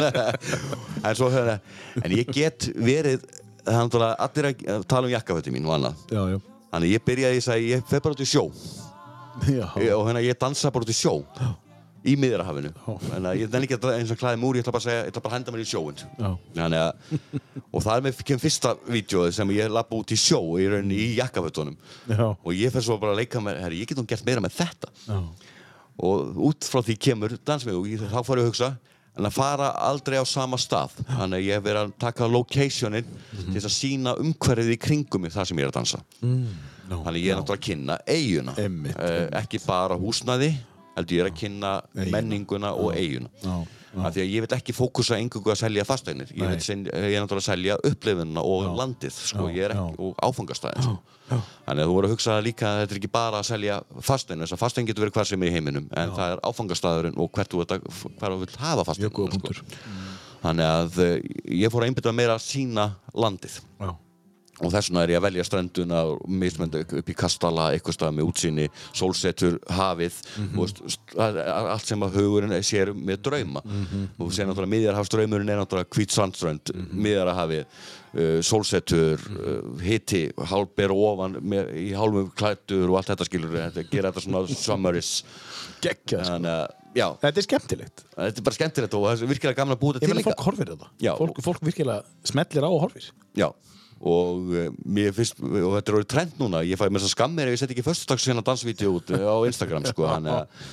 [1.06, 1.60] en svo, hérna,
[2.02, 3.22] en ég get verið,
[3.62, 6.06] það er náttúrulega allir að tala um jakkafötti mín og annað.
[6.10, 6.40] Já, já.
[6.70, 8.48] Þannig ég byrjaði, ég sagði, ég fer bara út í sjó
[9.48, 9.66] Já.
[9.96, 11.20] Og hérna ég dansa bara út í sjó
[12.08, 14.80] í miðrahafinu þannig að ég nenni ekki að eins og klæði múr ég ætla bara
[14.80, 15.68] að segja, ég ætla bara að henda mér í
[16.80, 16.94] að
[17.74, 20.96] og það er með kemur fyrsta vídjóð sem ég lappa út í sjó í rauninni
[20.96, 21.76] í jakkafötunum.
[22.40, 24.56] Og ég fer svo bara að leika með, herri, ég get nú gert meira með
[24.62, 24.92] þetta.
[25.06, 25.18] Já.
[26.00, 28.70] og út frá því kemur dansmið og ég, þá fór ég að hugsa
[29.20, 30.94] en að fara aldrei á sama stað.
[31.10, 35.26] Þannig að ég hef verið að taka locationin til þess að sína umhverfið í kringum
[35.28, 36.00] þar sem ég er að dansa.
[36.90, 37.02] No.
[37.04, 40.48] Þannig ég er náttúrulega að kynna eiguna Einmitt, Eh, Ekki bara húsnaði
[40.96, 42.10] heldur ég er að kynna Eiguna.
[42.16, 43.54] menninguna og eiguna Já,
[43.90, 46.28] Af því að ég vil ekki fókusa engungu að selja fasteignir.
[46.30, 48.68] Ég, vil ég er náttúrulega að selja upplifunina og Já.
[48.78, 49.46] landið sko.
[49.50, 50.94] Já, er ekki, og áfangastæðin sko.
[51.30, 54.44] Þannig að þú voru að hugsa líka að þetta er ekki bara að selja fasteign
[54.44, 57.32] þess að fasteign getur verið hvar sem er í heiminum en það er áfangastæðurinn og
[57.34, 57.64] hvert þú,
[58.44, 59.64] vill hafa góða punktur.
[60.40, 61.16] Þannig að eh,
[61.60, 63.58] ég fór að einbytta meira að sína landið.
[63.82, 63.90] Já.
[64.60, 68.16] Og þess vegna er ég að velja strönduna og mismöndu upp í Kastala eitthvað stað
[68.18, 68.66] með útsýni,
[68.96, 70.18] sólsetur, hafið
[70.56, 74.74] og st- það er allt sem að hugurinn sér með drauma og þú segir náttúrulega
[74.74, 77.00] miðjarhafsdraumurinn er náttúrulega hvít sandströnd, mm -hmm.
[78.14, 83.50] uh, sólsetur uh, hitti, hálfber og ofan með, í hálfum klættur og allt þetta skilur
[83.56, 85.24] þetta, gera þetta svona summaris
[85.80, 86.36] Gekkja, sko.
[86.94, 88.02] já, Þetta er skemmtilegt.
[88.16, 90.88] þetta er bara skemmtilegt og virkilega þetta Ég til líka fólk horfir þetta.
[91.16, 93.06] Fólk, fólk virkilega smellir á og horfir.
[93.38, 93.48] Já,
[94.00, 97.50] og uh, mér finnst, og þetta er orðið trend núna, ég fæ mér að skammir
[97.50, 100.70] ef ég set ekki föstudags hérna dansvídeó út uh, á Instagram, sko, þannig að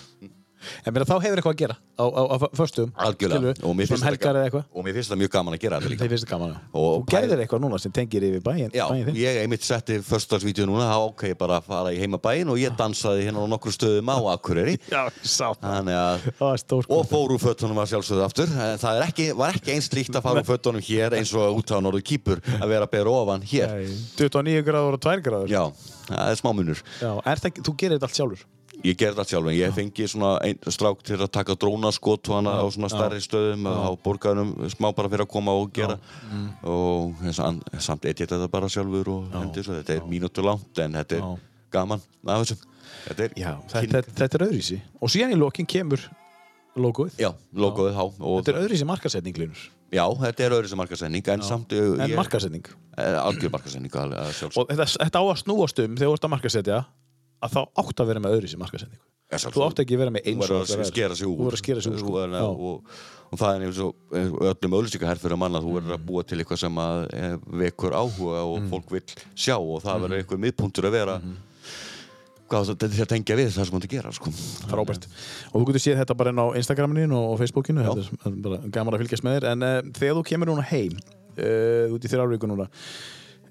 [0.85, 2.91] En meina þá hefur eitthvað að gera á, á, á föstum.
[2.97, 4.63] algjörlega, og mér finnst þetta eða eitthvað.
[4.73, 6.29] og mér finnst þetta mjög gaman að gera þetta líka.
[6.31, 6.49] Gaman.
[6.53, 6.59] já.
[6.73, 8.71] Og- Þú gerðir eitthvað núna sem tengir yfir bæin.
[8.73, 12.57] Já, bæin ég einmitt setti föstudagsvídeó núna, þá ok, bara að fara í heimabæin og
[12.57, 15.61] ég dansaði hérna á nokkru stöðum á Akureyri, Já, ég sá það.
[15.61, 19.53] þannig að Það stór og fór úr fötunum að sjálfsögðu aftur En það ekki, var
[19.53, 22.67] ekki eins líkt að fara úr fötunum hér eins og út á norðu kýpur að
[22.67, 25.49] vera að bera ofan hér 29 gráður og 2 gráður.
[25.51, 25.63] Já,
[26.09, 28.45] það er smá munur þú gerir þetta allt sjálfur.
[28.85, 32.37] Ég gerði það sjálf, en ég fengi svona ein, strák til að taka drónaskot og
[32.37, 35.97] hana á svona stærri stöðum á borgarum smá bara fyrir að koma og gera.
[36.67, 40.83] Og sam, samt eitt ég þetta bara sjálfur og hendi svo, þetta er mínútu langt
[40.83, 41.31] en þetta er Já.
[41.77, 42.59] gaman af þessu.
[43.07, 44.79] Þetta er Já, þetta, þetta er öðrísi.
[45.01, 46.05] Og síðan í lokin kemur
[46.77, 47.17] logoið.
[47.21, 49.65] Já, logoið há og Þetta er öðrísi markasetning, Linur.
[49.87, 52.65] Já, þetta er öðru sem markasetning en samt En markasetning.
[52.97, 54.59] Eh, algjör sjálfsögðu.
[54.59, 56.79] Og þetta, þetta á að snúast um þegar þú ert að markasetja
[57.43, 59.03] að þá átt að vera með öðrísi markasetningu.
[59.27, 60.91] Já, Þú átt ekki að vera með eins og verður þetta að er.
[60.93, 62.11] skera sig úr Þú verður að skera sig úr, sko.
[62.15, 62.47] verður að- Já.
[62.47, 62.91] og,
[63.27, 66.61] og það er eins og og öllum auðlýsingaherfyrir manna þú verður að búa til eitthvað
[66.61, 68.69] sem að eh, vekur áhuga og Mm.
[68.72, 69.03] fólk vill
[69.35, 71.18] sjá og það verður eitthvað miðpuntur að vera
[72.47, 74.31] hvað þetta er að tengja við það sem þú ert að gera sko.
[74.72, 75.07] Frábært.
[75.51, 77.84] Og þú getur séð þetta bara inn á Instagraminu og Facebookinu.
[77.84, 79.47] Er gaman að fylgjast með þér.
[79.51, 80.95] En uh, þegar þú kemur núna heim,
[81.35, 82.69] uh, út í þrjárvíku núna,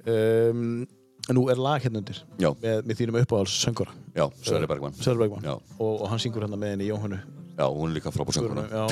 [0.08, 0.86] um,
[1.34, 5.48] nú er lag hérna undir með, með þínum uppáhalds söngura Já, Sverri Bergman Sverri Bergman
[5.50, 7.18] og, og hann syngur hérna með henni Jóhannu
[7.56, 8.84] Já, hún er líka Já,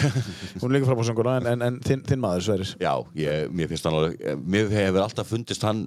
[0.62, 3.70] hún er líka frábæð söngura en, en, en þinn, þinn maður Sverris Já, ég, mér
[3.70, 5.84] finnst hann alveg Mér hefur alltaf fundist hann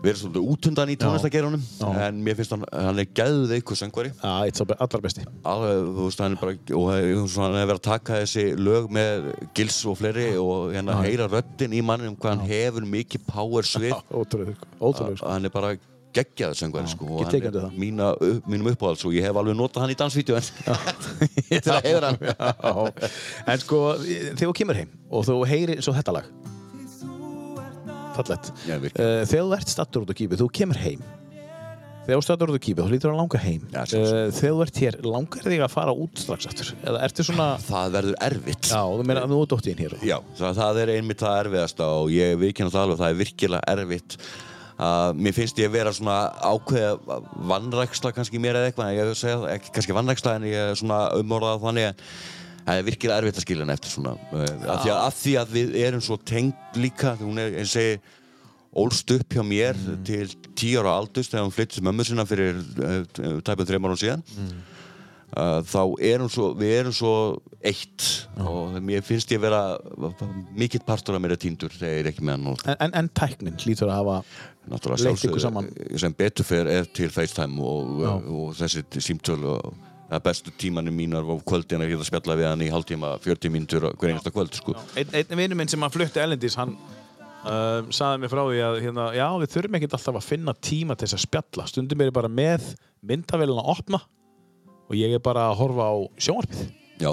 [0.00, 1.88] verið svolítið útundan í tónlistagerunum Já.
[2.06, 4.12] en mér finnst hann, hann er gæðið eitthvað söngvari.
[4.16, 5.26] Já, eitt sá allar besti.
[5.44, 9.28] Alveg, þú veist, hann er bara og hann er verið að taka þessi lög með
[9.58, 13.94] gils og fleiri og hérna heyra röddin í manninum hvað hann hefur mikið power svið.
[14.08, 15.28] Ótrúlega, ótrúlega sko.
[15.34, 15.74] hann er bara
[16.10, 19.84] geggjaður söngvari sko, og hann er mína, upp- mínum uppáhalds og ég hef alveg notað
[19.84, 22.18] hann í dansvídeó en það hefur hann.
[23.52, 26.32] En sko, þegar þú kemur heim og þú heyrir svo þetta lag
[28.16, 29.24] Fallett Já, uh, virkilega.
[29.30, 31.02] Þegar þú ert stattur út á kýpið, þú kemur heim
[32.00, 34.36] Þegar þú stattur út á kýpið, þú lítur að langa heim Já, sjálfsagt.
[34.40, 36.70] Þegar þú ert hér, langar þig að fara út strax aftur?
[36.82, 40.16] Eða ertu svona það verður erfitt Já, þú meina að þú ert dóttíðin hér Já,
[40.40, 44.16] það, það er einmitt það erfiðasta og ég viðkynna það alveg, það er virkilega erfitt
[44.80, 47.18] Uh, mér finnst ég vera svona ákveða
[47.50, 50.78] vannræksla kannski mér eða eitthvað, en ég segja það, ekki kannski vannræksla en ég er
[50.80, 52.06] svona umorðað þannig að
[52.66, 55.36] það er virkilega erfitt að skilja hann eftir svona uh, af, því að, af því
[55.42, 58.00] að við erum svo tengd líka, hún er eins og segi
[58.80, 60.28] ólst upp hjá mér til
[60.58, 64.22] tíu ára aldust þegar hún flyttist mömmu sinna fyrir uh, tæpum þreymar árum síðan.
[65.30, 67.14] Uh, þá erum svo, við erum svo
[67.62, 68.06] eitt
[68.42, 69.76] og mér finnst ég vera
[70.58, 73.10] mikill partur af mér er týndur þegar ég er ekki með hann og En, en,
[73.14, 74.16] tæknin hlýtur að hafa
[75.02, 75.70] Leitt ykkur saman.
[75.98, 79.70] sem betur fer er til FaceTime og, og þessi símtöl og
[80.26, 84.10] bestu tímanum mínar á kvöldin að geta spjalla við hann í hálftíma, 40 mínútur hver
[84.10, 84.74] einasta kvöld sko.
[84.98, 86.74] Einn ein vinur minn sem að flutti Ellendis hann
[87.44, 90.96] uh, saði mér frá því að hérna, já, við þurfum ekkert alltaf að finna tíma
[90.98, 91.66] til þess að spjalla.
[91.70, 92.72] Stundum er ég bara með
[93.06, 94.02] myndavélina að opna
[94.90, 96.64] og ég er bara að horfa á sjónvarpið.
[97.00, 97.12] Já,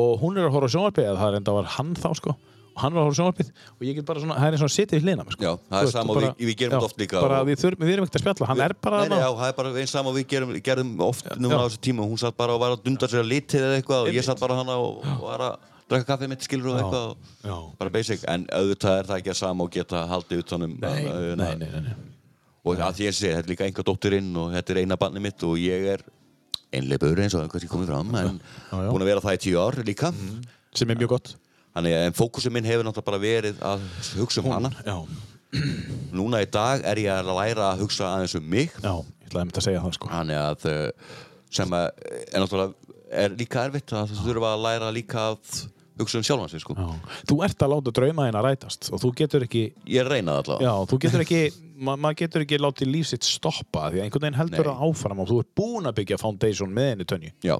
[0.00, 2.38] og hún er að horfa á sjónvarpið eða það er enda var hann þá sko
[2.82, 4.70] hann var að horfa á sjónvarpið og ég get bara svona, það er eins og
[4.70, 5.40] að sitja í hlina sko.
[5.44, 7.84] Já, það er sama og við- við gerum já, oft líka bara og- við, þurfum,
[7.86, 9.90] við erum ekkert að spjalla, hann er bara Nei, nei, já, það er bara eins
[9.96, 11.60] saman og við gerum, gerðum oft núna Já.
[11.60, 12.06] á þessu tíma.
[12.10, 14.40] Hún satt bara og var að dunda sér að litið eða eitthvað og ég satt
[14.40, 15.56] bara hana og, og var að
[15.90, 19.40] drakka kaffið mitt skilur og eitthvað og bara basic, en auðvitað er það ekki að
[19.40, 20.42] sama og geta haldið
[20.78, 21.94] nei, nei.
[22.64, 25.42] og að ég segi, þetta er líka enga dótturinn og þetta er eina barnið mitt
[25.48, 26.02] og ég er
[26.72, 28.40] einleipur eins og hvað ég komið fram en
[28.70, 30.12] búin að vera það í tíu ár líka.
[30.76, 31.32] Sem er mjög gott
[31.76, 33.88] þannig að fókusum minn hefur náttúrulega bara verið að
[34.20, 34.70] hugsa um hana.
[34.86, 34.96] já,
[36.18, 38.70] núna í dag er ég að læra að hugsa aðeins um mig.
[38.78, 40.12] Já, ég ætlaði að mynda að segja það sko.
[40.14, 41.18] Þannig að uh,
[41.50, 41.90] sem að
[42.30, 45.62] er náttúrulega er líka erfitt að þú þurfa að læra líka að
[46.00, 46.76] hugsa um sjálfan sig sko.
[46.78, 47.16] Já.
[47.28, 50.44] Þú ert að láta drauma þín að rætast og þú getur ekki ég reyna það
[50.44, 50.68] allavega.
[50.70, 51.40] Já, þú getur ekki,
[51.86, 54.72] ma maður getur ekki látið líf sitt stoppa því að einhvern veginn heldur Nei.
[54.72, 57.56] að áfram og þú ert búin að byggja foundation með henni tönju, já,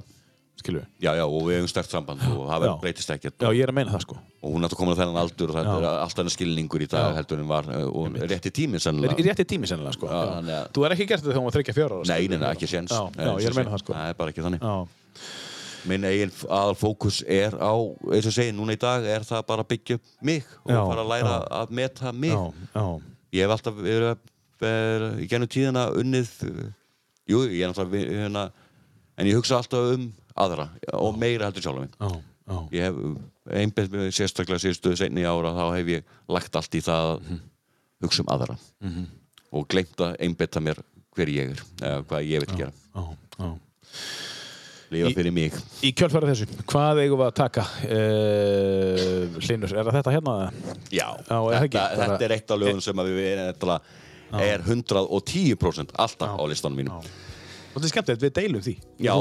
[0.61, 0.85] við?
[1.01, 3.71] já, já, og við hefum stert samband og það verður breytist ekkert Já, ég er
[3.73, 4.17] að meina það sko.
[4.43, 5.71] og hún er að koma á þennan aldur og Já.
[5.77, 9.17] er alltaf enn skilningur í dag heldur en var uh, og rétti tíminn Er, sennilega
[9.31, 10.11] rétti tími sennilega sko.
[10.11, 12.09] Já, Þú er ekki gert þetta þegar hún var þryggja fjóra ára.
[12.13, 12.53] nei, nei, nei, við?
[12.59, 13.97] ekki séns Já, ég er að meina það sko.
[13.97, 14.77] það er bara ekki þannig Já,
[15.89, 17.73] minn eigin aðal fókus er á
[18.13, 19.97] eins og segi, núna í dag er það bara að byggja
[20.29, 22.43] mig og fara að læra að meta mig já,
[22.77, 22.85] já,
[23.33, 24.19] ég hef alltaf verið
[24.61, 26.35] verið í gennum tíðina unnið
[27.33, 28.51] jú, ég er hérna,
[29.17, 32.23] en ég hugsa alltaf um aðra og meira heldur sjálf minn
[32.73, 32.94] ég hef
[33.61, 37.40] einbæð með sérstaklega síðustu seinni ára þá hef ég lagt allt í það að Mhm.
[38.02, 38.57] hugsa um aðra
[39.52, 40.78] og gleymt að einbetta mér
[41.16, 42.73] hver ég er eða hvað ég vil gera.
[44.90, 45.52] Í- fyrir mig.
[45.86, 47.62] Í kjölfæra þessu, hvað eigum við að taka?
[47.86, 50.35] Uh, Hlinur, er það þetta hérna?
[50.90, 53.81] já, Já, er þetta, Bara- þetta er eitt af lögum sem að við erum
[54.40, 56.97] er 110% alltaf á listanum mínum.
[56.97, 58.74] Og þetta er skemmtilegt, við deilum því.
[58.98, 59.15] Já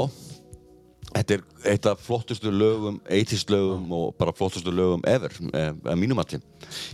[1.10, 5.98] Þetta er eitt af flottustu lögum 80s lögum og bara flottustu lögum ever, eh, að
[5.98, 6.42] mínum allir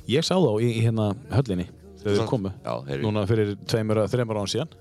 [0.08, 1.68] Ég sá þá í, í hérna höllinni
[2.00, 2.52] þegar þau komu,
[3.02, 4.72] núna fyrir tveimur að þreimur án síðan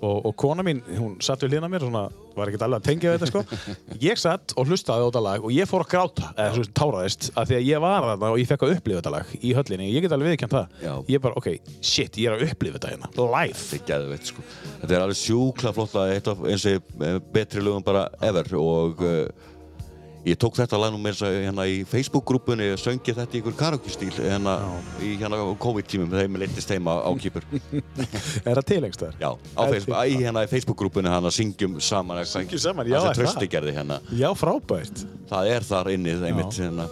[0.00, 2.04] og, og kona mín, hún satt við hlýna mér svona,
[2.38, 3.42] var ekkert alveg að tengja þetta sko.
[4.08, 6.76] Ég satt og hlustaði á þetta lag og ég fór að gráta, eða svo sem
[6.78, 9.52] táraðist að því að ég var þarna og ég fekk að upplifa þetta lag í
[9.58, 10.78] höllinni, ég get alveg viðkjönd það.
[10.84, 10.92] Já.
[11.14, 13.12] ég bara, ok, shit, ég er að upplifa þetta hérna.
[13.18, 14.46] Live, Þetta er geðveitt sko.
[14.78, 18.54] Þetta er alveg sjúkla flott að eitt af eins og eh, betri lögum bara ever
[18.60, 19.48] og uh,
[20.28, 23.56] ég tók þetta lag nú með þess að hérna í Facebook-grúpunni söngi þetta í ykkur
[23.58, 24.56] karaoke-stíl hérna
[25.04, 27.46] í hérna COVID-tímum þegar ég leittist heima á kýpur.
[28.48, 29.18] Er það tilengst þar?
[29.22, 33.10] Já, á Facebook, í hérna í Facebook-grúpunni hann að syngjum saman Syngjum saman, já, Það
[33.10, 33.50] er það?
[33.56, 34.00] gerði hérna.
[34.12, 35.04] Já, frábært.
[35.28, 36.88] Það er þar inni einmitt hérna.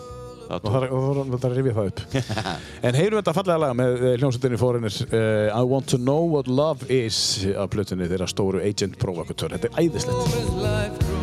[0.46, 2.02] Og það er að rifja það upp.
[2.86, 6.46] En heyrum þetta fallega lag með uh, hljómsveitinni fórinir uh, I want to know what
[6.46, 7.18] love is
[7.56, 9.56] af plötunni þeirra stóru Agent Provocateur.
[9.56, 11.15] Þetta er æðislegt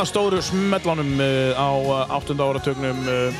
[0.00, 3.34] af stóru smellunum uh, á uh, áttunda áratögnum uh,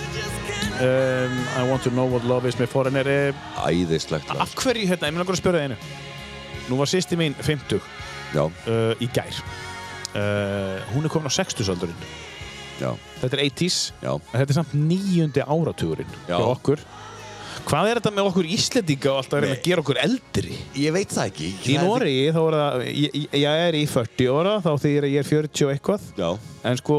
[0.84, 3.08] um, I want to know what love is með Foreigner
[3.64, 4.28] Æðislegt.
[4.36, 5.78] Af hverju, hérna, ég vil langar að spyrja það einu.
[6.68, 7.80] Nú var sýsti mín 50
[8.34, 9.40] Já, uh, í gær.
[10.12, 12.04] Uh, Hún er komin á 60-saldurinn
[12.80, 12.90] já,
[13.22, 14.12] Þetta er 80s já.
[14.32, 16.34] Þetta er samt nýjundi áratugurinn Já.
[16.36, 16.82] hjá okkur
[17.70, 20.56] Hvað er þetta með okkur Íslendinga og alltaf að reyna að gera okkur eldri?
[20.74, 21.50] Ég veit það ekki.
[21.70, 25.28] Í Noregi þá er það, ég, ég- er í 40 ára þá að ég er
[25.28, 26.30] 40 og eitthvað Já,
[26.66, 26.96] en sko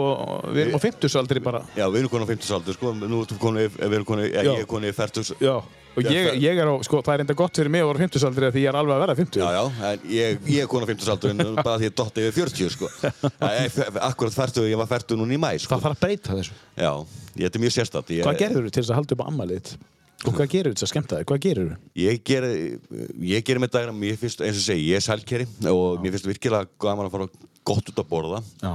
[0.48, 2.94] við erum á 50 aldri bara já, við erum konar á 50 aldur, sko.
[3.04, 5.36] Nú ertu konar, við erum konar, ég er konar í 40.
[5.44, 5.56] Já,
[5.92, 8.28] og ég, ég er á, sko það er enda gott fyrir mig að vera 50
[8.32, 10.88] aldri því ég er alveg að vera 50 Já, já, en ég, ég er konar
[10.88, 12.88] á 50 aldur en bara því ég dotti yfir 40, sko.
[14.08, 15.76] Akkurat færtu, ég var færtu núna í mæ, sko.
[15.76, 16.94] Það þarf að breyta þessu Já,
[17.36, 18.14] ég þetta er mjög sérstætt.
[18.16, 19.74] Ég, Hvað gerður þú til þess að halda upp á ammalið?
[20.22, 20.52] Og hvað
[20.86, 21.28] að skemmta þig?
[21.30, 21.78] Hvað gerður þú?
[21.98, 22.46] Ég ger,
[23.26, 26.30] ég ger með dagra, mér finnst, eins og segi, ég er sælkeri og mér finnst
[26.30, 27.30] virkilega gaman að fara
[27.66, 28.42] gott út að borða.
[28.62, 28.74] Já,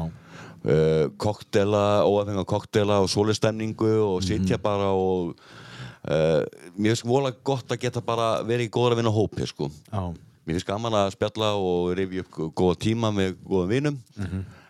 [0.67, 6.43] uh, koktela, óafenga koktela og sólistemningu og sitja bara og uh,
[6.75, 9.71] mér finnst vola gott að geta bara verið í góðra vinna hópi sko.
[9.93, 10.03] já,
[10.47, 13.97] Mér finnst gaman að spjalla og rifja upp góða tíma með góðum vinum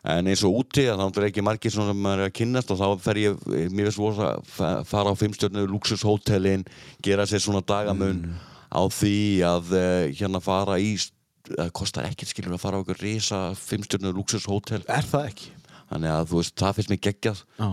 [0.06, 2.86] en eins og úti þá er ekki margir sem maður er að kynnast og þá
[3.02, 3.40] fer ég,
[3.74, 6.62] mér finnst vola að fa- fara á fimmstjörnu luxushótelin,
[7.02, 8.22] gera sér svona dagamun
[8.70, 9.14] á því
[9.46, 10.94] að uh, hérna fara í
[11.46, 15.50] það kostar ekkert skilur að fara á okkur risa fimmstjörnu luxushótel er það ekki?
[15.90, 17.42] þannig að þú veist, það finnst mér geggjað.
[17.62, 17.68] Já,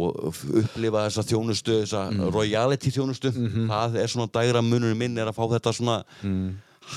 [0.00, 0.20] og
[0.62, 2.02] upplifa þessa þjónustu þessa
[2.32, 3.32] royalty þjónustu
[3.68, 5.96] það er svona dægra munurinn minn er að fá þetta svona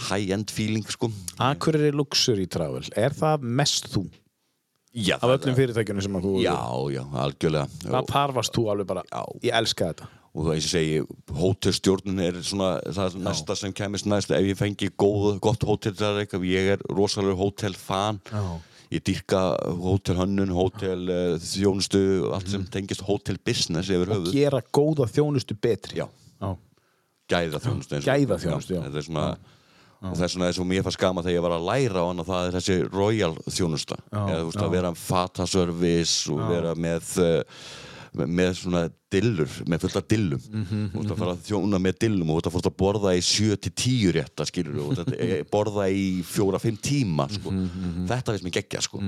[0.10, 1.10] high-end feeling sko.
[1.42, 4.06] Akureyri Luxury Travel, er það mest þú?
[4.94, 6.58] Já, Af öllum fyrirtækjunum sem að þú já,
[6.94, 7.68] já, algjörlega.
[7.88, 9.24] Það varst þú alveg bara, Já.
[9.44, 10.10] ég elska þetta.
[10.34, 10.94] Og það og segi,
[11.38, 14.32] hótelstjórnun er svona það er næsta sem kemist næst.
[14.34, 15.94] Ef ég fengi góð, gott hótel
[16.50, 18.20] ég er rosalega hótelfan.
[18.94, 19.42] Ég dyrka
[19.82, 22.02] hótelhönnun hótel uh, þjónustu
[22.34, 24.34] allt sem tengist hótelbusiness og höfuð.
[24.36, 25.98] gera góða þjónustu betri.
[26.02, 26.06] Já,
[26.42, 26.52] Já.
[27.30, 28.82] gæða þjónustu Gæðaþjónustu, já.
[28.86, 29.28] þetta er svona
[30.04, 32.48] og vegna er svo mér fannst skama þegar ég var að læra á hana það
[32.50, 34.66] er þessi royal þjónusta Já, eða þú veist já.
[34.68, 37.16] að vera fataservice og vera með
[38.14, 41.96] með svona dillur með fullt af dillum Mhm, þú veist að fara að þjóna með
[42.04, 45.88] dillum og þú veist að fórt að borða í 7-10 rétta skilur og að borða
[45.90, 47.50] í 4-5 tíma sko.
[47.50, 49.02] Mhm, þetta finnst mér geggja sko.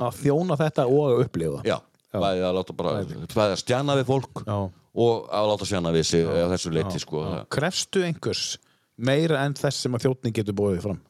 [0.00, 1.76] Að þjóna þetta og að upplifa já,
[2.14, 4.56] bæði að láta bara bæði að stjana við fólk Já.
[4.94, 7.22] og að láta stjana við sig þessu leiti sko.
[7.28, 7.44] Já.
[7.50, 8.56] Krefstu einhvers
[8.96, 11.00] meira en þess sem að þjóttning getur bóðið fram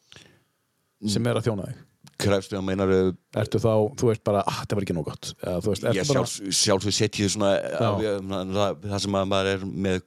[1.11, 1.83] sem er að þjóna þig.
[2.25, 5.33] Krefstu að meinar Ertu þá, þú veist bara, ah, það var ekki nóg gott.
[5.43, 8.05] Eða, veist, ég bara, sjálfs, sjálfsög setjið svona af,
[8.55, 9.99] það, það sem að maður er með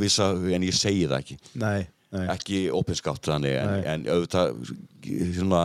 [0.00, 1.38] vissa, en ég segi það ekki.
[1.62, 1.86] Nei,
[2.16, 2.24] nei.
[2.34, 4.58] Ekki opinskátt þannig en, en auðvitað
[5.38, 5.62] svona,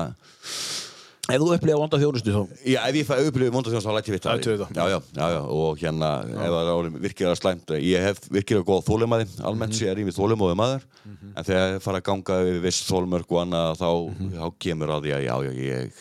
[1.23, 4.33] Ef þú upplifa vonda þjónustu þá já, ef ég upplifið vondaþjóðans þá læt ég vita
[4.33, 4.47] það.
[4.75, 8.67] já, já, já, já, og hérna ef það er orðið virkilega slæmt ég hef virkilega
[8.67, 9.79] góð þólemaði almennt Mhm.
[9.79, 13.31] sé er ég við þólemóði maður en þegar ég fara að ganga við viss þólmörk
[13.31, 14.31] og annað þá, Mhm.
[14.35, 15.51] þá kemur að því að já, já,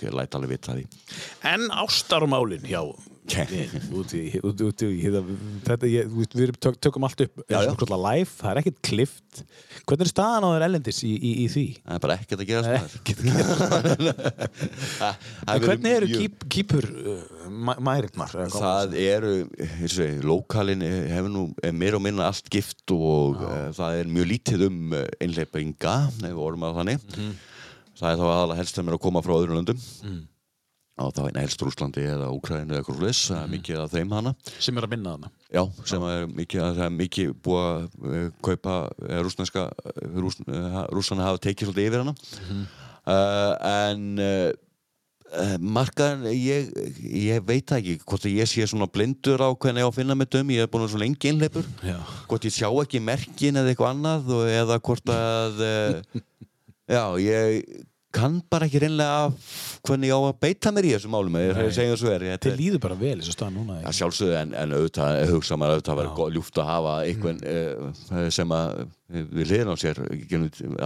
[0.03, 0.87] ég læt alveg vita því
[1.45, 2.83] En ástarmálin hjá
[3.23, 7.71] út í, út, út í þetta, ég, við tök, tökum allt upp Já, já.
[7.95, 9.43] live, það er ekkert klift
[9.87, 11.63] hvernig er staðan á þér ellendis í, í, í því?
[11.87, 12.67] Það er bara ekkert að gera
[15.63, 18.35] hvernig eru kýp, kýpur uh, mæ- mærirnar?
[18.35, 19.33] eða hvað Það eru,
[19.69, 24.01] eins og segi, lókalinn hefur nú er meira og minna allt gift og uh, það
[24.03, 24.79] er mjög lítið um
[25.23, 27.09] einleipinga, ef við orðum að þannig.
[27.17, 27.33] Mhm.
[28.03, 29.81] Það er þá aðalega helst þeim er að koma frá öðrum löndum.
[31.01, 33.45] Og þá er helst Rúslandi eða Úkrænu eða Krúlis, það Mhm.
[33.47, 34.35] er mikið af þeim hana.
[34.61, 38.31] sem er að minna þarna Já, sem er mikið, það er mikið búið að uh,
[38.43, 38.75] kaupa
[39.09, 39.63] uh, rúsneska,
[40.15, 42.15] rús, uh, rússana hafa tekið svolítið yfir hana.
[43.07, 43.55] uh,
[43.89, 44.53] en uh,
[45.65, 46.69] markaðin, ég,
[47.09, 49.97] ég veit það ekki hvort að ég sé svona blindur á hvernig ég á að
[49.97, 51.65] finna með dömi, ég er búin að svo lengi innleipur,
[52.29, 56.21] hvort ég sjá ekki merkin eða eitthvað annað eða hvort að, uh,
[56.97, 59.31] já, ég kann bara ekki reynlega
[59.87, 61.71] hvernig ég á að beita mér í þessum málum, Nei.
[61.75, 62.27] segja svo er.
[62.35, 63.99] Þetta líður bara vel þessu staðan núna Já, ekki?
[64.01, 68.29] sjálfsögðu, en, en auðvitað hugsa maður auðvitað að vera ljúft að hafa einhvern mm.
[68.39, 70.05] sem að eh, við liðin á sér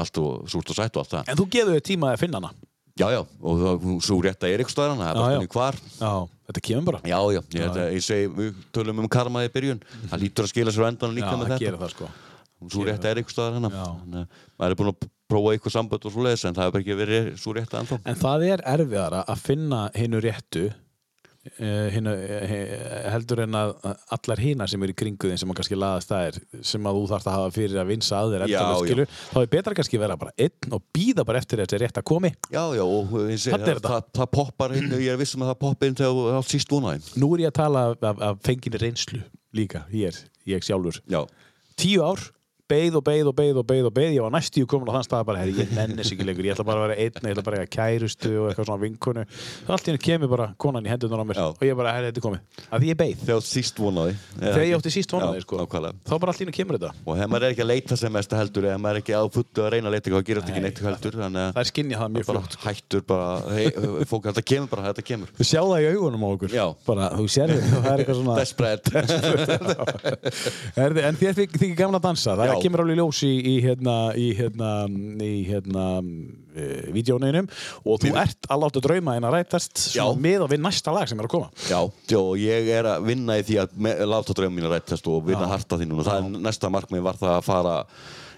[0.04, 1.28] allt og súrt og sætt og allt það.
[1.32, 2.54] En þú geður þér tíma að finna hana
[2.96, 5.76] Já, já, og það svo rétt að er ykkur stöðan, það er bara spurning hvar.
[5.98, 6.12] Já,
[6.48, 9.82] þetta kemur bara Já, já, ég, þetta, ég segi, við tölum um karma í byrjun,
[10.06, 12.08] það lítur að skila sér endan Já, líka með það þetta.
[12.60, 13.76] Það svo rétt er ykkur stöðan hennar.
[13.76, 13.86] Já.
[14.00, 16.84] Þannig að Maður er búin að prófa ykkur sambönd og svo leiðis, en það hefur
[16.84, 18.00] ekki verið svo rétt að ennþá.
[18.06, 20.66] En það er erfiðara að finna hinnu réttu
[21.60, 22.54] uh, hinnu, uh,
[23.12, 23.72] heldur en að
[24.16, 27.04] allar hina sem eru í kringuðin sem að kannski laðast það er sem að þú
[27.12, 28.58] þarfst að hafa fyrir að vinsa að þér Já,
[28.90, 29.06] já.
[29.32, 32.06] þá er betra kannski að vera bara einn og býða bara eftir þetta rétt að
[32.12, 35.44] komi Já, já, og ég Þarna er það, það, það poppar inn, ég er vissum
[35.44, 37.04] að það poppar inn þegar átt síst vonaði.
[37.20, 39.22] Nú er ég að tala af, af, af fenginni reynslu
[39.56, 40.18] líka, hér,
[40.48, 41.22] ég sjálfur Já,
[41.78, 42.22] tíu ár,
[42.70, 45.06] beið og beið og beið og beið og beið, ég var næstíu komin á þann
[45.06, 47.44] stað bara, herri, ég nennis ekki lengur, ég ætla bara að vera einn ég ætla
[47.46, 49.22] bara að kærustu og eitthvað svona vinkonu.
[49.70, 51.46] Allt í henni kemur bara konan í hendunar á mér Já.
[51.52, 54.16] og ég bara, herri, þetta er komið, að því ég beið þegar síst vonaði.
[54.40, 55.60] þegar ég átti síst vonaði, sko.
[55.62, 55.94] nákvæmlega.
[56.10, 56.90] þá bara allt í henni kemur þetta.
[57.06, 59.22] Og ef maður er ekki að leita sem mest heldur eða maður er ekki á
[59.36, 61.96] fullu að reyna að leita eitthvað gerast ekki Nei, neitt heldur þannig það er skinnja
[62.02, 63.66] það mjög bara flott hættur bara hei,
[64.10, 65.28] fólk, þetta kemur bara, þetta kemur.
[65.36, 66.50] Þú sjá það í augunum á okkur.
[66.56, 66.66] Já.
[66.86, 68.86] bara, þú sér það, það er eitthvað svona desperate.
[70.80, 72.55] Herði, en þér þykir gaman að dansa það Já.
[72.64, 74.70] Kemur alveg ljós í, í hérna í hérna,
[75.22, 77.48] í hérna uh, vídjóninum
[77.84, 79.84] og þú ert að láta drauma en að rætast
[80.22, 81.50] með og við næsta lag sem er að koma.
[81.68, 81.80] Já,
[82.10, 85.10] já, og ég er að vinna í því að me- láta draumum mín að rættast
[85.12, 87.76] og vinna harta því núna, það er næsta markmið var það að fara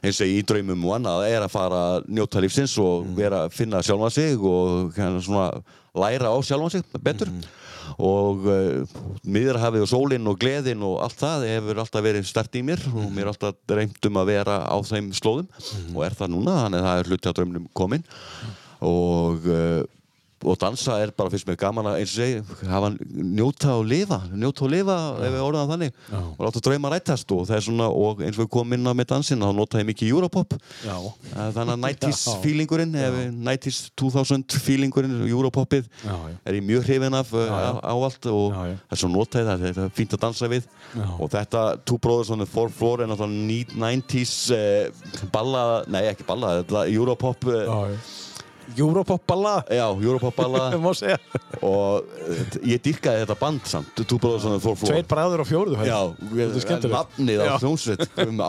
[0.03, 3.15] eins og í draumum og annað er að fara að njóta lífsins og Mm.
[3.19, 5.63] vera að finna sjálfan sig og hérna svona
[5.99, 7.57] læra á sjálfan sig betur Mm-hmm.
[8.05, 8.85] og uh,
[9.25, 13.07] miðrahafið og sólinn og gleðin og allt það hefur alltaf verið stert í mér og
[13.11, 15.49] mér er alltaf reymt um að vera á þeim slóðum
[15.97, 18.05] og er það núna, þannig að það er hluti á draumnum komin
[18.85, 19.83] og uh,
[20.45, 24.19] og dansa er bara fyrst mér gaman að eins og segi, hafa njóta og lifa
[24.31, 24.97] njóta og lifa
[25.27, 26.21] ef við orðum þannig Já.
[26.21, 28.93] og láta drauma rættast og það er svona og eins og við komum inn á
[28.95, 30.55] með dansin þá nota ég mikið Europop
[30.87, 30.95] Já.
[30.95, 32.37] Eh, þannig að 90s Já.
[32.45, 37.51] feelingurinn ef við- 90s 2000 feelingurinn Europopið er ég mjög hrifin af já.
[37.83, 40.63] á, allt og það er svo notað það þetta er fínt að dansa við
[40.95, 41.07] Já.
[41.19, 46.25] og þetta Two Brothers on the Fourth Floor er náttúrulega 90s uh, balla, nei ekki
[46.29, 47.89] balla Europop uh,
[48.77, 51.17] Europop balla já, Europop balla má segja.
[51.65, 54.03] Og uh, ég dyrkaði þetta band samt.
[54.05, 55.79] Tveir bræður á fjóruðu.
[55.89, 56.01] Já,
[56.93, 58.43] nafnið á hljómsveit um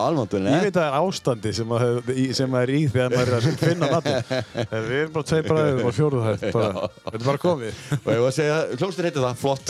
[0.50, 3.30] Ég veit að það er ástandi sem, að, í- sem að er í þegar maður
[3.30, 4.12] er að finna nafn
[4.90, 7.80] Við erum bara tveir bræður á fjóruðu Þetta er bara komið.
[8.00, 9.66] Og ég var að segja, hljómsveit heitir það, flott.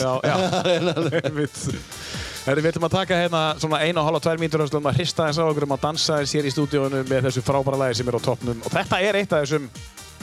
[2.41, 5.37] Við ætlum að taka hérna svona eina og halva, tvær mínútur og að hrista þess
[5.37, 8.17] á okkur um að dansa þess hér í stúdíónu með þessu frábæra lagi sem er
[8.17, 8.63] á toppnum.
[8.65, 9.67] Og þetta er eitt af þessum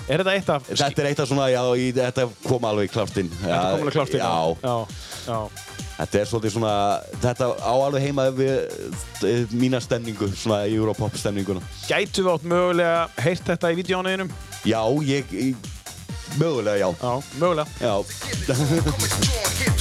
[0.08, 2.92] Er þetta eitt af Þetta er eitt af svona, já, í, þetta kom alveg í
[2.92, 4.40] klartinn Þetta kom alveg klárt inn á.
[4.64, 4.76] Já, já,
[5.28, 5.38] já.
[5.98, 6.74] þetta er svolítið svona,
[7.24, 8.54] þetta á alveg heima við
[9.28, 11.64] eh, mína stemningu, svona Europop stemninguna.
[11.90, 14.32] Gætu við átt mögulega heyrt þetta í vídjónuðinum?
[14.64, 15.68] Já, ég, ég
[16.40, 16.88] mögulega já.
[17.02, 17.12] Já,
[17.42, 17.94] mögulega Já,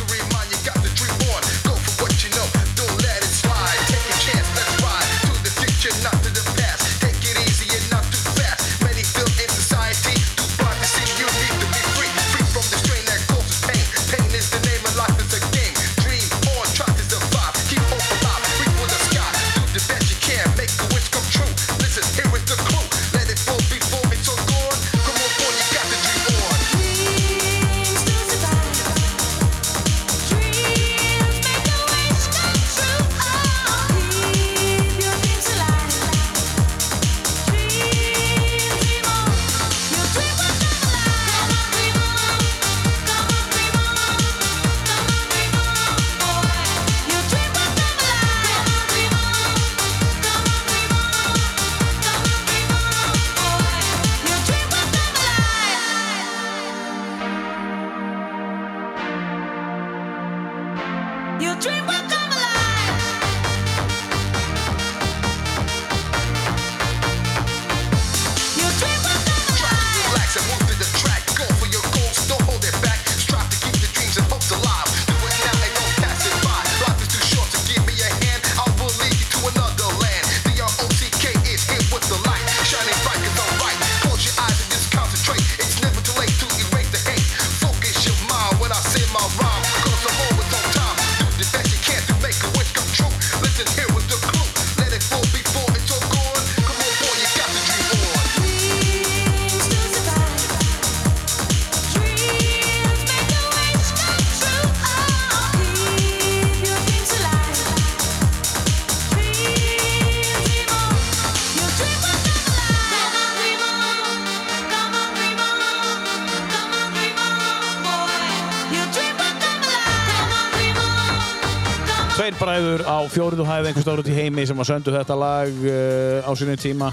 [123.18, 126.92] fjóruðu hæð einhvers út í heimi sem að söndu þetta lag uh, á sínum tíma.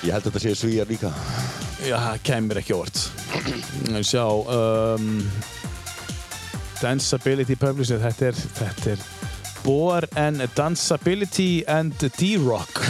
[0.00, 1.10] Ég held að þetta séu svíjar líka.
[1.84, 3.00] Já, það kemur ekki óvart.
[4.08, 5.10] Sjá um,
[6.80, 9.04] Danceability Publishing þetta er, þetta er
[9.62, 12.80] Bor and Danceability and D-Rock.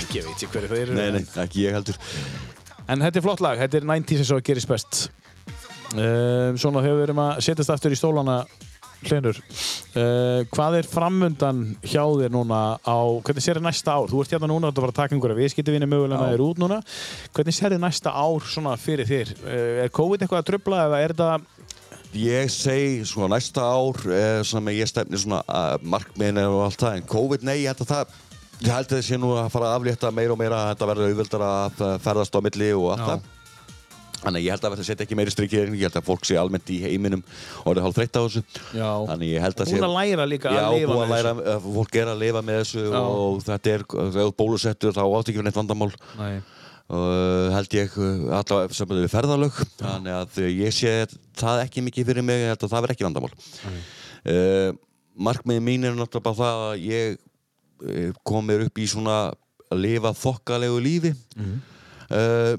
[0.00, 0.96] Ekki veit ég hverju það eru.
[0.96, 2.00] Nei, nei, ekki ég heldur.
[2.88, 5.04] En þetta er flott lag, þetta er 90s eins og gerist best.
[5.92, 8.40] Um, Svona þegar við erum að setjast aftur í stólana
[9.06, 14.10] Hlinur uh, Hvað er framundan hjá þér núna á, hvernig sér þið næsta ár?
[14.10, 16.36] Þú ert hérna núna, þetta var að taka einhverja viðskiptavinni mögulega Já.
[16.36, 16.80] er út núna
[17.34, 19.34] Hvernig sér þið næsta ár svona fyrir þér?
[19.42, 21.62] Uh, er COVID eitthvað að trubla eða er þetta
[22.12, 26.98] Ég segi svona næsta ár eh, sem ég stefni svona uh, markmiðin og allt það
[26.98, 28.18] en COVID, nei, ég held að það
[28.62, 31.44] ég held að þessi nú að fara að aflétta meira og meira þetta verður auðveldar
[31.46, 33.30] að ferðast á milli og allt það
[34.22, 36.36] Þannig að ég held að þetta setja ekki meiri strikið ég held að fólk sé
[36.38, 37.22] almennt í heiminum
[37.66, 38.42] orðið hálf þreytt á þessu.
[38.78, 38.88] Já.
[39.10, 41.32] Þannig ég held að Búin að læra líka að Já, lifa búin með að læra,
[41.56, 42.98] uh, fólk er að lifa með þessu Já.
[43.02, 45.90] og þetta er, þegar þú bólusettur þá átt ekki fyrir neitt vandamál.
[46.20, 46.36] Nei.
[46.92, 49.60] uh, held ég uh, allavega sem við ferðalög.
[49.82, 50.94] Þannig að ég sé
[51.42, 53.34] það ekki mikið fyrir mig ég held að það verð ekki vandamál.
[54.22, 54.70] Uh,
[55.18, 59.16] markmiðin mín er náttúrulega bara það að ég uh, kom mér upp í svona
[59.72, 61.10] að lifa þokkalegu lífi
[61.42, 62.54] uh,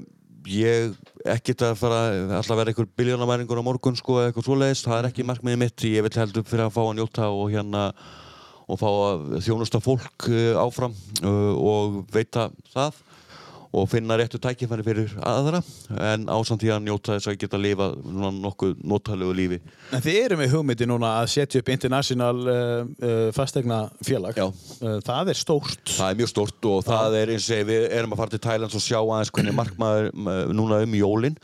[0.50, 0.92] ég
[1.34, 2.00] ekkert að fara
[2.38, 5.86] alltaf vera einhver biljónamæringur á morgun sko eða eitthvað svoleiðis, það er ekki markmiðið mitt
[5.88, 7.84] ég vil heldur fyrir að fá að njóta og hérna
[8.64, 13.02] og fá að þjónusta fólk uh, áfram uh, og veita það
[13.74, 15.60] og finna réttu tækifæri fyrir aðra
[16.12, 17.88] en ásamt því að njóta þess að geta að lifa
[18.44, 19.58] nokkuð notalegu lífi.
[19.96, 24.46] En þið eru með hugmyndi núna að setja upp international uh, uh, fastegna félag Já.
[24.46, 25.82] uh, Það er stórt.
[25.96, 28.78] Það er mjög stórt og það er eins og við erum að fara til Thailands
[28.78, 30.10] og sjá aðeins hvernig markmaður
[30.54, 31.38] núna um jólin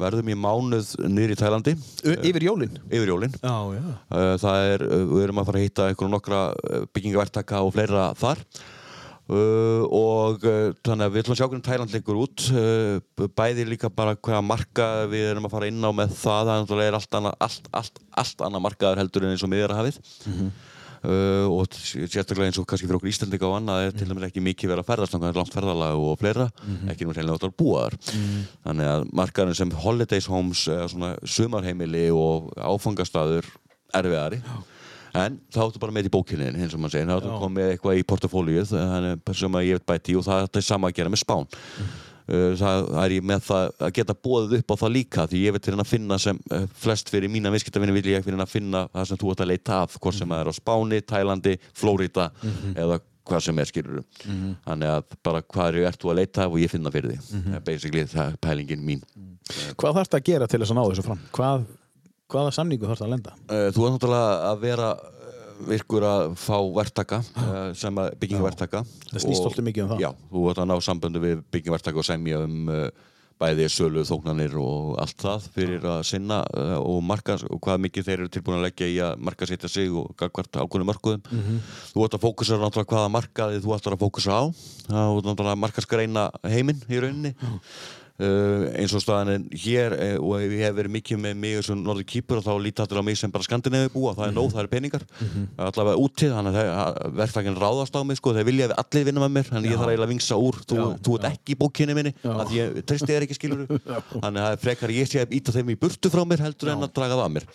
[0.00, 2.78] verðum í mánuð niður í Thælandi Ö- Yfir jólin?
[2.88, 3.34] Yfir jólin.
[3.44, 3.84] Já, já.
[4.44, 6.40] Það er, við erum að fara að hitta einhverjum nokkra
[6.96, 8.40] byggingavertaka og fleira þar
[9.28, 12.44] uh, og uh, þannig að við ætlum að sjá hvernig Thailand liggur út.
[12.52, 16.54] Uh, bæði líka bara hvaða marka við erum að fara inn á með það það
[16.54, 20.00] er náttúrulega allt annað, allt, allt, allt annað markaður heldur en eins og miðjarahafið
[21.04, 24.24] Uh, og t- sérstaklega eins og kannski fyrir okkur Íslandika og annað er til dæmis
[24.24, 26.46] ekki mikið verið að ferðast þannig að það er langt ferðalag og fleira.
[26.94, 27.96] Ekki nú reynilega átt að búa þar
[28.64, 30.62] þannig að markaðurinn sem holidays homes
[30.94, 33.50] svona sumarheimili og áfangastaður
[34.00, 34.40] erfiðari
[35.14, 37.36] en þá áttu bara með í bókinni eins og maður segir, þá Já.
[37.42, 41.22] komið eitthvað í portafólíuð sem ég veit bæti og það er sama að gera með
[41.22, 41.48] spán.
[42.24, 45.52] Uh, það er ég með það að geta bóðið upp á það líka því ég
[45.52, 48.86] veit til að finna sem uh, flest fyrir mína viðskiptavinni vil ég fyrir að finna
[48.94, 52.30] það sem þú ert að leita af hvort sem það er á Spáni, Tælandi, Flórida
[52.72, 54.02] eða hvað sem er skilur
[54.64, 57.44] þannig að bara hvað er þú að leita af og ég finna fyrir því.
[57.56, 59.04] Er basically það er pælingin mín.
[59.76, 61.24] Hvað þarfst að gera til þess að ná þessu fram?
[61.36, 61.64] Hvað,
[62.34, 63.36] hvaða samningu þarfst að lenda?
[63.48, 68.84] Uh, Þú er náttúrulega að vera uh, virkur að fá verktaka uh, sem að byggingaverktaka
[68.84, 70.04] Það snýst svolítið mikið um það.
[70.04, 72.70] Já, þú ert að ná samböndu við byggingaverktaka og semja um
[73.40, 76.36] bæði sölu, þóknanir og allt það fyrir að sinna
[76.78, 79.90] og marka og hvað mikið þeir eru tilbúin að leggja í að marka setja sig
[79.90, 81.24] og hvert ákveðnum mörkuðum.
[81.34, 81.58] Mhm.
[81.90, 84.42] Þú ert að fókusa náttúrulega hvaða markaði þú ætlar að fókusa á.
[84.86, 87.34] Þú ert náttúrulega að markaskreina heiminn í rauninni
[88.14, 91.80] Uh, eins og staðan er hér uh, og ég hef verið mikið með mig sem
[91.82, 94.12] norður kýpur og þá líti allir á mig sem bara skandinavi búa.
[94.14, 95.06] Það er nóg, það er peningar.
[95.58, 99.34] Allavega úti, þannig að verðfækinn ráðast á mig sko, þeir vilja að allir vinna með
[99.34, 101.98] mér þannig að ég þarf eiginlega að vingsa úr, þú, þú ert ekki í bókinni
[101.98, 103.66] minni, að því ég tristi þér ekki skilur
[104.24, 106.94] þannig að frekar ég sé að íta þeim í burtu frá mér heldur en að
[106.94, 107.48] draga það að mér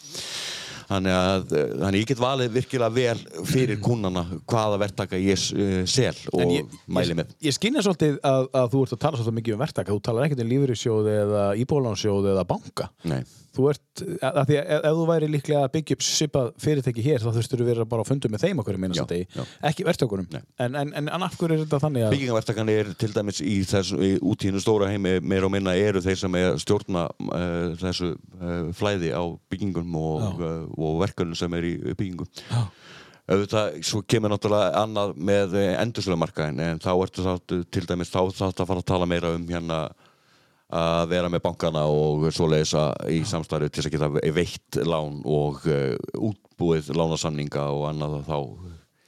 [0.90, 5.84] Þannig að, eh, þannig ég get valið virkilega vel fyrir kúnana hvaða verktaka ég uh,
[5.90, 7.36] sel og ég, mæli ég, með.
[7.46, 10.26] ég skynja svolítið að, að þú ert að tala svolítið mikið um verktaka þú talar
[10.26, 13.22] ekkert um lífeyrissjóði eða íbólánsjóði eða banka Nei.
[13.56, 17.06] Þú ert, að, að því að ef, þú væri líklega að byggja upp svipað fyrirtæki
[17.06, 18.80] hér þá þurftur þú vera bara á fundum með þeim okkur
[19.70, 20.28] ekki verktökunum.
[20.60, 24.00] En, en, en, af hverju er þetta þannig að Byggingavertakan er til dæmis í þessu,
[24.04, 27.08] í, út í hennu stóra heimi meira og minna eru þeir sem er að stjórna
[27.10, 32.30] uh, þessu uh, flæði á byggingum og, uh, og verkefnum sem er í byggingum.
[32.50, 32.64] Já.
[33.30, 38.64] Auðvitað, svo kemur náttúrulega annað með endursölumarkaðin en þá ertu þá til dæmis þá þarf
[38.64, 39.84] að fara að tala meira um hérna
[40.70, 45.22] að vera með bankana og svoleiðis að í samstarfi til þess að geta veitt lán
[45.26, 45.96] og uh,
[46.30, 48.38] útbúið lánasamninga og annað þá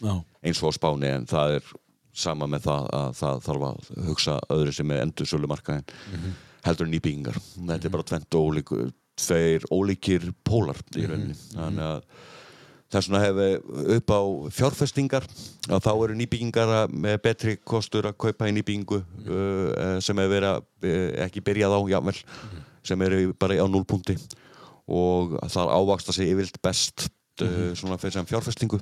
[0.02, 0.16] Já.
[0.42, 1.74] eins og Spáni en það er
[2.12, 5.86] sama með það að það þarf að hugsa öðru sem er endur sölumarkaðin
[6.66, 7.38] heldur en nýbyggingar.
[7.56, 8.74] Þetta er bara tvent ólík
[9.22, 11.38] tveir ólíkir pólar í rauninni.
[11.54, 12.28] Þannig að
[12.92, 14.22] þess vegna hefur upp á
[14.58, 15.28] fjárfestingar.
[15.70, 20.52] Að þá eru nýbyggingar með betri kostur að kaupa í nýbyggingu uh, sem hefur verið
[20.52, 22.18] að, uh, ekki byrjað á jável,
[22.84, 24.18] sem eru bara á núlpunkti
[24.92, 27.08] og það ávaksta sig yfirlt best
[27.44, 28.82] uh, svona fyrir sem fjárfestingu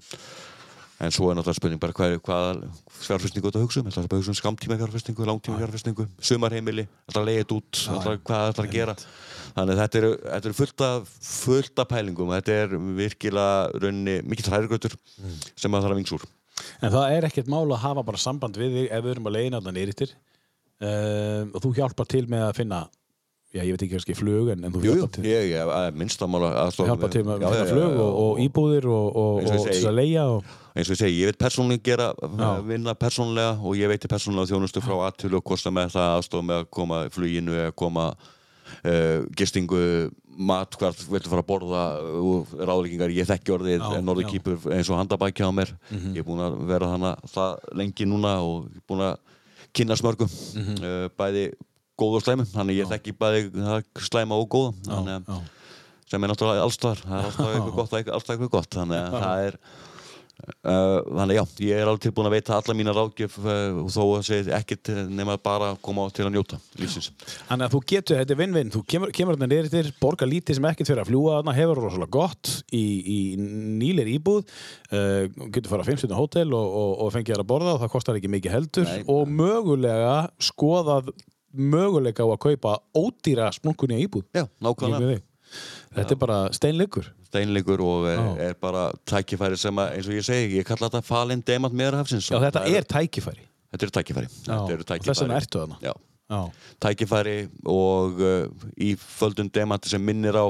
[1.00, 2.58] En svo er náttúrulega spurning bara hvað, hvað
[3.06, 3.92] fjárfestingu þetta hugsa um.
[3.96, 8.74] Þetta hugsa um skamtíma fjárfestingu, langtíma fjárfestingu, sumarheimili, er leiðið út, þetta, hvað er að
[8.74, 8.96] gera.
[9.56, 12.34] Þannig þetta eru, þetta eru fullt, af, fullt af pælingum.
[12.36, 14.98] Þetta er virkilega raunni mikill hræðurgötur
[15.56, 16.28] sem maður þarf að vings úr.
[16.84, 19.38] En það er ekkert mál að hafa bara samband við þig ef við erum að
[19.38, 20.16] leiðina þarna nýrittir
[20.84, 22.82] um, og þú hjálpar til með að finna
[23.50, 25.72] já, ég veit ekki kannski flug en, en þú Jú, jú, hjálpar til, ég, ég,
[25.74, 30.26] að minnstamála hjálpar til með flug og, og íbúðir og, og, og til að leia
[30.36, 32.50] og, eins og ég segi, ég veit persónulega gera, Já.
[32.68, 36.62] vinna persónulega og ég veit persónulega þjónustu frá aðtölu og kosta með það aðstofa með
[36.62, 39.82] að koma fluginu eða koma uh, gistingu,
[40.40, 41.86] mat, hvert viltu fara að borða
[42.22, 45.74] og ráðleikingar, ég þekki orðið norður kýpur eins og handabækja á mér.
[46.14, 49.18] Ég er búinn að vera þannig það lengi núna og er búinn að
[49.76, 51.50] kynna smörgu uh, bæði
[52.00, 55.48] góð og slæmi, þannig ég þekki bæði slæma og góða þannig að
[56.10, 59.24] sem er náttúrulega allstar það er alltaf eitthvað gott, og alltaf eitthvað gott þannig að
[59.24, 63.80] það er uh, þannig já, ég er alveg tilbúin að veita alla mína ráðgjöf uh,
[63.94, 67.12] þó að segja ekkert nema bara að koma til að njóta lífsins.
[67.50, 70.70] Þannig að þú getur, þetta er vinn-vinn, þú kemur, kemur þarna nýrittir, borgar lítið sem
[70.72, 73.20] ekkert fyrir að fljúa þarna, hefur rosalega gott í, í
[73.84, 74.54] nýlir íbúð,
[74.90, 77.94] uh, getur fara á 5 hótel og, og, og fengið þér að borða og það
[77.98, 79.04] kostar ekki mikið heldur Nei.
[79.12, 80.16] og mögulega
[80.50, 81.14] skoðað
[81.54, 84.26] möguleika á að kaupa ódýra smunkunni íbúð.
[84.34, 85.22] já, nákvæmlega.
[85.96, 87.08] Þetta er bara steinleikur.
[87.30, 88.50] steinleikur og er, Já.
[88.50, 92.30] er bara tækifæri sem að, eins og ég segi, ég kalla þetta falinn demant meðrahafsins
[92.30, 93.46] Já, þetta er tækifæri.
[93.72, 95.78] þetta eru tækifæri Já, eru og þess vegna ertu þarna.
[95.82, 95.94] já,
[96.30, 96.42] Já.
[96.86, 100.48] tækifæri og uh, í földun demanti sem minnir á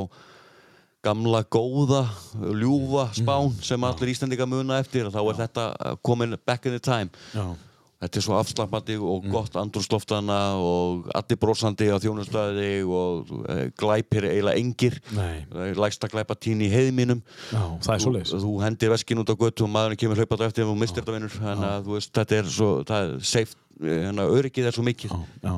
[1.04, 2.04] gamla góða
[2.36, 6.76] ljúfa spán sem allir Íslandika muna eftir og þá er þetta uh, komin back in
[6.76, 7.56] the time Já.
[8.00, 14.28] Þetta er svo afslappandi og gott andrúrsloftana og allir brosandi á þjónustæði og uh, glæpir
[14.30, 15.44] eiginlega engir Nei.
[15.76, 17.20] lægsta glæpatín í heiðminum
[17.52, 18.32] Já, það er svoleiðis.
[18.36, 21.18] þú, þú hendir veskin út á götu og maðurinn kemur hlaupað eftir og mistir þetta
[21.18, 25.12] vinnur þannig að veist, þetta er svo það er safe, hérna, öryggið er svo mikið
[25.18, 25.20] Já,
[25.50, 25.56] já.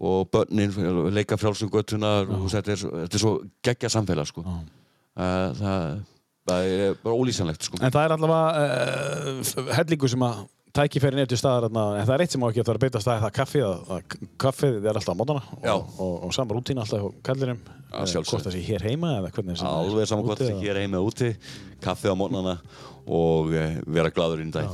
[0.00, 0.72] og börnin
[1.12, 3.34] leika frjálsum göttunar og þetta er, svo- þetta er svo
[3.68, 4.46] geggja samfélag sko.
[5.20, 6.00] það,
[6.48, 7.78] það er bara ólýsanlegt sko.
[7.84, 10.40] En það er allavega uh, hellingu sem að
[10.76, 12.84] tækifærin er til staðar en það er eitt sem á ekki að það er að
[12.84, 13.64] beita staði það er kaffið,
[13.96, 15.42] að, kaffið er alltaf á mótana
[15.74, 17.08] og, og, og sama rútín alltaf á
[17.90, 18.30] Já, sjálfsögðu.
[18.30, 20.80] hvort það sé hér heima eða hvernig sem er alveg saman hvort það eða- hér
[20.84, 21.32] heima úti
[21.82, 22.54] kaffi á mótnana
[23.10, 24.70] og uh, vera gladur í dag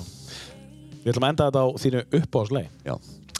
[1.07, 2.71] Við ætlum að enda þetta á þínu uppáhalsleg.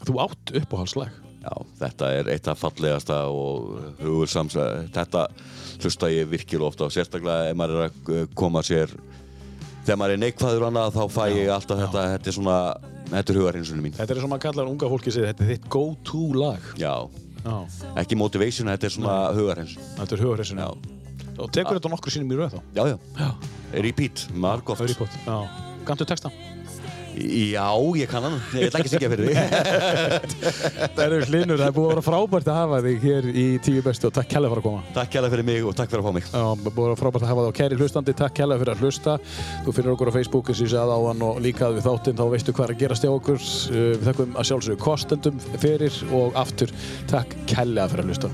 [0.07, 4.55] Þú átt uppáhalsleg Já, þetta er eitt af fallegasta og hugulsams
[4.95, 5.27] þetta
[5.83, 8.91] hlusta ég virkilega ofta á sérstaklega ef maður er að uh, koma sér
[9.87, 12.57] þegar maður er neikvæður annað þá fæ ég alltaf þetta, þetta er svona
[13.07, 13.95] þetta er hugarhinsunum mín.
[13.95, 16.93] Þetta er og maður kallar unga fólki sér þetta er þitt go to lag Já,
[17.47, 17.55] Já,
[18.03, 20.69] ekki motivation, þetta er svona hugarhins þetta er hugurhessun Já.
[21.37, 22.61] Og tekur þetta nokkur sínum í röð þá?
[22.75, 23.29] Já, já, Já,
[23.87, 25.37] repeat, í bótt Já,
[25.87, 26.33] kanntu texta
[27.17, 29.35] Já, ég kann hann, ég ætla ekki að syngja fyrir því
[30.97, 33.81] Það eru hlinur, það er búið að vera frábært að hafa þig hér í tíu
[33.85, 34.81] bestu og takk kærlega fyrir að koma.
[34.95, 36.25] Takk kærlega fyrir mig og takk fyrir að fá mig.
[36.29, 38.11] Já, búið að vera frábært að hafa það á kæri hlustandi.
[38.21, 39.11] Takk kærlega fyrir að hlusta.
[39.65, 42.19] Þú finnir okkur á Facebook eins og ég sagði á hann og líka við þáttinn
[42.19, 43.39] þá veistu hvað er að gerast hjá okkur.
[43.41, 46.69] Uh, við þakkum að sjálfsögðu kostendum fyrir og aftur
[47.09, 48.29] takk kærlega fyrir að hlusta